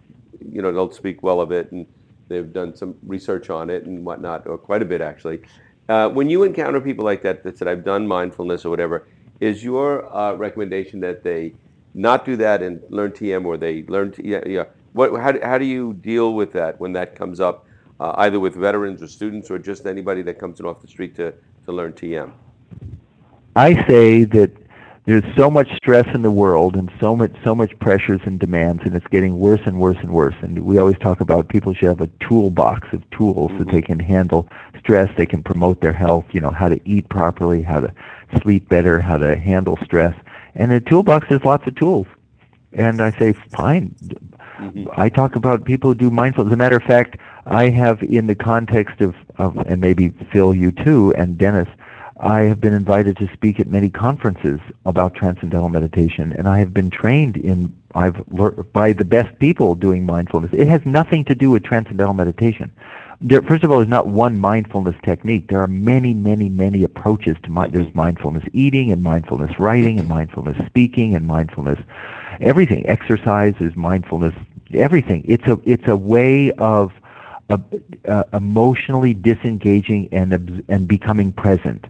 you 0.51 0.61
know, 0.61 0.71
they'll 0.73 0.91
speak 0.91 1.23
well 1.23 1.39
of 1.39 1.51
it 1.51 1.71
and 1.71 1.85
They've 2.33 2.51
done 2.51 2.75
some 2.75 2.95
research 3.05 3.49
on 3.49 3.69
it 3.69 3.85
and 3.85 4.03
whatnot, 4.05 4.47
or 4.47 4.57
quite 4.57 4.81
a 4.81 4.85
bit 4.85 5.01
actually. 5.01 5.41
Uh, 5.87 6.09
when 6.09 6.29
you 6.29 6.43
encounter 6.43 6.79
people 6.79 7.05
like 7.05 7.21
that 7.23 7.43
that 7.43 7.57
said, 7.57 7.67
I've 7.67 7.83
done 7.83 8.07
mindfulness 8.07 8.65
or 8.65 8.69
whatever, 8.69 9.05
is 9.39 9.63
your 9.63 10.11
uh, 10.15 10.33
recommendation 10.33 10.99
that 11.01 11.23
they 11.23 11.53
not 11.93 12.25
do 12.25 12.35
that 12.37 12.63
and 12.63 12.81
learn 12.89 13.11
TM 13.11 13.45
or 13.45 13.57
they 13.57 13.83
learn, 13.83 14.11
t- 14.11 14.23
yeah, 14.25 14.41
yeah. 14.47 14.65
What, 14.93 15.11
how, 15.19 15.39
how 15.45 15.57
do 15.57 15.65
you 15.65 15.93
deal 15.93 16.33
with 16.33 16.53
that 16.53 16.79
when 16.79 16.93
that 16.93 17.15
comes 17.15 17.39
up, 17.39 17.65
uh, 17.65 17.72
either 17.99 18.39
with 18.39 18.55
veterans 18.55 19.01
or 19.01 19.07
students 19.07 19.49
or 19.49 19.59
just 19.59 19.85
anybody 19.85 20.21
that 20.23 20.39
comes 20.39 20.59
in 20.59 20.65
off 20.65 20.81
the 20.81 20.87
street 20.87 21.15
to, 21.15 21.33
to 21.65 21.71
learn 21.71 21.93
TM? 21.93 22.31
I 23.55 23.85
say 23.87 24.23
that 24.25 24.51
there's 25.05 25.23
so 25.35 25.49
much 25.51 25.69
stress 25.75 26.07
in 26.15 26.21
the 26.21 26.31
world 26.31 26.75
and 26.75 26.91
so 26.99 27.15
much 27.15 27.31
so 27.43 27.53
much 27.53 27.77
pressures 27.79 28.21
and 28.25 28.39
demands 28.39 28.81
and 28.85 28.95
it's 28.95 29.07
getting 29.07 29.37
worse 29.37 29.59
and 29.65 29.79
worse 29.79 29.97
and 29.99 30.11
worse 30.11 30.35
and 30.41 30.59
we 30.63 30.77
always 30.77 30.97
talk 30.99 31.19
about 31.19 31.49
people 31.49 31.73
should 31.73 31.89
have 31.89 32.01
a 32.01 32.09
toolbox 32.27 32.87
of 32.93 33.07
tools 33.09 33.51
mm-hmm. 33.51 33.59
that 33.59 33.71
they 33.71 33.81
can 33.81 33.99
handle 33.99 34.47
stress 34.79 35.09
they 35.17 35.25
can 35.25 35.43
promote 35.43 35.81
their 35.81 35.93
health 35.93 36.25
you 36.31 36.39
know 36.39 36.49
how 36.49 36.69
to 36.69 36.79
eat 36.85 37.07
properly 37.09 37.61
how 37.61 37.79
to 37.79 37.93
sleep 38.41 38.67
better 38.69 38.99
how 38.99 39.17
to 39.17 39.35
handle 39.35 39.77
stress 39.83 40.15
and 40.55 40.71
in 40.71 40.77
a 40.77 40.81
toolbox 40.81 41.27
there's 41.29 41.43
lots 41.43 41.67
of 41.67 41.75
tools 41.75 42.07
and 42.71 43.01
i 43.01 43.11
say 43.19 43.33
fine 43.51 43.93
mm-hmm. 44.01 44.85
i 44.95 45.09
talk 45.09 45.35
about 45.35 45.65
people 45.65 45.89
who 45.91 45.95
do 45.95 46.09
mindfulness 46.09 46.51
as 46.51 46.53
a 46.53 46.57
matter 46.57 46.77
of 46.77 46.83
fact 46.83 47.17
i 47.45 47.69
have 47.69 48.01
in 48.03 48.27
the 48.27 48.35
context 48.35 49.01
of, 49.01 49.15
of 49.37 49.57
and 49.57 49.81
maybe 49.81 50.09
phil 50.31 50.53
you 50.53 50.71
too 50.71 51.13
and 51.15 51.37
dennis 51.37 51.67
I 52.19 52.41
have 52.41 52.61
been 52.61 52.73
invited 52.73 53.17
to 53.17 53.29
speak 53.33 53.59
at 53.59 53.67
many 53.67 53.89
conferences 53.89 54.59
about 54.85 55.13
transcendental 55.13 55.67
meditation, 55.67 56.31
and 56.31 56.47
I 56.47 56.59
have 56.59 56.73
been 56.73 56.89
trained 56.89 57.35
in 57.35 57.75
I've 57.95 58.23
learned 58.29 58.71
by 58.71 58.93
the 58.93 59.05
best 59.05 59.37
people 59.39 59.75
doing 59.75 60.05
mindfulness. 60.05 60.51
It 60.53 60.67
has 60.67 60.85
nothing 60.85 61.25
to 61.25 61.35
do 61.35 61.51
with 61.51 61.63
transcendental 61.63 62.13
meditation. 62.13 62.71
There, 63.21 63.41
first 63.41 63.63
of 63.63 63.71
all, 63.71 63.77
there's 63.77 63.89
not 63.89 64.07
one 64.07 64.39
mindfulness 64.39 64.95
technique. 65.03 65.47
There 65.49 65.61
are 65.61 65.67
many, 65.67 66.13
many, 66.13 66.49
many 66.49 66.83
approaches 66.83 67.37
to 67.43 67.51
mind. 67.51 67.73
There's 67.73 67.93
mindfulness 67.93 68.43
eating 68.53 68.91
and 68.91 69.03
mindfulness 69.03 69.59
writing 69.59 69.99
and 69.99 70.07
mindfulness 70.07 70.57
speaking 70.65 71.15
and 71.15 71.27
mindfulness 71.27 71.79
everything. 72.41 72.85
Exercise 72.87 73.53
is 73.59 73.75
mindfulness. 73.75 74.33
Everything. 74.73 75.23
It's 75.27 75.45
a 75.45 75.59
it's 75.65 75.87
a 75.87 75.95
way 75.95 76.51
of 76.53 76.91
uh, 77.49 77.57
uh, 78.07 78.23
emotionally 78.33 79.13
disengaging 79.13 80.09
and 80.11 80.63
and 80.67 80.87
becoming 80.87 81.31
present. 81.31 81.85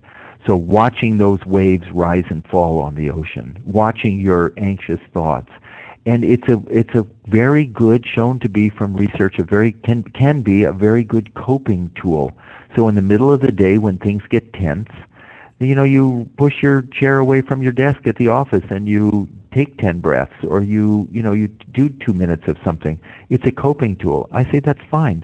So 0.46 0.58
watching 0.58 1.18
those 1.18 1.46
waves 1.46 1.89
rise 1.92 2.26
and 2.30 2.46
fall 2.48 2.80
on 2.80 2.96
the 2.96 3.10
ocean, 3.10 3.62
watching 3.66 4.20
your 4.20 4.54
anxious 4.58 5.00
thoughts, 5.13 5.52
and 6.06 6.24
it's 6.26 6.48
a 6.50 6.62
it's 6.70 6.94
a 6.96 7.08
very 7.28 7.66
good 7.66 8.06
shown 8.06 8.39
to 8.39 8.50
be 8.50 8.70
from 8.70 8.96
research 8.96 9.39
a 9.39 9.44
very 9.44 9.72
can 9.72 10.04
can 10.04 10.42
be 10.42 10.63
a 10.63 10.74
very 10.74 11.04
good 11.04 11.34
coping 11.36 11.92
tool. 11.96 12.38
So 12.76 12.88
in 12.89 12.96
the 12.96 13.02
middle 13.02 13.32
of 13.32 13.42
the 13.42 13.52
day 13.52 13.78
when 13.78 13.98
things 14.00 14.24
get 14.30 14.52
tense, 14.54 14.89
you 15.60 15.76
know 15.76 15.84
you 15.84 16.30
push 16.38 16.62
your 16.62 16.82
chair 16.82 17.20
away 17.20 17.42
from 17.42 17.62
your 17.62 17.72
desk 17.72 18.06
at 18.06 18.18
the 18.18 18.28
office 18.28 18.66
and 18.70 18.88
you 18.88 19.30
take 19.54 19.78
10 19.78 20.00
breaths 20.00 20.34
or 20.44 20.62
you 20.62 21.08
you 21.12 21.22
know 21.22 21.32
you 21.32 21.48
do 21.48 21.88
2 21.88 22.13
minutes 22.13 22.48
of 22.48 22.58
something. 22.66 23.00
It's 23.30 23.46
a 23.46 23.52
coping 23.52 23.96
tool. 23.96 24.28
I 24.32 24.50
say 24.52 24.60
that's 24.60 24.84
fine. 24.89 25.24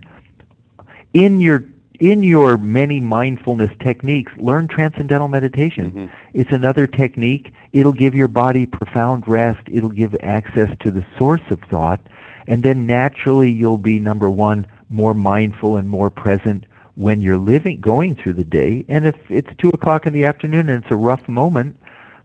In 1.14 1.40
your 1.40 1.64
in 2.00 2.24
your 2.24 2.58
many 2.58 3.02
mindfulness 3.02 3.72
techniques, 3.80 4.32
learn 4.38 4.68
transcendental 4.70 5.28
meditation. 5.28 5.92
Mm-hmm. 5.92 6.16
It's 6.34 6.52
another 6.52 6.88
technique. 6.88 7.54
It'll 7.74 7.92
give 7.92 8.16
your 8.16 8.30
body 8.30 8.66
profound 8.66 9.28
rest. 9.28 9.60
It'll 9.70 9.90
give 9.90 10.16
access 10.22 10.70
to 10.80 10.92
the 10.92 11.06
source 11.18 11.42
of 11.50 11.60
thought. 11.70 12.00
And 12.48 12.64
then 12.64 12.86
naturally 12.86 13.52
you'll 13.52 13.78
be, 13.78 14.00
number 14.00 14.30
one, 14.30 14.66
more 14.90 15.14
mindful 15.14 15.76
and 15.76 15.90
more 15.90 16.10
present 16.10 16.66
when 16.96 17.22
you're 17.22 17.38
living, 17.38 17.82
going 17.82 18.16
through 18.16 18.34
the 18.34 18.46
day. 18.46 18.86
And 18.88 19.06
if 19.06 19.16
it's 19.30 19.50
two 19.58 19.70
o'clock 19.70 20.06
in 20.06 20.14
the 20.14 20.24
afternoon 20.24 20.70
and 20.70 20.84
it's 20.84 20.92
a 20.92 20.96
rough 20.96 21.28
moment, 21.28 21.78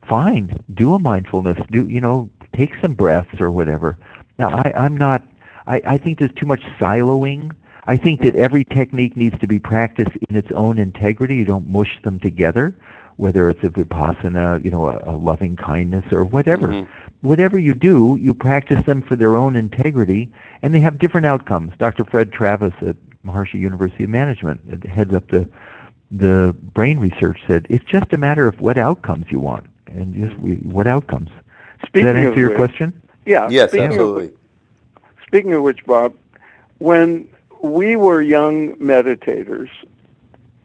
fine. 0.08 0.56
Do 0.72 0.94
a 0.94 1.00
mindfulness. 1.00 1.58
Do, 1.70 1.88
you 1.88 2.00
know, 2.00 2.30
take 2.54 2.74
some 2.80 2.94
breaths 2.94 3.40
or 3.40 3.50
whatever. 3.50 3.98
Now, 4.38 4.50
I, 4.50 4.72
I'm 4.76 4.96
not, 4.96 5.22
I, 5.66 5.82
I 5.84 5.98
think 5.98 6.20
there's 6.20 6.34
too 6.34 6.46
much 6.46 6.62
siloing 6.78 7.54
I 7.86 7.96
think 7.96 8.22
that 8.22 8.34
every 8.34 8.64
technique 8.64 9.16
needs 9.16 9.38
to 9.40 9.46
be 9.46 9.58
practiced 9.58 10.16
in 10.28 10.36
its 10.36 10.50
own 10.52 10.78
integrity. 10.78 11.36
You 11.36 11.44
don't 11.44 11.68
mush 11.68 12.00
them 12.02 12.18
together, 12.18 12.74
whether 13.16 13.50
it's 13.50 13.62
a 13.62 13.68
vipassana, 13.68 14.64
you 14.64 14.70
know, 14.70 14.88
a, 14.88 15.10
a 15.10 15.16
loving 15.16 15.56
kindness 15.56 16.10
or 16.12 16.24
whatever. 16.24 16.68
Mm-hmm. 16.68 17.26
Whatever 17.26 17.58
you 17.58 17.74
do, 17.74 18.18
you 18.20 18.34
practice 18.34 18.84
them 18.84 19.02
for 19.02 19.16
their 19.16 19.36
own 19.36 19.56
integrity, 19.56 20.32
and 20.62 20.74
they 20.74 20.80
have 20.80 20.98
different 20.98 21.26
outcomes. 21.26 21.72
Dr. 21.78 22.04
Fred 22.04 22.32
Travis 22.32 22.74
at 22.80 22.96
Maharishi 23.24 23.54
University 23.54 24.04
of 24.04 24.10
Management, 24.10 24.70
that 24.70 24.88
heads 24.88 25.14
up 25.14 25.28
the 25.28 25.48
the 26.10 26.54
brain 26.74 26.98
research, 26.98 27.40
said 27.46 27.66
it's 27.68 27.84
just 27.86 28.12
a 28.12 28.16
matter 28.16 28.46
of 28.46 28.60
what 28.60 28.78
outcomes 28.78 29.26
you 29.30 29.40
want, 29.40 29.66
and 29.86 30.14
just 30.14 30.38
we, 30.38 30.56
what 30.56 30.86
outcomes. 30.86 31.30
Speaking 31.86 32.06
Does 32.06 32.14
that 32.14 32.16
answer 32.16 32.40
your 32.40 32.50
which, 32.50 32.58
question? 32.58 33.02
Yeah. 33.26 33.48
Yes, 33.50 33.74
absolutely. 33.74 34.26
Of, 34.26 35.02
speaking 35.26 35.54
of 35.54 35.62
which, 35.62 35.84
Bob, 35.86 36.14
when 36.78 37.28
we 37.64 37.96
were 37.96 38.20
young 38.20 38.76
meditators. 38.76 39.70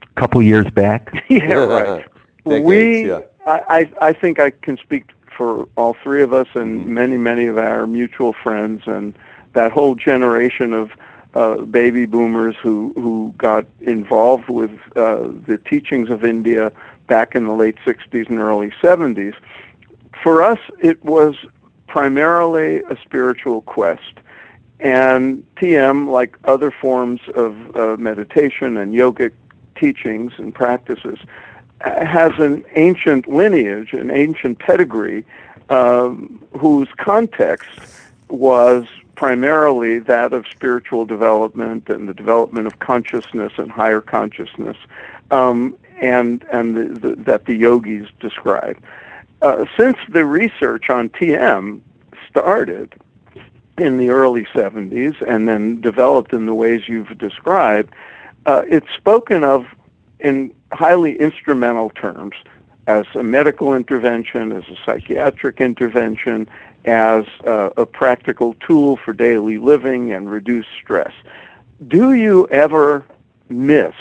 A 0.01 0.19
couple 0.19 0.41
years 0.41 0.69
back. 0.71 1.12
yeah, 1.29 1.53
right. 1.53 2.05
Decades, 2.45 2.65
we, 2.65 3.07
yeah. 3.07 3.21
I, 3.45 3.91
I 4.01 4.13
think 4.13 4.39
I 4.39 4.49
can 4.51 4.77
speak 4.77 5.12
for 5.35 5.67
all 5.77 5.95
three 6.03 6.21
of 6.21 6.33
us 6.33 6.47
and 6.55 6.81
mm-hmm. 6.81 6.93
many, 6.93 7.17
many 7.17 7.45
of 7.45 7.57
our 7.57 7.88
mutual 7.88 8.33
friends 8.33 8.83
and 8.85 9.17
that 9.53 9.71
whole 9.71 9.95
generation 9.95 10.73
of 10.73 10.91
uh, 11.35 11.62
baby 11.62 12.05
boomers 12.05 12.55
who, 12.62 12.91
who 12.95 13.33
got 13.38 13.65
involved 13.79 14.49
with 14.49 14.71
uh, 14.95 15.29
the 15.47 15.59
teachings 15.69 16.09
of 16.09 16.25
India 16.25 16.71
back 17.07 17.35
in 17.35 17.45
the 17.45 17.53
late 17.53 17.77
60s 17.85 18.29
and 18.29 18.39
early 18.39 18.71
70s. 18.81 19.35
For 20.23 20.43
us, 20.43 20.59
it 20.81 21.03
was 21.03 21.35
primarily 21.88 22.81
a 22.83 22.97
spiritual 23.03 23.62
quest. 23.62 24.19
And 24.80 25.46
TM, 25.56 26.10
like 26.10 26.38
other 26.46 26.72
forms 26.72 27.20
of 27.36 27.76
uh, 27.76 27.98
meditation 27.98 28.78
and 28.78 28.94
yogic 28.94 29.34
teachings 29.76 30.34
and 30.38 30.54
practices, 30.54 31.20
has 31.82 32.34
an 32.39 32.65
ancient 32.76 33.28
lineage, 33.28 33.94
an 33.94 34.12
ancient 34.12 34.60
pedigree, 34.60 35.26
um, 35.70 36.44
whose 36.58 36.89
context 36.98 37.70
was 38.30 38.86
primarily 39.15 40.00
that 40.00 40.34
of 40.34 40.46
spiritual 40.48 41.06
development 41.06 41.89
and 41.89 42.08
the 42.08 42.13
development 42.13 42.68
of 42.68 42.80
consciousness 42.80 43.52
and 43.58 43.72
higher 43.72 44.02
consciousness, 44.02 44.78
um, 45.32 45.78
and 46.00 46.44
and 46.54 46.78
the, 46.78 47.00
the, 47.00 47.15
that 47.15 47.46
the 47.46 47.54
yogis 47.54 48.08
describe. 48.20 48.82
Uh, 49.42 49.65
since 49.78 49.98
the 50.10 50.26
research 50.26 50.89
on 50.89 51.10
TM 51.10 51.82
started, 52.30 52.94
in 53.82 53.98
the 53.98 54.10
early 54.10 54.46
70s 54.54 55.22
and 55.22 55.48
then 55.48 55.82
developed 55.82 56.34
in 56.34 56.46
the 56.46 56.54
ways 56.54 56.88
you've 56.88 57.18
described, 57.18 57.94
uh, 58.46 58.63
it's 58.68 58.88
spoken 58.96 59.44
of 59.44 59.65
in 60.20 60.54
highly 60.72 61.20
instrumental 61.20 61.89
terms 61.92 62.36
as 62.88 63.06
a 63.13 63.24
medical 63.24 63.76
intervention, 63.76 64.52
as 64.52 64.63
a 64.70 64.76
psychiatric 64.86 65.62
intervention, 65.62 66.50
as 66.86 67.26
uh, 67.46 67.70
a 67.78 67.86
practical 67.86 68.56
tool 68.56 68.98
for 68.98 69.13
daily 69.13 69.58
living 69.58 70.12
and 70.12 70.30
reduce 70.32 70.65
stress. 70.82 71.13
Do 71.88 72.13
you 72.13 72.48
ever 72.48 73.06
miss 73.50 73.94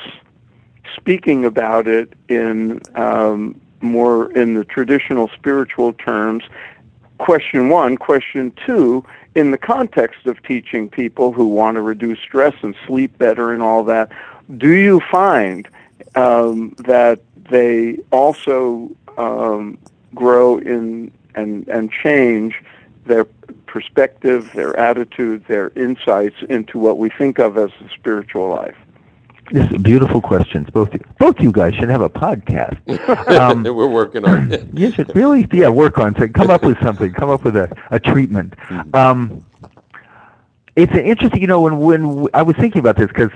speaking 0.97 1.45
about 1.45 1.87
it 1.87 2.15
in 2.29 2.81
um, 2.95 3.61
more 3.81 4.33
in 4.33 4.55
the 4.55 4.65
traditional 4.65 5.29
spiritual 5.37 5.93
terms? 5.93 6.45
Question 7.19 7.69
one. 7.69 7.97
Question 7.97 8.53
two, 8.65 9.05
in 9.39 9.53
the 9.53 9.59
context 9.59 10.27
of 10.27 10.43
teaching 10.43 10.89
people 10.89 11.33
who 11.33 11.47
want 11.47 11.77
to 11.77 11.81
reduce 11.81 12.19
stress 12.19 12.55
and 12.63 12.75
sleep 12.89 13.17
better 13.19 13.53
and 13.53 13.63
all 13.63 13.85
that, 13.85 14.11
do 14.57 14.73
you 14.73 15.01
find 15.13 15.69
um, 16.17 16.75
that 16.79 17.21
they 17.49 17.99
also 18.11 18.91
um, 19.17 19.79
grow 20.13 20.59
in 20.59 21.13
and 21.37 21.69
and 21.69 21.93
change 21.93 22.61
their 23.07 23.27
perspective, 23.67 24.51
their 24.55 24.77
attitude, 24.77 25.45
their 25.47 25.71
insights 25.77 26.37
into 26.49 26.77
what 26.77 26.99
we 26.99 27.09
think 27.09 27.39
of 27.39 27.57
as 27.57 27.71
the 27.81 27.89
spiritual 27.91 28.49
life? 28.49 28.77
This 29.51 29.71
is 29.71 29.79
beautiful 29.83 30.21
questions. 30.21 30.69
Both 30.71 30.91
both 31.19 31.41
you 31.41 31.53
guys 31.53 31.75
should 31.75 31.89
have 31.89 32.03
a 32.03 32.11
podcast. 32.11 32.79
Um, 33.39 33.63
We're 33.63 33.89
working 33.89 34.25
on 34.25 34.53
it. 34.53 34.67
you 34.75 34.91
should 34.91 35.15
really, 35.15 35.47
yeah, 35.53 35.69
work 35.69 35.99
on 35.99 36.15
it. 36.21 36.35
Come 36.35 36.51
up 36.51 36.63
with 36.65 36.79
something. 36.83 37.13
Come 37.13 37.31
up 37.31 37.45
with 37.45 37.57
a, 37.57 37.71
a 37.91 37.99
treatment. 38.01 38.55
Hmm. 38.59 38.95
Um, 38.95 39.45
it's 40.77 40.93
interesting, 40.95 41.41
you 41.41 41.49
know, 41.49 41.61
when 41.61 41.79
when 41.81 42.29
I 42.35 42.43
was 42.43 42.55
thinking 42.57 42.79
about 42.79 42.97
this 42.97 43.09
because 43.09 43.31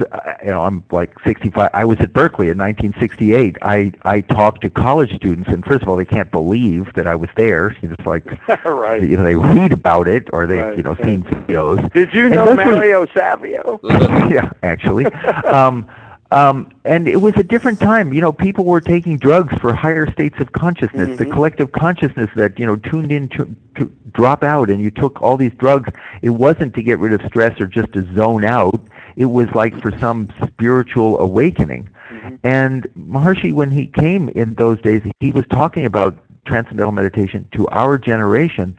you 0.44 0.50
know 0.50 0.62
I'm 0.62 0.84
like 0.92 1.12
65. 1.24 1.70
I 1.74 1.84
was 1.84 1.98
at 2.00 2.12
Berkeley 2.12 2.50
in 2.50 2.58
1968. 2.58 3.56
I 3.62 3.92
I 4.04 4.20
talked 4.20 4.60
to 4.62 4.70
college 4.70 5.12
students, 5.16 5.48
and 5.48 5.64
first 5.64 5.82
of 5.82 5.88
all, 5.88 5.96
they 5.96 6.04
can't 6.04 6.30
believe 6.30 6.92
that 6.94 7.08
I 7.08 7.16
was 7.16 7.30
there. 7.36 7.76
It's 7.82 8.06
like 8.06 8.24
right. 8.64 9.02
you 9.02 9.16
know 9.16 9.24
they 9.24 9.34
read 9.34 9.72
about 9.72 10.06
it 10.06 10.28
or 10.32 10.46
they 10.46 10.58
Right, 10.58 10.76
you 10.76 10.84
know 10.84 10.94
right. 10.94 11.04
seen 11.04 11.24
videos. 11.24 11.92
Did 11.92 12.14
you 12.14 12.26
And 12.26 12.34
know 12.36 12.54
Mario 12.54 13.06
Savio? 13.06 13.80
yeah, 14.30 14.52
actually. 14.62 15.06
Um, 15.06 15.88
um, 16.32 16.70
and 16.84 17.06
it 17.06 17.20
was 17.20 17.34
a 17.36 17.42
different 17.42 17.78
time. 17.78 18.12
You 18.12 18.20
know, 18.20 18.32
people 18.32 18.64
were 18.64 18.80
taking 18.80 19.18
drugs 19.18 19.54
for 19.60 19.74
higher 19.74 20.10
states 20.10 20.38
of 20.40 20.52
consciousness. 20.52 21.18
The 21.18 21.26
Mhm. 21.26 21.32
collective 21.32 21.72
consciousness 21.72 22.30
that 22.36 22.58
you 22.58 22.66
know 22.66 22.76
tuned 22.76 23.12
in 23.12 23.28
to, 23.30 23.54
to 23.76 23.90
drop 24.12 24.42
out, 24.42 24.70
and 24.70 24.80
you 24.80 24.90
took 24.90 25.20
all 25.22 25.36
these 25.36 25.52
drugs. 25.58 25.88
It 26.22 26.30
wasn't 26.30 26.74
to 26.74 26.82
get 26.82 26.98
rid 26.98 27.12
of 27.12 27.20
stress 27.26 27.60
or 27.60 27.66
just 27.66 27.92
to 27.92 28.02
zone 28.14 28.44
out. 28.44 28.80
It 29.16 29.26
was 29.26 29.48
like 29.54 29.80
for 29.82 29.96
some 29.98 30.28
spiritual 30.46 31.20
awakening. 31.20 31.88
Mhm. 32.10 32.38
And 32.42 32.86
Maharishi, 32.98 33.52
when 33.52 33.70
he 33.70 33.86
came 33.86 34.28
in 34.30 34.54
those 34.54 34.80
days, 34.80 35.02
he 35.20 35.32
was 35.32 35.46
talking 35.48 35.84
about 35.84 36.16
transcendental 36.46 36.92
meditation 36.92 37.46
to 37.52 37.68
our 37.68 37.98
generation 37.98 38.76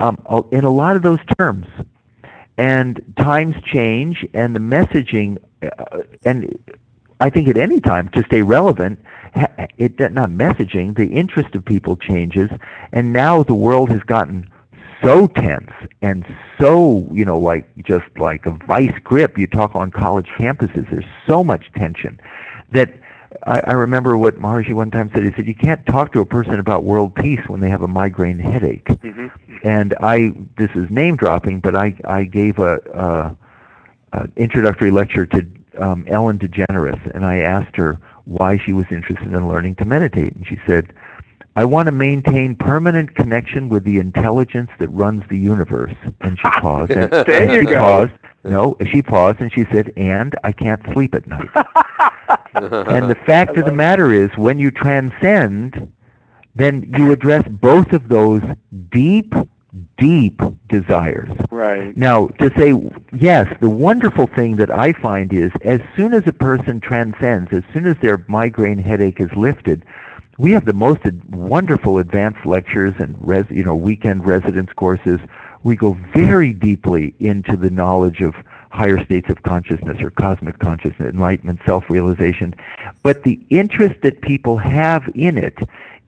um, 0.00 0.18
in 0.50 0.64
a 0.64 0.70
lot 0.70 0.96
of 0.96 1.02
those 1.02 1.20
terms 1.38 1.66
and 2.58 3.00
times 3.16 3.54
change 3.64 4.26
and 4.34 4.54
the 4.54 4.60
messaging 4.60 5.38
uh, 5.62 6.02
and 6.24 6.58
I 7.20 7.30
think 7.30 7.48
at 7.48 7.56
any 7.56 7.80
time 7.80 8.08
to 8.10 8.22
stay 8.24 8.42
relevant 8.42 8.98
it 9.76 9.98
not 10.12 10.30
messaging 10.30 10.96
the 10.96 11.06
interest 11.06 11.54
of 11.54 11.64
people 11.64 11.96
changes 11.96 12.50
and 12.92 13.12
now 13.12 13.42
the 13.42 13.54
world 13.54 13.90
has 13.90 14.00
gotten 14.02 14.48
so 15.02 15.26
tense 15.28 15.70
and 16.02 16.24
so 16.58 17.08
you 17.12 17.24
know 17.24 17.38
like 17.38 17.68
just 17.84 18.06
like 18.16 18.46
a 18.46 18.50
vice 18.66 18.98
grip 19.04 19.38
you 19.38 19.46
talk 19.46 19.74
on 19.74 19.90
college 19.90 20.28
campuses 20.38 20.90
there's 20.90 21.04
so 21.26 21.44
much 21.44 21.70
tension 21.76 22.18
that 22.72 22.92
I, 23.46 23.60
I 23.60 23.72
remember 23.72 24.16
what 24.16 24.36
Maharishi 24.40 24.72
one 24.72 24.90
time 24.90 25.10
said. 25.14 25.22
He 25.22 25.32
said, 25.32 25.46
"You 25.46 25.54
can't 25.54 25.84
talk 25.86 26.12
to 26.12 26.20
a 26.20 26.26
person 26.26 26.58
about 26.58 26.84
world 26.84 27.14
peace 27.14 27.40
when 27.46 27.60
they 27.60 27.68
have 27.68 27.82
a 27.82 27.88
migraine 27.88 28.38
headache." 28.38 28.86
Mhm. 28.86 29.30
and 29.62 29.94
I 30.00 30.32
this 30.56 30.70
is 30.74 30.90
name 30.90 31.16
dropping, 31.16 31.60
but 31.60 31.76
I 31.76 31.94
I 32.04 32.24
gave 32.24 32.58
a, 32.58 32.80
a, 32.94 33.36
a 34.18 34.28
introductory 34.36 34.90
lecture 34.90 35.26
to 35.26 35.46
um, 35.78 36.04
Ellen 36.08 36.38
DeGeneres, 36.38 37.10
and 37.14 37.24
I 37.24 37.38
asked 37.38 37.76
her 37.76 37.98
why 38.24 38.58
she 38.58 38.72
was 38.72 38.86
interested 38.90 39.28
in 39.32 39.48
learning 39.48 39.76
to 39.76 39.84
meditate, 39.84 40.34
and 40.34 40.46
she 40.46 40.58
said, 40.66 40.92
"I 41.56 41.64
want 41.64 41.86
to 41.86 41.92
maintain 41.92 42.54
permanent 42.54 43.14
connection 43.14 43.68
with 43.68 43.84
the 43.84 43.98
intelligence 43.98 44.70
that 44.78 44.88
runs 44.88 45.22
the 45.28 45.38
universe." 45.38 45.94
And 46.20 46.38
she 46.38 46.48
paused. 46.60 46.90
And, 46.92 47.10
There 47.12 47.42
and 47.42 47.52
you 47.52 47.60
she 47.60 47.66
go. 47.66 47.78
paused. 47.80 48.12
No, 48.44 48.76
she 48.90 49.02
paused 49.02 49.40
and 49.40 49.52
she 49.52 49.64
said, 49.72 49.92
"And 49.96 50.34
I 50.44 50.52
can't 50.52 50.82
sleep 50.92 51.14
at 51.14 51.26
night." 51.26 51.48
and 52.54 53.10
the 53.10 53.18
fact 53.26 53.56
of 53.56 53.64
the 53.64 53.72
matter 53.72 54.12
is, 54.12 54.30
when 54.36 54.58
you 54.58 54.70
transcend, 54.70 55.92
then 56.54 56.92
you 56.96 57.12
address 57.12 57.44
both 57.48 57.92
of 57.92 58.08
those 58.08 58.42
deep, 58.90 59.34
deep 59.98 60.40
desires. 60.68 61.30
Right. 61.50 61.96
Now, 61.96 62.28
to 62.40 62.50
say 62.56 62.74
yes, 63.12 63.54
the 63.60 63.70
wonderful 63.70 64.26
thing 64.26 64.56
that 64.56 64.70
I 64.70 64.92
find 64.92 65.32
is 65.32 65.50
as 65.62 65.80
soon 65.96 66.14
as 66.14 66.26
a 66.26 66.32
person 66.32 66.80
transcends, 66.80 67.52
as 67.52 67.62
soon 67.72 67.86
as 67.86 67.96
their 68.02 68.24
migraine 68.28 68.78
headache 68.78 69.20
is 69.20 69.32
lifted, 69.34 69.84
we 70.38 70.52
have 70.52 70.64
the 70.64 70.72
most 70.72 71.00
ad- 71.04 71.24
wonderful 71.34 71.98
advanced 71.98 72.46
lectures 72.46 72.94
and 72.98 73.16
res, 73.20 73.44
you 73.50 73.64
know 73.64 73.74
weekend 73.74 74.26
residence 74.26 74.72
courses. 74.74 75.20
We 75.64 75.74
go 75.74 75.98
very 76.14 76.52
deeply 76.52 77.14
into 77.18 77.56
the 77.56 77.70
knowledge 77.70 78.20
of 78.20 78.34
higher 78.70 79.02
states 79.04 79.28
of 79.28 79.42
consciousness 79.42 80.00
or 80.00 80.10
cosmic 80.10 80.58
consciousness, 80.60 81.12
enlightenment, 81.12 81.60
self-realization. 81.66 82.54
But 83.02 83.24
the 83.24 83.40
interest 83.50 84.02
that 84.02 84.20
people 84.20 84.58
have 84.58 85.10
in 85.14 85.36
it 85.36 85.58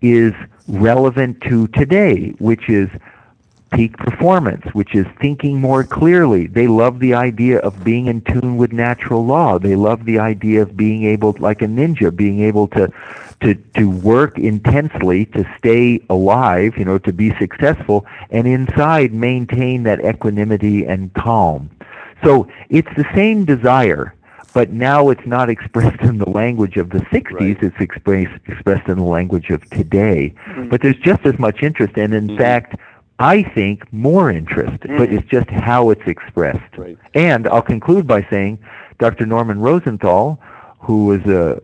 is 0.02 0.32
relevant 0.68 1.40
to 1.42 1.66
today, 1.68 2.30
which 2.38 2.68
is 2.68 2.88
peak 3.70 3.96
performance, 3.96 4.64
which 4.72 4.94
is 4.94 5.06
thinking 5.20 5.60
more 5.60 5.84
clearly. 5.84 6.46
They 6.46 6.66
love 6.66 6.98
the 6.98 7.14
idea 7.14 7.58
of 7.60 7.84
being 7.84 8.06
in 8.06 8.20
tune 8.22 8.56
with 8.56 8.72
natural 8.72 9.24
law. 9.24 9.58
They 9.58 9.76
love 9.76 10.04
the 10.04 10.18
idea 10.18 10.62
of 10.62 10.76
being 10.76 11.04
able, 11.04 11.36
like 11.38 11.62
a 11.62 11.66
ninja, 11.66 12.14
being 12.14 12.40
able 12.40 12.66
to, 12.68 12.92
to, 13.42 13.54
to 13.76 13.88
work 13.90 14.38
intensely 14.38 15.26
to 15.26 15.44
stay 15.58 16.00
alive, 16.10 16.76
you 16.76 16.84
know, 16.84 16.98
to 16.98 17.12
be 17.12 17.34
successful, 17.38 18.06
and 18.30 18.46
inside 18.46 19.12
maintain 19.14 19.84
that 19.84 20.04
equanimity 20.04 20.84
and 20.84 21.12
calm. 21.14 21.70
So 22.24 22.48
it's 22.68 22.88
the 22.96 23.06
same 23.14 23.44
desire, 23.44 24.14
but 24.52 24.70
now 24.70 25.10
it's 25.10 25.26
not 25.26 25.48
expressed 25.48 26.00
in 26.10 26.18
the 26.18 26.28
language 26.28 26.76
of 26.76 26.90
the 26.90 26.98
60s, 26.98 27.32
Right. 27.40 27.62
it's 27.62 27.80
expressed, 27.80 28.32
expressed 28.46 28.88
in 28.88 28.98
the 28.98 29.04
language 29.04 29.50
of 29.50 29.68
today. 29.70 30.34
Mhm. 30.48 30.70
But 30.70 30.82
there's 30.82 30.96
just 30.96 31.24
as 31.24 31.38
much 31.38 31.62
interest, 31.62 31.96
and 31.96 32.12
in 32.12 32.26
Mhm. 32.28 32.36
fact, 32.38 32.74
I 33.20 33.42
think 33.42 33.84
more 33.92 34.30
interest, 34.30 34.78
but 34.80 35.10
Mhm. 35.10 35.12
it's 35.12 35.28
just 35.28 35.50
how 35.50 35.90
it's 35.90 36.06
expressed. 36.06 36.76
Right. 36.76 36.96
And 37.14 37.46
I'll 37.48 37.60
conclude 37.60 38.06
by 38.06 38.26
saying 38.30 38.58
Dr. 38.98 39.26
Norman 39.26 39.60
Rosenthal, 39.60 40.40
who 40.78 41.04
was 41.04 41.20
a 41.26 41.60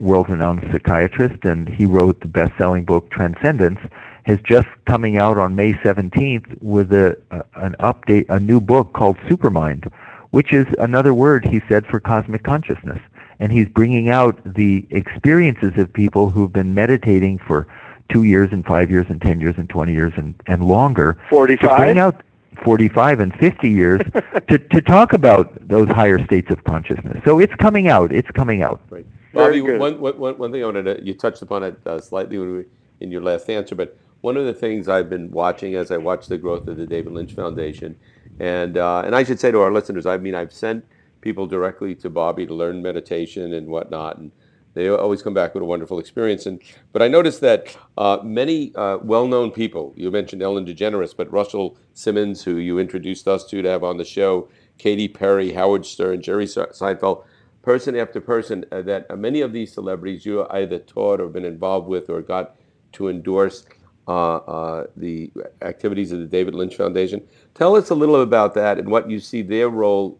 world-renowned 0.00 0.66
psychiatrist, 0.72 1.44
and 1.44 1.68
he 1.68 1.84
wrote 1.84 2.20
the 2.20 2.28
best-selling 2.28 2.84
book 2.84 3.10
Transcendence, 3.10 3.78
is 4.26 4.38
just 4.42 4.66
coming 4.86 5.18
out 5.18 5.36
on 5.36 5.54
May 5.54 5.74
17th 5.74 6.46
with 6.62 6.90
a, 6.92 7.16
a 7.30 7.44
an 7.56 7.76
update, 7.80 8.24
a 8.30 8.40
new 8.40 8.60
book 8.60 8.94
called 8.94 9.18
Supermind, 9.28 9.90
which 10.30 10.54
is 10.54 10.66
another 10.78 11.12
word 11.12 11.44
he 11.44 11.60
said 11.68 11.86
for 11.86 12.00
cosmic 12.00 12.42
consciousness. 12.42 12.98
And 13.40 13.52
he's 13.52 13.68
bringing 13.68 14.08
out 14.08 14.40
the 14.44 14.86
experiences 14.90 15.72
of 15.76 15.92
people 15.92 16.30
who've 16.30 16.52
been 16.52 16.72
meditating 16.72 17.38
for 17.38 17.66
two 18.10 18.24
years 18.24 18.50
and 18.52 18.64
five 18.64 18.90
years 18.90 19.06
and 19.08 19.20
ten 19.20 19.40
years 19.40 19.54
and 19.56 19.68
twenty 19.68 19.92
years 19.92 20.12
and, 20.16 20.34
and 20.46 20.64
longer 20.64 21.14
to 21.30 21.46
bring 21.46 21.58
45? 21.58 21.96
out 21.96 22.22
45 22.62 23.20
and 23.20 23.34
50 23.36 23.68
years 23.68 24.00
to, 24.48 24.58
to 24.58 24.80
talk 24.80 25.12
about 25.12 25.66
those 25.66 25.88
higher 25.88 26.24
states 26.24 26.50
of 26.50 26.62
consciousness. 26.64 27.22
So 27.24 27.38
it's 27.40 27.54
coming 27.56 27.88
out. 27.88 28.12
It's 28.12 28.30
coming 28.30 28.62
out. 28.62 28.80
Right. 28.90 29.06
Very 29.32 29.60
Bobby, 29.60 29.72
good. 29.72 29.80
one, 29.80 30.00
one, 30.00 30.18
one, 30.18 30.38
one 30.38 30.52
thing 30.52 30.62
I 30.62 30.66
wanted 30.66 30.84
to, 30.84 31.04
you 31.04 31.14
touched 31.14 31.42
upon 31.42 31.64
it 31.64 31.76
uh, 31.86 32.00
slightly 32.00 32.38
when 32.38 32.56
we, 32.58 32.64
in 33.00 33.10
your 33.10 33.22
last 33.22 33.50
answer, 33.50 33.74
but 33.74 33.98
one 34.20 34.36
of 34.36 34.46
the 34.46 34.54
things 34.54 34.88
I've 34.88 35.10
been 35.10 35.30
watching 35.30 35.74
as 35.74 35.90
I 35.90 35.96
watch 35.96 36.28
the 36.28 36.38
growth 36.38 36.68
of 36.68 36.76
the 36.76 36.86
David 36.86 37.12
Lynch 37.12 37.32
Foundation, 37.32 37.96
and, 38.38 38.78
uh, 38.78 39.02
and 39.04 39.14
I 39.14 39.24
should 39.24 39.40
say 39.40 39.50
to 39.50 39.60
our 39.60 39.72
listeners, 39.72 40.06
I 40.06 40.16
mean, 40.16 40.34
I've 40.34 40.52
sent 40.52 40.84
people 41.20 41.46
directly 41.46 41.94
to 41.96 42.08
Bobby 42.10 42.46
to 42.46 42.54
learn 42.54 42.80
meditation 42.80 43.54
and 43.54 43.66
whatnot, 43.66 44.18
and 44.18 44.30
they 44.74 44.88
always 44.88 45.22
come 45.22 45.34
back 45.34 45.54
with 45.54 45.62
a 45.62 45.66
wonderful 45.66 45.98
experience. 45.98 46.46
And 46.46 46.60
but 46.92 47.02
I 47.02 47.08
noticed 47.08 47.40
that 47.40 47.76
uh, 47.96 48.18
many 48.22 48.74
uh, 48.74 48.98
well-known 49.02 49.50
people, 49.52 49.94
you 49.96 50.10
mentioned 50.10 50.42
Ellen 50.42 50.66
DeGeneres, 50.66 51.16
but 51.16 51.32
Russell 51.32 51.76
Simmons, 51.94 52.42
who 52.42 52.56
you 52.56 52.78
introduced 52.78 53.26
us 53.28 53.44
to 53.46 53.62
to 53.62 53.68
have 53.68 53.84
on 53.84 53.96
the 53.96 54.04
show, 54.04 54.48
Katy 54.78 55.08
Perry, 55.08 55.52
Howard 55.52 55.86
Stern, 55.86 56.20
Jerry 56.22 56.46
Seinfeld, 56.46 57.24
person 57.62 57.96
after 57.96 58.20
person, 58.20 58.64
uh, 58.72 58.82
that 58.82 59.18
many 59.18 59.40
of 59.40 59.52
these 59.52 59.72
celebrities 59.72 60.26
you 60.26 60.46
either 60.50 60.78
taught 60.78 61.20
or 61.20 61.28
been 61.28 61.44
involved 61.44 61.88
with 61.88 62.10
or 62.10 62.20
got 62.20 62.56
to 62.92 63.08
endorse. 63.08 63.64
uh, 64.06 64.36
uh, 64.36 64.86
the 64.96 65.32
activities 65.62 66.12
of 66.12 66.18
the 66.18 66.26
David 66.26 66.54
Lynch 66.54 66.76
Foundation. 66.76 67.26
Tell 67.54 67.76
us 67.76 67.90
a 67.90 67.94
little 67.94 68.20
about 68.20 68.54
that 68.54 68.78
and 68.78 68.88
what 68.88 69.08
you 69.08 69.18
see 69.18 69.42
their 69.42 69.68
role 69.68 70.18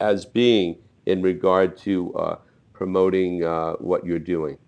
as 0.00 0.24
being 0.24 0.76
in 1.06 1.22
regard 1.22 1.76
to 1.78 2.14
uh, 2.14 2.36
promoting 2.74 3.42
uh, 3.42 3.72
what 3.74 4.04
you're 4.04 4.18
doing. 4.18 4.58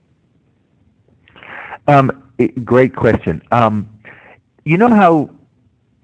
Um, 1.87 2.33
great 2.64 2.97
question. 2.97 3.42
Um, 3.53 3.90
you 4.64 4.79
know 4.79 4.88
how 4.88 5.31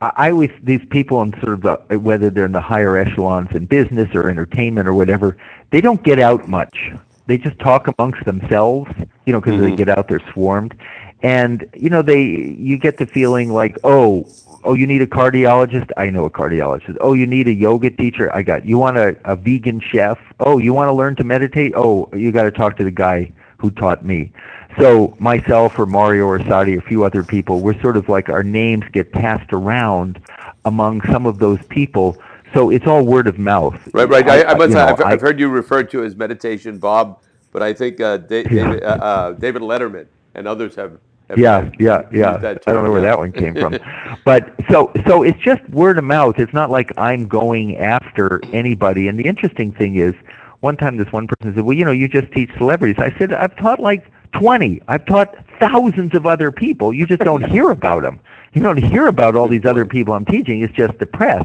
I 0.01 0.31
always 0.31 0.51
these 0.63 0.85
people 0.91 1.23
in 1.23 1.33
sort 1.41 1.55
of 1.55 1.63
the, 1.63 1.99
whether 1.99 2.29
they're 2.29 2.45
in 2.45 2.53
the 2.53 2.61
higher 2.61 2.97
echelons 2.97 3.49
in 3.53 3.67
business 3.67 4.09
or 4.15 4.29
entertainment 4.29 4.87
or 4.87 4.95
whatever, 4.95 5.37
they 5.71 5.81
don't 5.81 6.03
get 6.03 6.19
out 6.19 6.49
much. 6.49 6.91
They 7.27 7.39
just 7.39 7.59
talk 7.61 7.89
amongst 7.97 8.25
themselves, 8.25 8.91
you 9.27 9.33
know, 9.33 9.41
because 9.41 9.55
mm-hmm. 9.55 9.71
they 9.71 9.77
get 9.77 9.89
out, 9.89 10.09
they're 10.09 10.33
swarmed, 10.33 10.77
and 11.23 11.69
you 11.75 11.89
know, 11.89 12.03
they 12.03 12.23
you 12.23 12.79
get 12.79 12.99
the 12.99 13.07
feeling 13.07 13.53
like, 13.53 13.79
oh, 13.85 14.29
oh, 14.65 14.75
you 14.75 14.87
need 14.87 15.03
a 15.03 15.07
cardiologist? 15.07 15.91
I 15.97 16.11
know 16.11 16.25
a 16.25 16.31
cardiologist. 16.31 16.97
Oh, 17.01 17.13
you 17.13 17.27
need 17.27 17.49
a 17.49 17.53
yoga 17.53 17.91
teacher? 17.91 18.35
I 18.35 18.43
got. 18.43 18.65
You 18.65 18.79
want 18.79 18.99
a, 18.99 19.17
a 19.25 19.37
vegan 19.37 19.81
chef? 19.81 20.19
Oh, 20.41 20.59
you 20.59 20.73
want 20.73 20.89
to 20.89 20.93
learn 20.93 21.17
to 21.17 21.25
meditate? 21.25 21.73
Oh, 21.75 22.09
you 22.15 22.33
got 22.33 22.45
to 22.45 22.51
talk 22.51 22.77
to 22.79 22.85
the 22.85 22.91
guy 22.91 23.33
who 23.59 23.71
taught 23.71 24.05
me. 24.05 24.33
So 24.79 25.17
myself 25.19 25.79
or 25.79 25.87
Mario 25.87 26.25
or 26.25 26.39
Sadi 26.45 26.77
or 26.77 26.81
a 26.81 26.83
few 26.83 27.05
other 27.05 27.23
people, 27.23 27.61
we're 27.61 27.81
sort 27.81 27.97
of 27.97 28.09
like 28.09 28.29
our 28.29 28.43
names 28.43 28.85
get 28.93 29.13
passed 29.13 29.53
around 29.53 30.21
among 30.65 31.03
some 31.11 31.27
of 31.27 31.39
those 31.39 31.63
people. 31.69 32.17
So 32.55 32.71
it's 32.71 32.87
all 32.87 33.05
word 33.05 33.27
of 33.27 33.39
mouth. 33.39 33.79
Right, 33.93 34.09
right. 34.09 34.29
I, 34.29 34.45
I, 34.45 34.55
must. 34.55 34.73
Know, 34.73 34.85
I've, 34.85 34.99
have 34.99 35.21
heard 35.21 35.39
you 35.39 35.49
referred 35.49 35.91
to 35.91 36.05
as 36.05 36.17
meditation, 36.17 36.79
Bob, 36.79 37.23
but 37.51 37.63
I 37.63 37.73
think 37.73 38.01
uh, 38.01 38.17
David, 38.29 38.83
uh, 38.83 38.87
uh, 38.87 39.33
David 39.33 39.63
Letterman 39.63 40.07
and 40.35 40.49
others 40.49 40.75
have 40.75 40.99
yeah, 41.37 41.71
yeah, 41.79 42.03
yeah. 42.13 42.37
I 42.67 42.73
don't 42.73 42.85
know 42.85 42.93
where 42.93 43.01
that 43.01 43.19
one 43.19 43.33
came 43.33 43.55
from, 43.55 43.79
but 44.25 44.55
so 44.71 44.93
so 45.07 45.23
it's 45.23 45.39
just 45.41 45.69
word 45.71 45.99
of 45.99 46.05
mouth. 46.05 46.39
It's 46.39 46.53
not 46.53 46.71
like 46.71 46.93
I'm 46.97 47.27
going 47.27 47.77
after 47.77 48.41
anybody. 48.53 49.09
And 49.09 49.19
the 49.19 49.25
interesting 49.25 49.73
thing 49.73 49.97
is, 49.97 50.15
one 50.61 50.77
time 50.77 50.97
this 50.97 51.13
one 51.13 51.27
person 51.27 51.55
said, 51.55 51.65
"Well, 51.65 51.77
you 51.77 51.85
know, 51.85 51.93
you 51.93 52.09
just 52.09 52.33
teach 52.33 52.51
celebrities." 52.57 52.97
I 52.99 53.17
said, 53.19 53.33
"I've 53.33 53.57
taught 53.57 53.81
like 53.81 54.11
20. 54.33 54.83
I've 54.89 55.05
taught 55.07 55.35
thousands 55.59 56.15
of 56.15 56.27
other 56.27 56.51
people. 56.51 56.93
You 56.93 57.07
just 57.07 57.23
don't 57.23 57.49
hear 57.49 57.71
about 57.71 58.03
them. 58.03 58.21
You 58.53 58.63
don't 58.63 58.83
hear 58.83 59.07
about 59.07 59.37
all 59.37 59.49
these 59.49 59.65
other 59.65 59.87
people 59.87 60.15
I'm 60.15 60.25
teaching. 60.25 60.63
It's 60.63 60.75
just 60.75 60.99
the 60.99 61.07
press." 61.07 61.45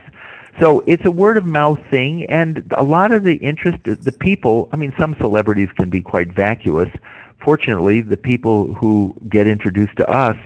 So 0.59 0.83
it's 0.87 1.05
a 1.05 1.11
word 1.11 1.37
of 1.37 1.45
mouth 1.45 1.79
thing, 1.91 2.25
and 2.25 2.65
a 2.75 2.83
lot 2.83 3.11
of 3.11 3.23
the 3.23 3.35
interest, 3.35 3.77
the 3.83 4.11
people. 4.11 4.69
I 4.71 4.75
mean, 4.75 4.93
some 4.97 5.15
celebrities 5.19 5.69
can 5.77 5.89
be 5.89 6.01
quite 6.01 6.33
vacuous 6.33 6.89
fortunately, 7.39 8.01
the 8.01 8.17
people 8.17 8.73
who 8.73 9.15
get 9.29 9.47
introduced 9.47 9.95
to 9.97 10.09
us, 10.09 10.37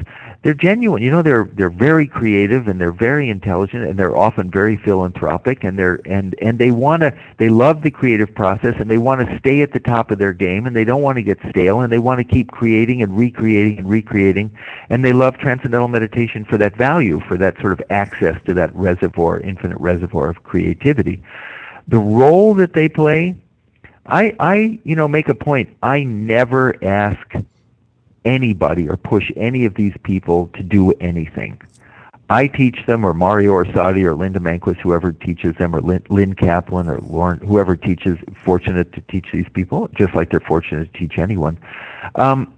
they're 0.44 0.54
genuine. 0.56 1.04
You 1.04 1.12
know, 1.12 1.22
they're 1.22 1.48
they're 1.54 1.70
very 1.70 2.08
creative 2.08 2.68
and 2.68 2.82
they're 2.82 2.92
very 2.92 3.30
intelligent 3.30 3.84
and 3.86 3.98
they're 3.98 4.16
often 4.16 4.50
very 4.50 4.76
philanthropic 4.76 5.64
and 5.64 5.78
they're 5.78 6.00
and 6.06 6.36
and 6.42 6.58
they 6.58 6.72
want 6.72 7.02
to 7.02 7.16
they 7.38 7.50
love 7.50 7.84
the 7.84 7.92
creative 7.92 8.34
process 8.34 8.76
and 8.80 8.90
they 8.90 8.98
want 8.98 9.28
to 9.28 9.38
stay 9.38 9.62
at 9.62 9.72
the 9.72 9.80
top 9.80 10.10
of 10.10 10.18
their 10.18 10.34
game 10.34 10.66
and 10.66 10.76
they 10.76 10.84
don't 10.84 11.04
want 11.04 11.18
to 11.18 11.22
get 11.22 11.38
stale 11.50 11.82
and 11.82 11.94
they 11.94 12.00
want 12.00 12.18
to 12.18 12.24
keep 12.24 12.50
creating 12.52 13.04
and 13.04 13.16
recreating 13.16 13.78
and 13.78 13.88
recreating 13.88 14.58
and 14.90 15.06
they 15.06 15.14
love 15.14 15.38
transcendental 15.38 15.88
meditation 15.88 16.44
for 16.44 16.58
that 16.58 16.76
value, 16.76 17.20
for 17.28 17.38
that 17.38 17.56
sort 17.60 17.74
of 17.74 17.82
access 17.92 18.36
to 18.46 18.54
that 18.56 18.76
reservoir, 18.76 19.40
infinite 19.42 19.80
reservoir 19.80 20.30
of 20.30 20.42
creativity. 20.44 21.22
The 21.88 22.00
role 22.00 22.56
that 22.56 22.74
they 22.74 22.90
play 22.90 23.36
I, 24.06 24.36
I, 24.40 24.80
you 24.84 24.96
know, 24.96 25.08
make 25.08 25.30
a 25.30 25.36
point. 25.36 25.76
I 25.84 26.04
never 26.04 26.76
ask 26.84 27.34
anybody 28.26 28.90
or 28.90 28.98
push 28.98 29.32
any 29.36 29.66
of 29.66 29.76
these 29.76 29.94
people 30.04 30.48
to 30.56 30.64
do 30.64 30.92
anything. 30.94 31.62
I 32.30 32.48
teach 32.48 32.86
them, 32.86 33.06
or 33.06 33.14
Mario 33.14 33.52
or 33.52 33.66
Sadi 33.74 34.06
or 34.06 34.16
Linda 34.16 34.40
Manquist, 34.40 34.78
whoever 34.78 35.12
teaches 35.12 35.54
them, 35.58 35.76
or 35.76 35.82
Lynn, 35.82 36.02
Lynn 36.08 36.34
Kaplan 36.34 36.88
or 36.88 37.00
Lauren, 37.00 37.40
whoever 37.40 37.76
teaches, 37.76 38.18
fortunate 38.46 38.94
to 38.94 39.02
teach 39.02 39.28
these 39.34 39.50
people, 39.50 39.90
just 39.90 40.16
like 40.16 40.30
they're 40.32 40.40
fortunate 40.40 40.94
to 40.94 41.00
teach 41.00 41.18
anyone. 41.18 41.60
Um, 42.16 42.54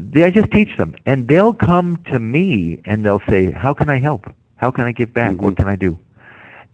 they, 0.00 0.24
I 0.24 0.30
just 0.30 0.50
teach 0.50 0.74
them, 0.78 0.96
and 1.04 1.28
they'll 1.28 1.52
come 1.52 2.02
to 2.04 2.18
me 2.18 2.80
and 2.86 3.04
they'll 3.04 3.22
say, 3.28 3.50
"How 3.50 3.74
can 3.74 3.90
I 3.90 3.98
help? 3.98 4.32
How 4.56 4.70
can 4.70 4.84
I 4.84 4.92
give 4.92 5.12
back? 5.12 5.32
Mm-hmm. 5.32 5.44
What 5.44 5.56
can 5.58 5.68
I 5.68 5.76
do?" 5.76 5.98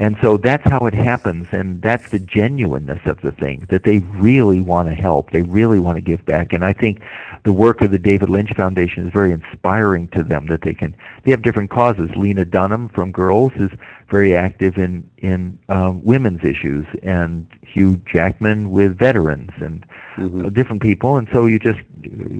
And 0.00 0.16
so 0.20 0.36
that's 0.36 0.68
how 0.68 0.86
it 0.86 0.94
happens, 0.94 1.46
and 1.52 1.80
that's 1.80 2.10
the 2.10 2.18
genuineness 2.18 3.00
of 3.06 3.20
the 3.20 3.30
thing, 3.30 3.64
that 3.70 3.84
they 3.84 3.98
really 3.98 4.60
want 4.60 4.88
to 4.88 4.94
help. 4.94 5.30
They 5.30 5.42
really 5.42 5.78
want 5.78 5.96
to 5.96 6.02
give 6.02 6.24
back. 6.24 6.52
And 6.52 6.64
I 6.64 6.72
think 6.72 7.00
the 7.44 7.52
work 7.52 7.80
of 7.80 7.92
the 7.92 7.98
David 7.98 8.28
Lynch 8.28 8.52
Foundation 8.54 9.06
is 9.06 9.12
very 9.12 9.30
inspiring 9.30 10.08
to 10.08 10.24
them 10.24 10.46
that 10.48 10.62
they 10.62 10.74
can, 10.74 10.96
they 11.22 11.30
have 11.30 11.42
different 11.42 11.70
causes. 11.70 12.10
Lena 12.16 12.44
Dunham 12.44 12.88
from 12.88 13.12
Girls 13.12 13.52
is 13.54 13.70
very 14.10 14.34
active 14.34 14.76
in, 14.78 15.08
in 15.18 15.56
um, 15.68 16.04
women's 16.04 16.44
issues, 16.44 16.86
and 17.04 17.46
Hugh 17.62 18.02
Jackman 18.12 18.72
with 18.72 18.98
veterans, 18.98 19.50
and 19.58 19.86
mm-hmm. 20.16 20.48
different 20.48 20.82
people. 20.82 21.16
And 21.18 21.28
so 21.32 21.46
you 21.46 21.60
just 21.60 21.80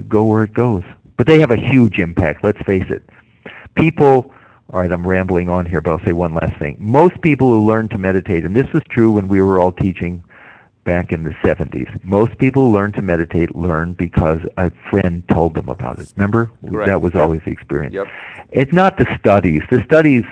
go 0.09 0.25
where 0.25 0.43
it 0.43 0.53
goes. 0.53 0.83
But 1.15 1.27
they 1.27 1.39
have 1.39 1.51
a 1.51 1.55
huge 1.55 1.99
impact, 1.99 2.43
let's 2.43 2.61
face 2.63 2.89
it. 2.89 3.09
People 3.75 4.33
all 4.73 4.81
right, 4.81 4.91
I'm 4.91 5.05
rambling 5.05 5.49
on 5.49 5.65
here, 5.65 5.79
but 5.79 5.91
I'll 5.91 6.05
say 6.05 6.11
one 6.11 6.33
last 6.33 6.57
thing. 6.57 6.75
Most 6.79 7.21
people 7.21 7.49
who 7.49 7.65
learn 7.65 7.87
to 7.89 7.97
meditate, 7.97 8.45
and 8.45 8.55
this 8.55 8.71
was 8.73 8.81
true 8.89 9.11
when 9.11 9.27
we 9.27 9.41
were 9.41 9.59
all 9.59 9.71
teaching 9.71 10.23
back 10.83 11.11
in 11.11 11.23
the 11.23 11.31
70s, 11.43 12.03
most 12.03 12.37
people 12.39 12.65
who 12.65 12.73
learn 12.73 12.91
to 12.93 13.01
meditate 13.01 13.55
learn 13.55 13.93
because 13.93 14.39
a 14.57 14.71
friend 14.89 15.27
told 15.29 15.53
them 15.53 15.69
about 15.69 15.99
it. 15.99 16.11
Remember? 16.15 16.51
Correct. 16.67 16.87
That 16.87 17.01
was 17.01 17.13
yep. 17.13 17.23
always 17.23 17.41
the 17.45 17.51
experience. 17.51 17.93
Yep. 17.93 18.07
It's 18.51 18.73
not 18.73 18.97
the 18.97 19.07
studies. 19.19 19.61
The 19.69 19.83
studies 19.83 20.23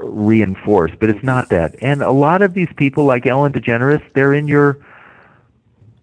reinforce, 0.00 0.92
but 0.98 1.10
it's 1.10 1.22
not 1.22 1.50
that. 1.50 1.74
And 1.82 2.02
a 2.02 2.12
lot 2.12 2.40
of 2.40 2.54
these 2.54 2.68
people, 2.76 3.04
like 3.04 3.26
Ellen 3.26 3.52
DeGeneres, 3.52 4.02
they're 4.14 4.34
in 4.34 4.48
your 4.48 4.78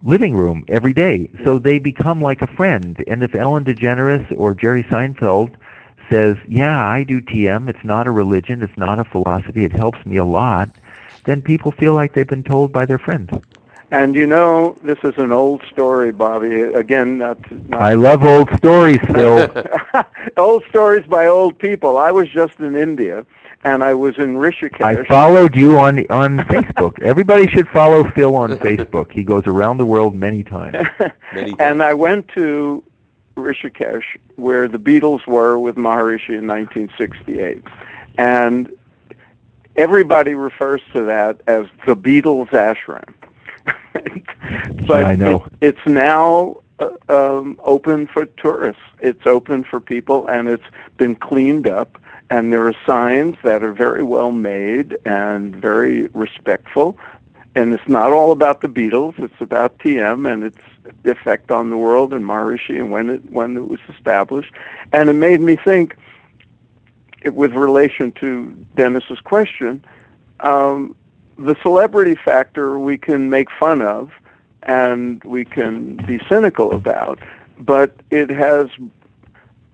living 0.03 0.35
room 0.35 0.63
every 0.67 0.93
day. 0.93 1.29
So 1.43 1.57
they 1.57 1.79
become 1.79 2.21
like 2.21 2.41
a 2.41 2.47
friend. 2.47 3.03
And 3.07 3.23
if 3.23 3.33
Ellen 3.33 3.65
DeGeneres 3.65 4.31
or 4.37 4.53
Jerry 4.53 4.83
Seinfeld– 4.83 5.55
says, 6.09 6.37
yeah, 6.47 6.85
I 6.85 7.03
do 7.03 7.21
TM. 7.21 7.69
It's 7.69 7.83
not 7.83 8.07
a 8.07 8.11
religion. 8.11 8.61
It's 8.61 8.77
not 8.77 8.99
a 8.99 9.05
philosophy. 9.05 9.65
It 9.65 9.71
helps 9.71 10.05
me 10.05 10.17
a 10.17 10.25
lot. 10.25 10.69
Then 11.25 11.41
people 11.41 11.71
feel 11.71 11.93
like 11.93 12.13
they've 12.13 12.27
been 12.27 12.43
told 12.43 12.71
by 12.71 12.85
their 12.85 12.99
friend. 12.99 13.43
And 13.91 14.15
you 14.15 14.27
know, 14.27 14.75
this 14.83 14.99
is 15.03 15.13
an 15.17 15.31
old 15.31 15.63
story, 15.71 16.11
Bobby. 16.11 16.61
Again, 16.61 17.17
not. 17.17 17.39
not 17.51 17.81
I 17.81 17.93
love 17.95 18.23
old 18.23 18.49
stories, 18.57 18.99
Phil. 19.07 19.51
old 20.37 20.63
stories 20.69 21.07
by 21.07 21.25
old 21.25 21.57
people. 21.57 21.97
I 21.97 22.11
was 22.11 22.29
just 22.29 22.59
in 22.59 22.75
India, 22.75 23.25
and 23.63 23.83
I 23.83 23.95
was 23.95 24.15
in 24.19 24.35
Rishikesh. 24.35 24.81
I 24.81 25.03
followed 25.05 25.55
you 25.55 25.79
on 25.79 26.05
on 26.11 26.37
Facebook. 26.39 27.01
Everybody 27.01 27.47
should 27.47 27.67
follow 27.69 28.09
Phil 28.11 28.35
on 28.35 28.51
Facebook. 28.59 29.11
He 29.11 29.23
goes 29.23 29.47
around 29.47 29.77
the 29.77 29.87
world 29.87 30.13
many 30.13 30.43
times. 30.43 30.87
many 31.33 31.53
times. 31.53 31.59
And 31.59 31.81
I 31.81 31.95
went 31.95 32.27
to 32.35 32.83
Rishikesh, 33.39 34.03
where 34.35 34.67
the 34.67 34.77
Beatles 34.77 35.25
were 35.27 35.57
with 35.57 35.75
Maharishi 35.75 36.37
in 36.37 36.47
1968. 36.47 37.63
And 38.17 38.71
everybody 39.75 40.35
refers 40.35 40.81
to 40.93 41.03
that 41.03 41.41
as 41.47 41.65
the 41.85 41.95
Beatles 41.95 42.49
ashram. 42.49 43.13
but 44.87 45.05
I 45.05 45.15
know. 45.15 45.45
It, 45.61 45.75
it's 45.75 45.87
now 45.87 46.61
uh, 46.79 46.89
um, 47.09 47.59
open 47.63 48.07
for 48.07 48.25
tourists. 48.25 48.81
It's 48.99 49.25
open 49.25 49.63
for 49.63 49.79
people, 49.79 50.27
and 50.27 50.47
it's 50.47 50.63
been 50.97 51.15
cleaned 51.15 51.67
up. 51.67 52.01
And 52.31 52.53
there 52.53 52.67
are 52.67 52.75
signs 52.85 53.37
that 53.43 53.63
are 53.63 53.73
very 53.73 54.03
well 54.03 54.31
made 54.31 54.97
and 55.05 55.55
very 55.55 56.07
respectful. 56.07 56.97
And 57.59 57.73
it's 57.73 57.89
not 57.89 58.13
all 58.13 58.31
about 58.31 58.61
the 58.61 58.69
Beatles. 58.69 59.19
It's 59.19 59.41
about 59.41 59.79
TM 59.79 60.31
and 60.31 60.45
its 60.45 60.57
effect 61.03 61.51
on 61.51 61.69
the 61.69 61.75
world 61.75 62.13
and 62.13 62.23
Maharishi 62.23 62.79
and 62.79 62.89
when 62.89 63.09
it 63.09 63.31
when 63.31 63.57
it 63.57 63.67
was 63.67 63.81
established. 63.89 64.53
And 64.93 65.09
it 65.09 65.13
made 65.13 65.41
me 65.41 65.57
think, 65.57 65.97
with 67.25 67.51
relation 67.51 68.13
to 68.13 68.45
Dennis's 68.75 69.19
question, 69.19 69.83
um, 70.39 70.95
the 71.37 71.53
celebrity 71.61 72.15
factor 72.15 72.79
we 72.79 72.97
can 72.97 73.29
make 73.29 73.49
fun 73.59 73.81
of 73.81 74.09
and 74.63 75.21
we 75.25 75.43
can 75.43 75.97
be 76.05 76.21
cynical 76.29 76.71
about, 76.71 77.19
but 77.59 77.93
it 78.09 78.29
has 78.29 78.69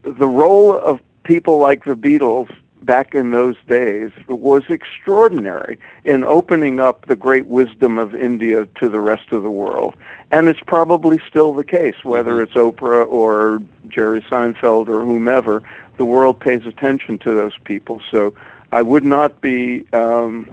the 0.02 0.28
role 0.28 0.76
of 0.76 1.00
people 1.22 1.60
like 1.60 1.86
the 1.86 1.96
Beatles 1.96 2.52
back 2.86 3.16
in 3.16 3.32
those 3.32 3.56
days 3.68 4.12
was 4.28 4.64
extraordinary 4.70 5.80
in 6.04 6.24
opening 6.24 6.80
up 6.80 7.08
the 7.08 7.16
great 7.16 7.48
wisdom 7.48 7.98
of 7.98 8.14
India 8.16 8.68
to 8.80 8.90
the 8.90 9.00
rest 9.00 9.32
of 9.32 9.44
the 9.44 9.50
world. 9.50 9.96
And 10.32 10.48
it's 10.48 10.60
probably 10.66 11.20
still 11.28 11.54
the 11.54 11.64
case, 11.64 11.96
whether 12.04 12.34
mm-hmm. 12.34 12.44
it's 12.44 12.54
Oprah 12.54 13.08
or 13.08 13.62
Jerry 13.88 14.22
Seinfeld 14.22 14.88
or 14.88 15.04
whomever, 15.04 15.64
the 15.98 16.06
world 16.06 16.40
pays 16.40 16.66
attention 16.66 17.18
to 17.20 17.34
those 17.34 17.58
people. 17.64 18.02
So 18.12 18.34
I 18.72 18.82
would 18.82 19.04
not 19.04 19.42
be 19.42 19.86
um, 19.94 20.50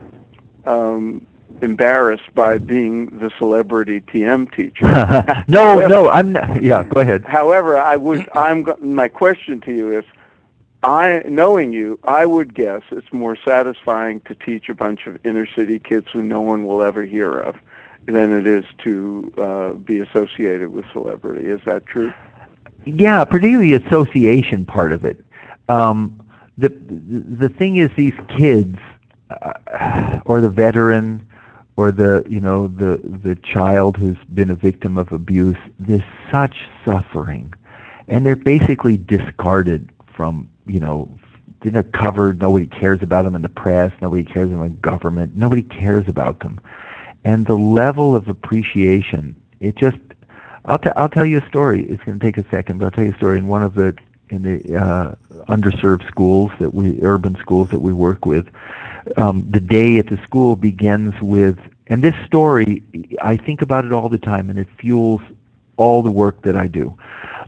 um, 0.64 1.26
embarrassed 1.60 2.34
by 2.34 2.58
being 2.58 3.18
the 3.18 3.30
celebrity 3.38 4.00
TM 4.00 4.54
teacher. 4.54 4.84
no, 5.48 5.64
however, 5.64 5.88
no, 5.88 6.08
I'm 6.08 6.32
not. 6.32 6.62
Yeah, 6.62 6.84
go 6.84 7.00
ahead. 7.00 7.24
However, 7.24 7.78
I 7.78 7.96
would. 7.96 8.28
I'm. 8.34 8.66
My 8.80 9.08
question 9.08 9.60
to 9.62 9.74
you 9.74 9.98
is, 9.98 10.04
I, 10.82 11.22
knowing 11.28 11.72
you, 11.72 11.98
I 12.04 12.26
would 12.26 12.54
guess 12.54 12.82
it's 12.90 13.12
more 13.12 13.36
satisfying 13.36 14.20
to 14.22 14.34
teach 14.34 14.68
a 14.68 14.74
bunch 14.74 15.06
of 15.06 15.24
inner 15.24 15.46
city 15.46 15.78
kids 15.78 16.08
who 16.12 16.22
no 16.22 16.40
one 16.40 16.66
will 16.66 16.82
ever 16.82 17.04
hear 17.04 17.38
of 17.38 17.56
than 18.06 18.32
it 18.32 18.46
is 18.46 18.64
to 18.78 19.32
uh, 19.38 19.72
be 19.74 20.00
associated 20.00 20.70
with 20.70 20.84
celebrity. 20.92 21.46
Is 21.46 21.60
that 21.66 21.86
true? 21.86 22.12
Yeah, 22.84 23.24
particularly 23.24 23.76
the 23.76 23.86
association 23.86 24.66
part 24.66 24.92
of 24.92 25.04
it. 25.04 25.24
Um, 25.68 26.18
the 26.58 26.68
the 26.68 27.48
thing 27.48 27.76
is, 27.76 27.90
these 27.96 28.14
kids, 28.36 28.76
uh, 29.30 30.20
or 30.26 30.40
the 30.40 30.50
veteran, 30.50 31.26
or 31.76 31.92
the 31.92 32.24
you 32.28 32.40
know 32.40 32.66
the 32.66 33.00
the 33.04 33.36
child 33.36 33.96
who's 33.96 34.18
been 34.34 34.50
a 34.50 34.56
victim 34.56 34.98
of 34.98 35.12
abuse, 35.12 35.56
there's 35.78 36.02
such 36.30 36.56
suffering, 36.84 37.54
and 38.08 38.26
they're 38.26 38.34
basically 38.34 38.96
discarded 38.96 39.91
from 40.14 40.48
you 40.66 40.80
know 40.80 41.08
they're 41.60 41.82
covered. 41.82 42.40
Nobody 42.40 42.66
cares 42.66 43.02
about 43.02 43.22
them 43.22 43.34
in 43.34 43.42
the 43.42 43.48
press. 43.48 43.92
Nobody 44.00 44.24
cares 44.24 44.48
about 44.48 44.58
them 44.58 44.66
in 44.66 44.80
government. 44.80 45.36
Nobody 45.36 45.62
cares 45.62 46.08
about 46.08 46.40
them, 46.40 46.60
and 47.24 47.46
the 47.46 47.54
level 47.54 48.16
of 48.16 48.28
appreciation. 48.28 49.36
It 49.60 49.76
just 49.76 49.98
I'll, 50.64 50.78
t- 50.78 50.90
I'll 50.96 51.08
tell 51.08 51.26
you 51.26 51.38
a 51.38 51.48
story. 51.48 51.84
It's 51.86 52.02
going 52.04 52.18
to 52.18 52.24
take 52.24 52.38
a 52.38 52.48
second, 52.50 52.78
but 52.78 52.86
I'll 52.86 52.90
tell 52.90 53.04
you 53.04 53.12
a 53.12 53.16
story. 53.16 53.38
In 53.38 53.48
one 53.48 53.62
of 53.62 53.74
the 53.74 53.96
in 54.30 54.42
the 54.42 54.76
uh, 54.76 55.14
underserved 55.48 56.06
schools 56.08 56.50
that 56.58 56.72
we 56.72 57.00
urban 57.02 57.36
schools 57.36 57.68
that 57.70 57.80
we 57.80 57.92
work 57.92 58.24
with, 58.24 58.48
um, 59.16 59.46
the 59.50 59.60
day 59.60 59.98
at 59.98 60.06
the 60.06 60.16
school 60.18 60.56
begins 60.56 61.20
with, 61.20 61.58
and 61.88 62.02
this 62.02 62.14
story 62.26 62.82
I 63.20 63.36
think 63.36 63.62
about 63.62 63.84
it 63.84 63.92
all 63.92 64.08
the 64.08 64.18
time, 64.18 64.50
and 64.50 64.58
it 64.58 64.68
fuels 64.78 65.20
all 65.76 66.02
the 66.02 66.10
work 66.10 66.42
that 66.42 66.56
I 66.56 66.68
do. 66.68 66.96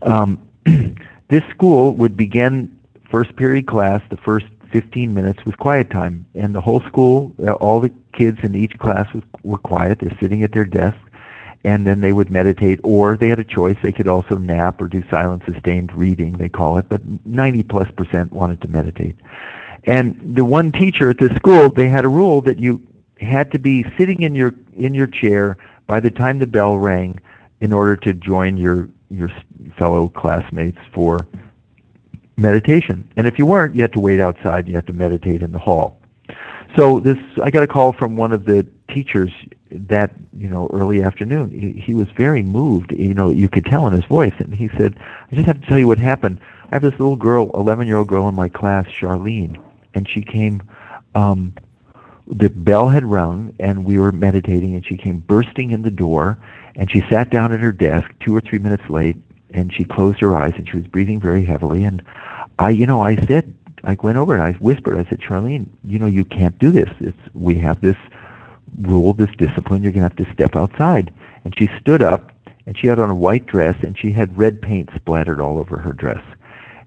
Um, 0.03 0.41
this 1.29 1.43
school 1.51 1.95
would 1.95 2.17
begin 2.17 2.79
first 3.11 3.37
period 3.37 3.67
class, 3.67 4.03
the 4.11 4.17
first 4.17 4.47
15 4.73 5.15
minutes 5.15 5.45
was 5.45 5.55
quiet 5.55 5.91
time, 5.91 6.27
and 6.35 6.55
the 6.55 6.61
whole 6.61 6.81
school, 6.83 7.33
uh, 7.43 7.53
all 7.53 7.81
the 7.81 7.93
kids 8.13 8.39
in 8.43 8.55
each 8.55 8.79
class 8.79 9.13
was, 9.15 9.23
were 9.43 9.59
quiet. 9.59 10.01
They're 10.01 10.17
sitting 10.21 10.43
at 10.43 10.53
their 10.53 10.65
desks 10.65 10.99
and 11.65 11.87
then 11.87 12.03
they 12.03 12.13
would 12.13 12.31
meditate, 12.31 12.79
or 12.85 13.17
they 13.17 13.31
had 13.31 13.39
a 13.39 13.45
choice. 13.45 13.77
They 13.83 13.91
could 13.91 14.07
also 14.07 14.37
nap 14.37 14.81
or 14.81 14.87
do 14.87 15.03
silent 15.11 15.43
sustained 15.47 15.93
reading, 15.95 16.33
they 16.33 16.51
call 16.51 16.77
it, 16.77 16.89
but 16.91 17.01
90 17.27 17.63
plus 17.65 17.91
percent 17.93 18.33
wanted 18.33 18.61
to 18.61 18.69
meditate. 18.69 19.17
And 19.85 20.37
the 20.37 20.45
one 20.45 20.73
teacher 20.73 21.11
at 21.11 21.19
this 21.19 21.35
school, 21.37 21.71
they 21.71 21.89
had 21.89 22.05
a 22.05 22.09
rule 22.09 22.43
that 22.43 22.59
you 22.59 22.83
had 23.19 23.51
to 23.53 23.59
be 23.59 23.85
sitting 23.97 24.23
in 24.23 24.35
your 24.35 24.55
in 24.77 24.93
your 24.93 25.07
chair 25.07 25.57
by 25.87 26.01
the 26.01 26.11
time 26.11 26.39
the 26.39 26.47
bell 26.47 26.79
rang 26.79 27.21
in 27.61 27.73
order 27.73 27.97
to 27.97 28.13
join 28.13 28.57
your 28.57 28.89
your 29.17 29.31
fellow 29.79 30.09
classmates 30.09 30.79
for 30.93 31.27
meditation. 32.37 33.09
And 33.17 33.27
if 33.27 33.39
you 33.39 33.47
weren't, 33.47 33.75
you 33.75 33.83
had 33.83 33.93
to 33.93 34.01
wait 34.01 34.21
outside. 34.21 34.69
You 34.69 34.75
had 34.75 34.87
to 34.87 34.93
meditate 34.93 35.43
in 35.43 35.53
the 35.53 35.59
hall. 35.59 36.01
So 36.77 36.99
this, 36.99 37.19
I 37.43 37.51
got 37.51 37.63
a 37.63 37.67
call 37.67 37.93
from 37.93 38.17
one 38.17 38.33
of 38.33 38.47
the 38.47 38.67
teachers 38.89 39.31
that 39.71 40.13
you 40.37 40.49
know 40.49 40.69
early 40.73 41.03
afternoon. 41.03 41.51
He, 41.51 41.81
he 41.81 41.95
was 41.95 42.09
very 42.17 42.43
moved. 42.43 42.93
You 42.93 43.15
know, 43.15 43.31
you 43.31 43.49
could 43.49 43.65
tell 43.65 43.87
in 43.87 43.93
his 43.93 44.05
voice, 44.05 44.35
and 44.39 44.55
he 44.55 44.69
said, 44.77 44.99
"I 45.31 45.35
just 45.35 45.47
have 45.47 45.61
to 45.61 45.67
tell 45.67 45.79
you 45.79 45.87
what 45.87 45.99
happened. 45.99 46.41
I 46.71 46.77
have 46.77 46.83
this 46.83 46.93
little 46.93 47.17
girl, 47.17 47.51
11-year-old 47.53 48.09
girl 48.09 48.29
in 48.29 48.35
my 48.35 48.49
class, 48.49 48.87
Charlene, 48.87 49.63
and 49.95 50.09
she 50.09 50.23
came. 50.23 50.63
Um, 51.15 51.55
the 52.27 52.49
bell 52.49 52.89
had 52.89 53.05
rung, 53.05 53.55
and 53.61 53.85
we 53.85 53.99
were 53.99 54.11
meditating, 54.11 54.75
and 54.75 54.85
she 54.85 54.97
came 54.97 55.19
bursting 55.19 55.71
in 55.71 55.83
the 55.83 55.91
door, 55.91 56.39
and 56.77 56.91
she 56.91 57.03
sat 57.11 57.31
down 57.31 57.53
at 57.53 57.61
her 57.61 57.73
desk 57.73 58.11
two 58.21 58.35
or 58.35 58.41
three 58.41 58.59
minutes 58.59 58.89
late, 58.89 59.17
and 59.51 59.73
she 59.73 59.85
closed 59.85 60.21
her 60.21 60.37
eyes, 60.37 60.53
and 60.57 60.69
she 60.69 60.77
was 60.77 60.87
breathing 60.87 61.21
very 61.21 61.45
heavily, 61.45 61.85
and 61.85 62.03
I, 62.59 62.71
you 62.71 62.87
know, 62.87 63.01
I 63.03 63.17
said, 63.27 63.55
I 63.85 63.97
went 64.01 64.17
over 64.17 64.35
and 64.35 64.43
I 64.43 64.53
whispered, 64.53 64.99
I 64.99 65.09
said, 65.09 65.21
Charlene, 65.21 65.67
you 65.85 65.99
know, 65.99 66.07
you 66.07 66.25
can't 66.25 66.59
do 66.59 66.71
this. 66.71 66.89
It's, 67.01 67.19
we 67.35 67.57
have 67.57 67.81
this 67.81 67.97
rule, 68.81 69.13
this 69.13 69.31
discipline. 69.37 69.83
You're 69.83 69.93
going 69.93 70.09
to 70.09 70.17
have 70.17 70.27
to 70.27 70.33
step 70.33 70.57
outside. 70.57 71.13
And 71.45 71.55
she 71.59 71.69
stood 71.81 72.03
up, 72.03 72.33
and 72.67 72.79
she 72.79 72.87
had 72.87 72.99
on 72.99 73.11
a 73.11 73.15
white 73.15 73.47
dress, 73.47 73.77
and 73.83 73.99
she 73.99 74.11
had 74.11 74.37
red 74.39 74.63
paint 74.63 74.89
splattered 74.95 75.41
all 75.41 75.59
over 75.59 75.79
her 75.79 75.93
dress. 75.93 76.23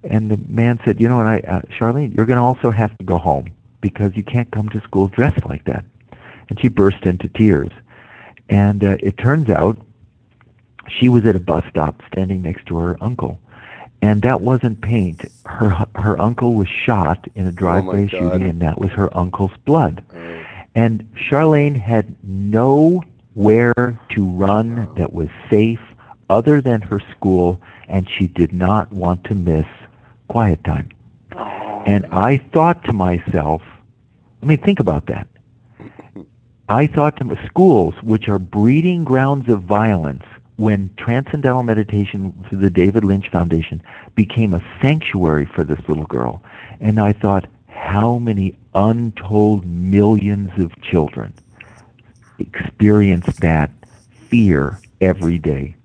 And 0.04 0.30
the 0.30 0.38
man 0.48 0.80
said, 0.84 1.00
you 1.00 1.08
know, 1.08 1.20
and 1.20 1.28
I, 1.28 1.38
uh, 1.40 1.60
Charlene, 1.78 2.16
you're 2.16 2.26
going 2.26 2.38
to 2.38 2.42
also 2.42 2.70
have 2.70 2.96
to 2.98 3.04
go 3.04 3.18
home 3.18 3.48
because 3.80 4.16
you 4.16 4.22
can't 4.22 4.50
come 4.50 4.68
to 4.70 4.80
school 4.80 5.08
dressed 5.08 5.44
like 5.46 5.64
that. 5.64 5.84
And 6.48 6.60
she 6.60 6.68
burst 6.68 7.04
into 7.04 7.28
tears. 7.28 7.70
And 8.48 8.82
uh, 8.82 8.96
it 9.00 9.18
turns 9.18 9.50
out 9.50 9.78
she 10.88 11.08
was 11.08 11.24
at 11.26 11.36
a 11.36 11.40
bus 11.40 11.64
stop 11.68 12.02
standing 12.10 12.42
next 12.42 12.66
to 12.66 12.76
her 12.78 12.96
uncle 13.02 13.40
and 14.02 14.22
that 14.22 14.40
wasn't 14.40 14.80
paint. 14.80 15.24
Her 15.46 15.86
her 15.96 16.20
uncle 16.20 16.54
was 16.54 16.68
shot 16.68 17.26
in 17.34 17.46
a 17.46 17.52
drive-by 17.52 18.02
oh 18.02 18.06
shooting, 18.08 18.42
and 18.42 18.62
that 18.62 18.78
was 18.78 18.90
her 18.90 19.14
uncle's 19.16 19.56
blood. 19.64 20.04
Oh. 20.14 20.44
And 20.74 21.02
Charlene 21.16 21.78
had 21.78 22.14
nowhere 22.22 23.98
to 24.10 24.24
run 24.24 24.94
that 24.94 25.12
was 25.12 25.28
safe 25.50 25.80
other 26.30 26.60
than 26.60 26.80
her 26.82 27.00
school, 27.16 27.60
and 27.88 28.08
she 28.08 28.28
did 28.28 28.52
not 28.52 28.92
want 28.92 29.24
to 29.24 29.34
miss 29.34 29.66
quiet 30.28 30.62
time. 30.62 30.90
And 31.86 32.06
I 32.06 32.38
thought 32.52 32.84
to 32.84 32.92
myself, 32.92 33.62
I 34.42 34.46
mean, 34.46 34.58
think 34.58 34.78
about 34.78 35.06
that. 35.06 35.26
I 36.68 36.86
thought 36.86 37.16
to 37.16 37.46
schools, 37.46 37.94
which 38.02 38.28
are 38.28 38.38
breeding 38.38 39.04
grounds 39.04 39.48
of 39.48 39.62
violence, 39.62 40.24
when 40.56 40.90
Transcendental 40.96 41.62
Meditation 41.62 42.32
through 42.48 42.58
the 42.58 42.68
David 42.68 43.04
Lynch 43.04 43.30
Foundation 43.30 43.80
became 44.16 44.52
a 44.52 44.62
sanctuary 44.82 45.46
for 45.46 45.62
this 45.62 45.78
little 45.88 46.04
girl. 46.06 46.42
And 46.80 46.98
I 46.98 47.12
thought, 47.12 47.46
how 47.68 48.18
many 48.18 48.58
untold 48.74 49.64
millions 49.64 50.50
of 50.58 50.78
children 50.82 51.32
experience 52.38 53.26
that 53.38 53.70
fear 54.28 54.80
every 55.00 55.38
day? 55.38 55.76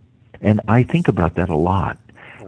And 0.42 0.60
I 0.68 0.84
think 0.84 1.08
about 1.08 1.36
that 1.36 1.50
a 1.50 1.56
lot. 1.56 1.98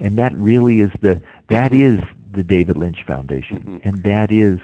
And 0.02 0.18
that 0.18 0.34
really 0.34 0.82
is 0.82 0.92
the, 1.00 1.22
that 1.50 1.74
is 1.74 2.02
the 2.32 2.44
David 2.44 2.76
Lynch 2.76 3.04
Foundation. 3.06 3.60
Mm-hmm. 3.60 3.88
And 3.88 4.04
that 4.04 4.32
is 4.32 4.60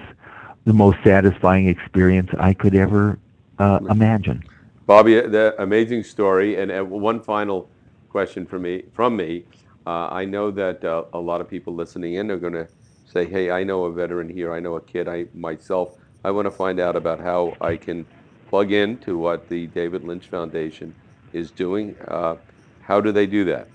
the 0.66 0.74
most 0.74 0.98
satisfying 1.04 1.68
experience 1.68 2.32
I 2.38 2.54
could 2.54 2.76
ever 2.76 3.18
uh, 3.62 3.80
imagine. 3.90 4.44
Bobby, 4.88 5.22
the 5.22 5.56
amazing 5.60 6.04
story. 6.04 6.60
And 6.60 6.72
uh, 6.72 6.84
one 6.84 7.22
final 7.22 7.70
question 8.10 8.46
from 8.46 8.64
me. 8.64 8.84
From 8.94 9.16
me, 9.16 9.46
uh, 9.86 10.10
I 10.10 10.26
know 10.26 10.52
that 10.52 10.84
uh, 10.84 11.04
a 11.14 11.20
lot 11.20 11.42
of 11.42 11.50
people 11.50 11.76
listening 11.76 12.16
in 12.16 12.32
are 12.32 12.38
going 12.38 12.54
to 12.54 12.68
say, 13.06 13.26
"Hey, 13.26 13.52
I 13.52 13.64
know 13.64 13.86
a 13.86 13.92
veteran 13.92 14.30
here. 14.30 14.54
I 14.54 14.60
know 14.60 14.76
a 14.76 14.82
kid. 14.82 15.08
I 15.08 15.28
myself. 15.34 15.98
I 16.24 16.32
want 16.32 16.46
to 16.46 16.52
find 16.52 16.80
out 16.80 16.96
about 16.96 17.20
how 17.20 17.56
I 17.62 17.78
can 17.78 18.06
plug 18.50 18.72
in 18.72 18.98
to 19.00 19.18
what 19.18 19.48
the 19.48 19.68
David 19.68 20.04
Lynch 20.04 20.28
Foundation 20.28 20.94
is 21.34 21.52
doing. 21.52 21.96
Uh, 22.08 22.36
how 22.82 23.00
do 23.00 23.12
they 23.12 23.28
do 23.28 23.46
that?" 23.46 23.68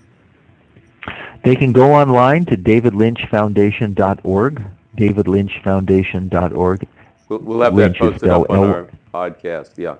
They 1.43 1.55
can 1.55 1.71
go 1.71 1.93
online 1.93 2.45
to 2.45 2.57
davidlynchfoundation.org. 2.57 4.65
davidlynchfoundation.org. 4.97 6.87
We'll, 7.29 7.39
we'll 7.39 7.61
have 7.61 7.75
that 7.75 7.97
posted 7.97 8.29
up 8.29 8.49
on 8.49 8.59
our 8.59 8.89
podcast. 9.13 9.71
Yeah. 9.77 9.97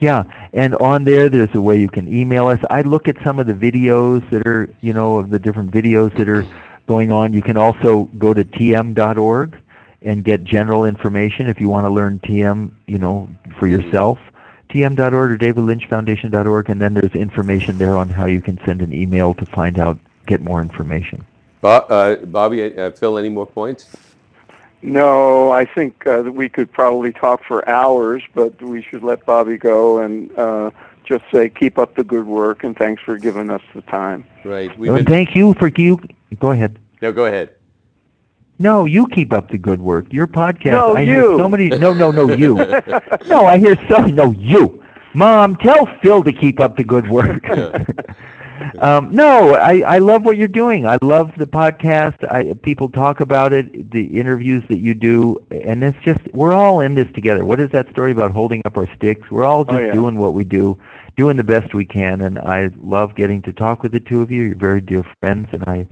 Yeah, 0.00 0.24
and 0.52 0.74
on 0.76 1.04
there, 1.04 1.28
there's 1.28 1.54
a 1.54 1.60
way 1.60 1.80
you 1.80 1.88
can 1.88 2.12
email 2.12 2.48
us. 2.48 2.58
I 2.68 2.82
look 2.82 3.08
at 3.08 3.16
some 3.24 3.38
of 3.38 3.46
the 3.46 3.54
videos 3.54 4.28
that 4.30 4.46
are, 4.46 4.68
you 4.80 4.92
know, 4.92 5.18
of 5.18 5.30
the 5.30 5.38
different 5.38 5.70
videos 5.70 6.16
that 6.18 6.28
are 6.28 6.46
going 6.86 7.10
on. 7.10 7.32
You 7.32 7.40
can 7.40 7.56
also 7.56 8.04
go 8.18 8.34
to 8.34 8.44
tm.org 8.44 9.56
and 10.02 10.22
get 10.22 10.44
general 10.44 10.84
information 10.84 11.48
if 11.48 11.60
you 11.60 11.68
want 11.68 11.86
to 11.86 11.90
learn 11.90 12.18
TM, 12.20 12.72
you 12.86 12.98
know, 12.98 13.28
for 13.58 13.66
yourself. 13.66 14.18
TM.org 14.68 15.14
or 15.14 15.38
DavidLynchFoundation.org, 15.38 16.68
and 16.68 16.82
then 16.82 16.94
there's 16.94 17.14
information 17.14 17.78
there 17.78 17.96
on 17.96 18.08
how 18.08 18.26
you 18.26 18.42
can 18.42 18.58
send 18.66 18.82
an 18.82 18.92
email 18.92 19.32
to 19.34 19.46
find 19.46 19.78
out, 19.78 19.98
get 20.26 20.40
more 20.40 20.60
information. 20.60 21.24
Uh, 21.62 22.16
Bobby, 22.16 22.76
uh, 22.76 22.90
Phil, 22.90 23.16
any 23.16 23.28
more 23.28 23.46
points? 23.46 23.96
No, 24.84 25.50
I 25.50 25.64
think 25.64 26.06
uh, 26.06 26.20
that 26.20 26.32
we 26.32 26.50
could 26.50 26.70
probably 26.70 27.10
talk 27.10 27.42
for 27.42 27.66
hours, 27.66 28.22
but 28.34 28.60
we 28.60 28.82
should 28.82 29.02
let 29.02 29.24
Bobby 29.24 29.56
go 29.56 29.98
and 29.98 30.30
uh, 30.38 30.72
just 31.04 31.24
say 31.32 31.48
keep 31.48 31.78
up 31.78 31.96
the 31.96 32.04
good 32.04 32.26
work 32.26 32.64
and 32.64 32.76
thanks 32.76 33.02
for 33.02 33.16
giving 33.16 33.48
us 33.48 33.62
the 33.74 33.80
time. 33.80 34.26
Right. 34.44 34.78
Well, 34.78 34.96
been... 34.96 35.06
Thank 35.06 35.34
you 35.34 35.54
for 35.54 35.68
you. 35.68 35.98
Go 36.38 36.50
ahead. 36.50 36.78
No, 37.00 37.12
go 37.12 37.24
ahead. 37.24 37.54
No, 38.58 38.84
you 38.84 39.06
keep 39.06 39.32
up 39.32 39.48
the 39.48 39.56
good 39.56 39.80
work. 39.80 40.12
Your 40.12 40.26
podcast. 40.26 40.72
No, 40.72 40.94
I 40.94 41.00
you. 41.00 41.12
Hear 41.14 41.38
so 41.38 41.48
many. 41.48 41.68
No, 41.70 41.94
no, 41.94 42.10
no, 42.10 42.34
you. 42.34 42.54
no, 43.26 43.46
I 43.46 43.56
hear 43.56 43.76
so. 43.88 44.04
No, 44.04 44.32
you. 44.32 44.84
Mom, 45.14 45.56
tell 45.56 45.86
Phil 46.02 46.22
to 46.24 46.32
keep 46.32 46.60
up 46.60 46.76
the 46.76 46.84
good 46.84 47.08
work. 47.08 47.42
um, 48.78 49.10
no, 49.12 49.54
I, 49.54 49.80
I 49.80 49.98
love 49.98 50.24
what 50.24 50.36
you're 50.36 50.48
doing. 50.48 50.86
I 50.86 50.98
love 51.02 51.32
the 51.36 51.46
podcast. 51.46 52.30
I, 52.30 52.54
people 52.62 52.88
talk 52.88 53.20
about 53.20 53.52
it, 53.52 53.90
the 53.90 54.04
interviews 54.18 54.62
that 54.68 54.78
you 54.78 54.94
do, 54.94 55.44
and 55.50 55.82
it's 55.82 55.98
just 56.04 56.20
we're 56.32 56.52
all 56.52 56.80
in 56.80 56.94
this 56.94 57.10
together. 57.14 57.44
What 57.44 57.60
is 57.60 57.70
that 57.70 57.88
story 57.90 58.12
about 58.12 58.32
holding 58.32 58.62
up 58.64 58.76
our 58.76 58.92
sticks? 58.94 59.30
We're 59.30 59.44
all 59.44 59.64
just 59.64 59.76
oh, 59.76 59.80
yeah. 59.80 59.92
doing 59.92 60.18
what 60.18 60.34
we 60.34 60.44
do, 60.44 60.78
doing 61.16 61.36
the 61.36 61.44
best 61.44 61.74
we 61.74 61.84
can, 61.84 62.20
and 62.20 62.38
I 62.38 62.70
love 62.82 63.14
getting 63.14 63.42
to 63.42 63.52
talk 63.52 63.82
with 63.82 63.92
the 63.92 64.00
two 64.00 64.22
of 64.22 64.30
you. 64.30 64.42
You're 64.42 64.56
very 64.56 64.80
dear 64.80 65.04
friends, 65.20 65.48
and 65.52 65.64
I 65.64 65.86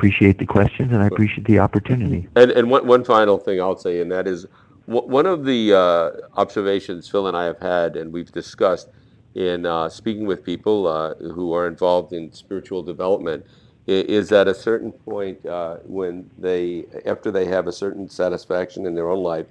appreciate 0.00 0.38
the 0.38 0.46
questions 0.46 0.90
and 0.92 1.02
I 1.02 1.08
appreciate 1.08 1.46
the 1.46 1.58
opportunity. 1.58 2.26
And, 2.34 2.50
and 2.52 2.70
one, 2.70 2.86
one 2.86 3.04
final 3.04 3.36
thing 3.36 3.60
I'll 3.60 3.76
say, 3.76 4.00
and 4.00 4.10
that 4.10 4.26
is 4.26 4.46
one 4.86 5.26
of 5.26 5.44
the 5.44 5.74
uh, 5.74 6.40
observations 6.40 7.08
Phil 7.08 7.26
and 7.26 7.36
I 7.36 7.44
have 7.44 7.58
had, 7.60 7.96
and 7.96 8.10
we've 8.10 8.32
discussed 8.32 8.88
in 9.34 9.66
uh, 9.66 9.88
speaking 9.88 10.26
with 10.26 10.44
people 10.44 10.86
uh, 10.86 11.14
who 11.14 11.52
are 11.52 11.66
involved 11.66 12.12
in 12.12 12.32
spiritual 12.32 12.82
development, 12.82 13.46
is 13.86 14.30
at 14.30 14.46
a 14.46 14.54
certain 14.54 14.92
point 14.92 15.44
uh, 15.46 15.76
when 15.84 16.30
they, 16.38 16.84
after 17.06 17.30
they 17.30 17.46
have 17.46 17.66
a 17.66 17.72
certain 17.72 18.08
satisfaction 18.08 18.86
in 18.86 18.94
their 18.94 19.10
own 19.10 19.22
life 19.22 19.46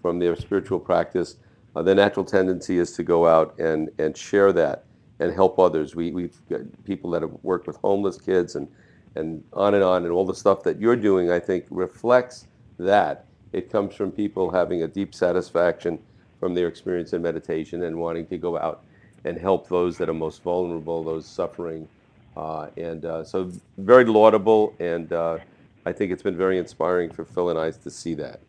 from 0.00 0.18
their 0.18 0.36
spiritual 0.36 0.80
practice, 0.80 1.36
uh, 1.76 1.82
the 1.82 1.94
natural 1.94 2.24
tendency 2.24 2.78
is 2.78 2.92
to 2.92 3.02
go 3.02 3.26
out 3.26 3.58
and, 3.58 3.90
and 3.98 4.16
share 4.16 4.52
that 4.52 4.84
and 5.20 5.32
help 5.32 5.58
others. 5.58 5.94
We, 5.94 6.10
we've 6.10 6.36
got 6.48 6.60
people 6.84 7.10
that 7.10 7.22
have 7.22 7.32
worked 7.42 7.66
with 7.66 7.76
homeless 7.76 8.18
kids 8.18 8.56
and, 8.56 8.68
and 9.14 9.42
on 9.52 9.74
and 9.74 9.84
on, 9.84 10.04
and 10.04 10.12
all 10.12 10.24
the 10.24 10.34
stuff 10.34 10.62
that 10.62 10.80
you're 10.80 10.96
doing, 10.96 11.30
I 11.30 11.38
think, 11.38 11.66
reflects 11.70 12.46
that. 12.78 13.26
It 13.52 13.70
comes 13.70 13.94
from 13.94 14.10
people 14.10 14.50
having 14.50 14.82
a 14.82 14.88
deep 14.88 15.14
satisfaction 15.14 15.98
from 16.40 16.54
their 16.54 16.66
experience 16.66 17.12
in 17.12 17.20
meditation 17.22 17.82
and 17.82 17.98
wanting 17.98 18.26
to 18.28 18.38
go 18.38 18.58
out 18.58 18.84
and 19.24 19.38
help 19.38 19.68
those 19.68 19.98
that 19.98 20.08
are 20.08 20.14
most 20.14 20.42
vulnerable, 20.42 21.02
those 21.02 21.26
suffering. 21.26 21.88
Uh, 22.36 22.68
and 22.76 23.04
uh, 23.04 23.24
so, 23.24 23.50
very 23.78 24.04
laudable, 24.04 24.74
and 24.80 25.12
uh, 25.12 25.38
I 25.84 25.92
think 25.92 26.12
it's 26.12 26.22
been 26.22 26.36
very 26.36 26.58
inspiring 26.58 27.10
for 27.10 27.24
Phil 27.24 27.50
and 27.50 27.58
I 27.58 27.70
to 27.70 27.90
see 27.90 28.14
that. 28.14 28.40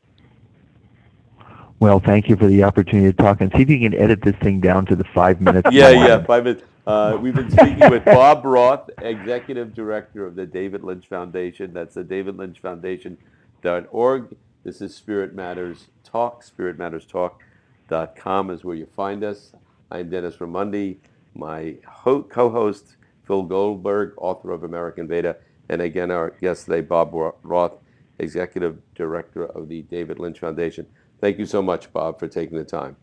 Well, 1.80 1.99
thank 1.99 2.30
you 2.30 2.38
for 2.38 2.47
the 2.47 2.63
opportunity 2.63 3.11
to 3.11 3.17
talk 3.17 3.41
and 3.41 3.51
see 3.53 3.63
if 3.63 3.69
you 3.69 3.78
can 3.78 3.93
edit 3.93 4.21
this 4.21 4.38
thing 4.38 4.61
down 4.61 4.86
to 4.86 4.95
the 4.95 5.03
five 5.03 5.41
minutes. 5.41 5.69
yeah, 5.71 5.89
yeah, 5.89 6.24
five 6.24 6.45
minutes. 6.45 6.63
Uh, 6.86 7.17
we've 7.19 7.36
been 7.36 7.49
speaking 7.49 7.89
with 7.89 8.05
Bob 8.05 8.45
Roth, 8.45 8.89
Executive 8.99 9.74
Director 9.74 10.26
of 10.26 10.36
the 10.36 10.45
David 10.45 10.84
Lynch 10.84 11.07
Foundation. 11.07 11.74
That's 11.74 11.95
the 11.95 12.03
David 12.03 12.38
Lynch 12.38 12.59
Foundation.org. 12.59 14.36
This 14.63 14.82
is 14.82 14.95
Spirit 14.95 15.34
Matters 15.34 15.88
Talk. 16.03 16.43
SpiritMattersTalk.com 16.43 18.49
is 18.49 18.63
where 18.63 18.76
you 18.76 18.86
find 18.86 19.24
us. 19.24 19.53
I'm 19.93 20.09
Dennis 20.09 20.37
Raimondi. 20.37 20.97
My 21.35 21.75
ho- 21.87 22.23
co-host 22.23 22.97
Phil 23.27 23.43
Goldberg, 23.43 24.13
author 24.17 24.49
of 24.49 24.63
American 24.63 25.07
Veda, 25.07 25.37
and 25.69 25.81
again 25.83 26.09
our 26.09 26.31
guest 26.41 26.65
today, 26.65 26.81
Bob 26.81 27.13
Roth, 27.43 27.73
Executive 28.17 28.79
Director 28.95 29.45
of 29.45 29.69
the 29.69 29.83
David 29.83 30.17
Lynch 30.17 30.39
Foundation. 30.39 30.87
Thank 31.21 31.37
you 31.37 31.45
so 31.45 31.61
much, 31.61 31.93
Bob, 31.93 32.19
for 32.19 32.27
taking 32.27 32.57
the 32.57 32.63
time. 32.63 32.95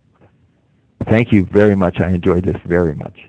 Thank 1.05 1.33
you 1.33 1.47
very 1.47 1.77
much. 1.77 2.01
I 2.01 2.11
enjoyed 2.11 2.45
this 2.45 2.61
very 2.67 2.95
much. 2.97 3.21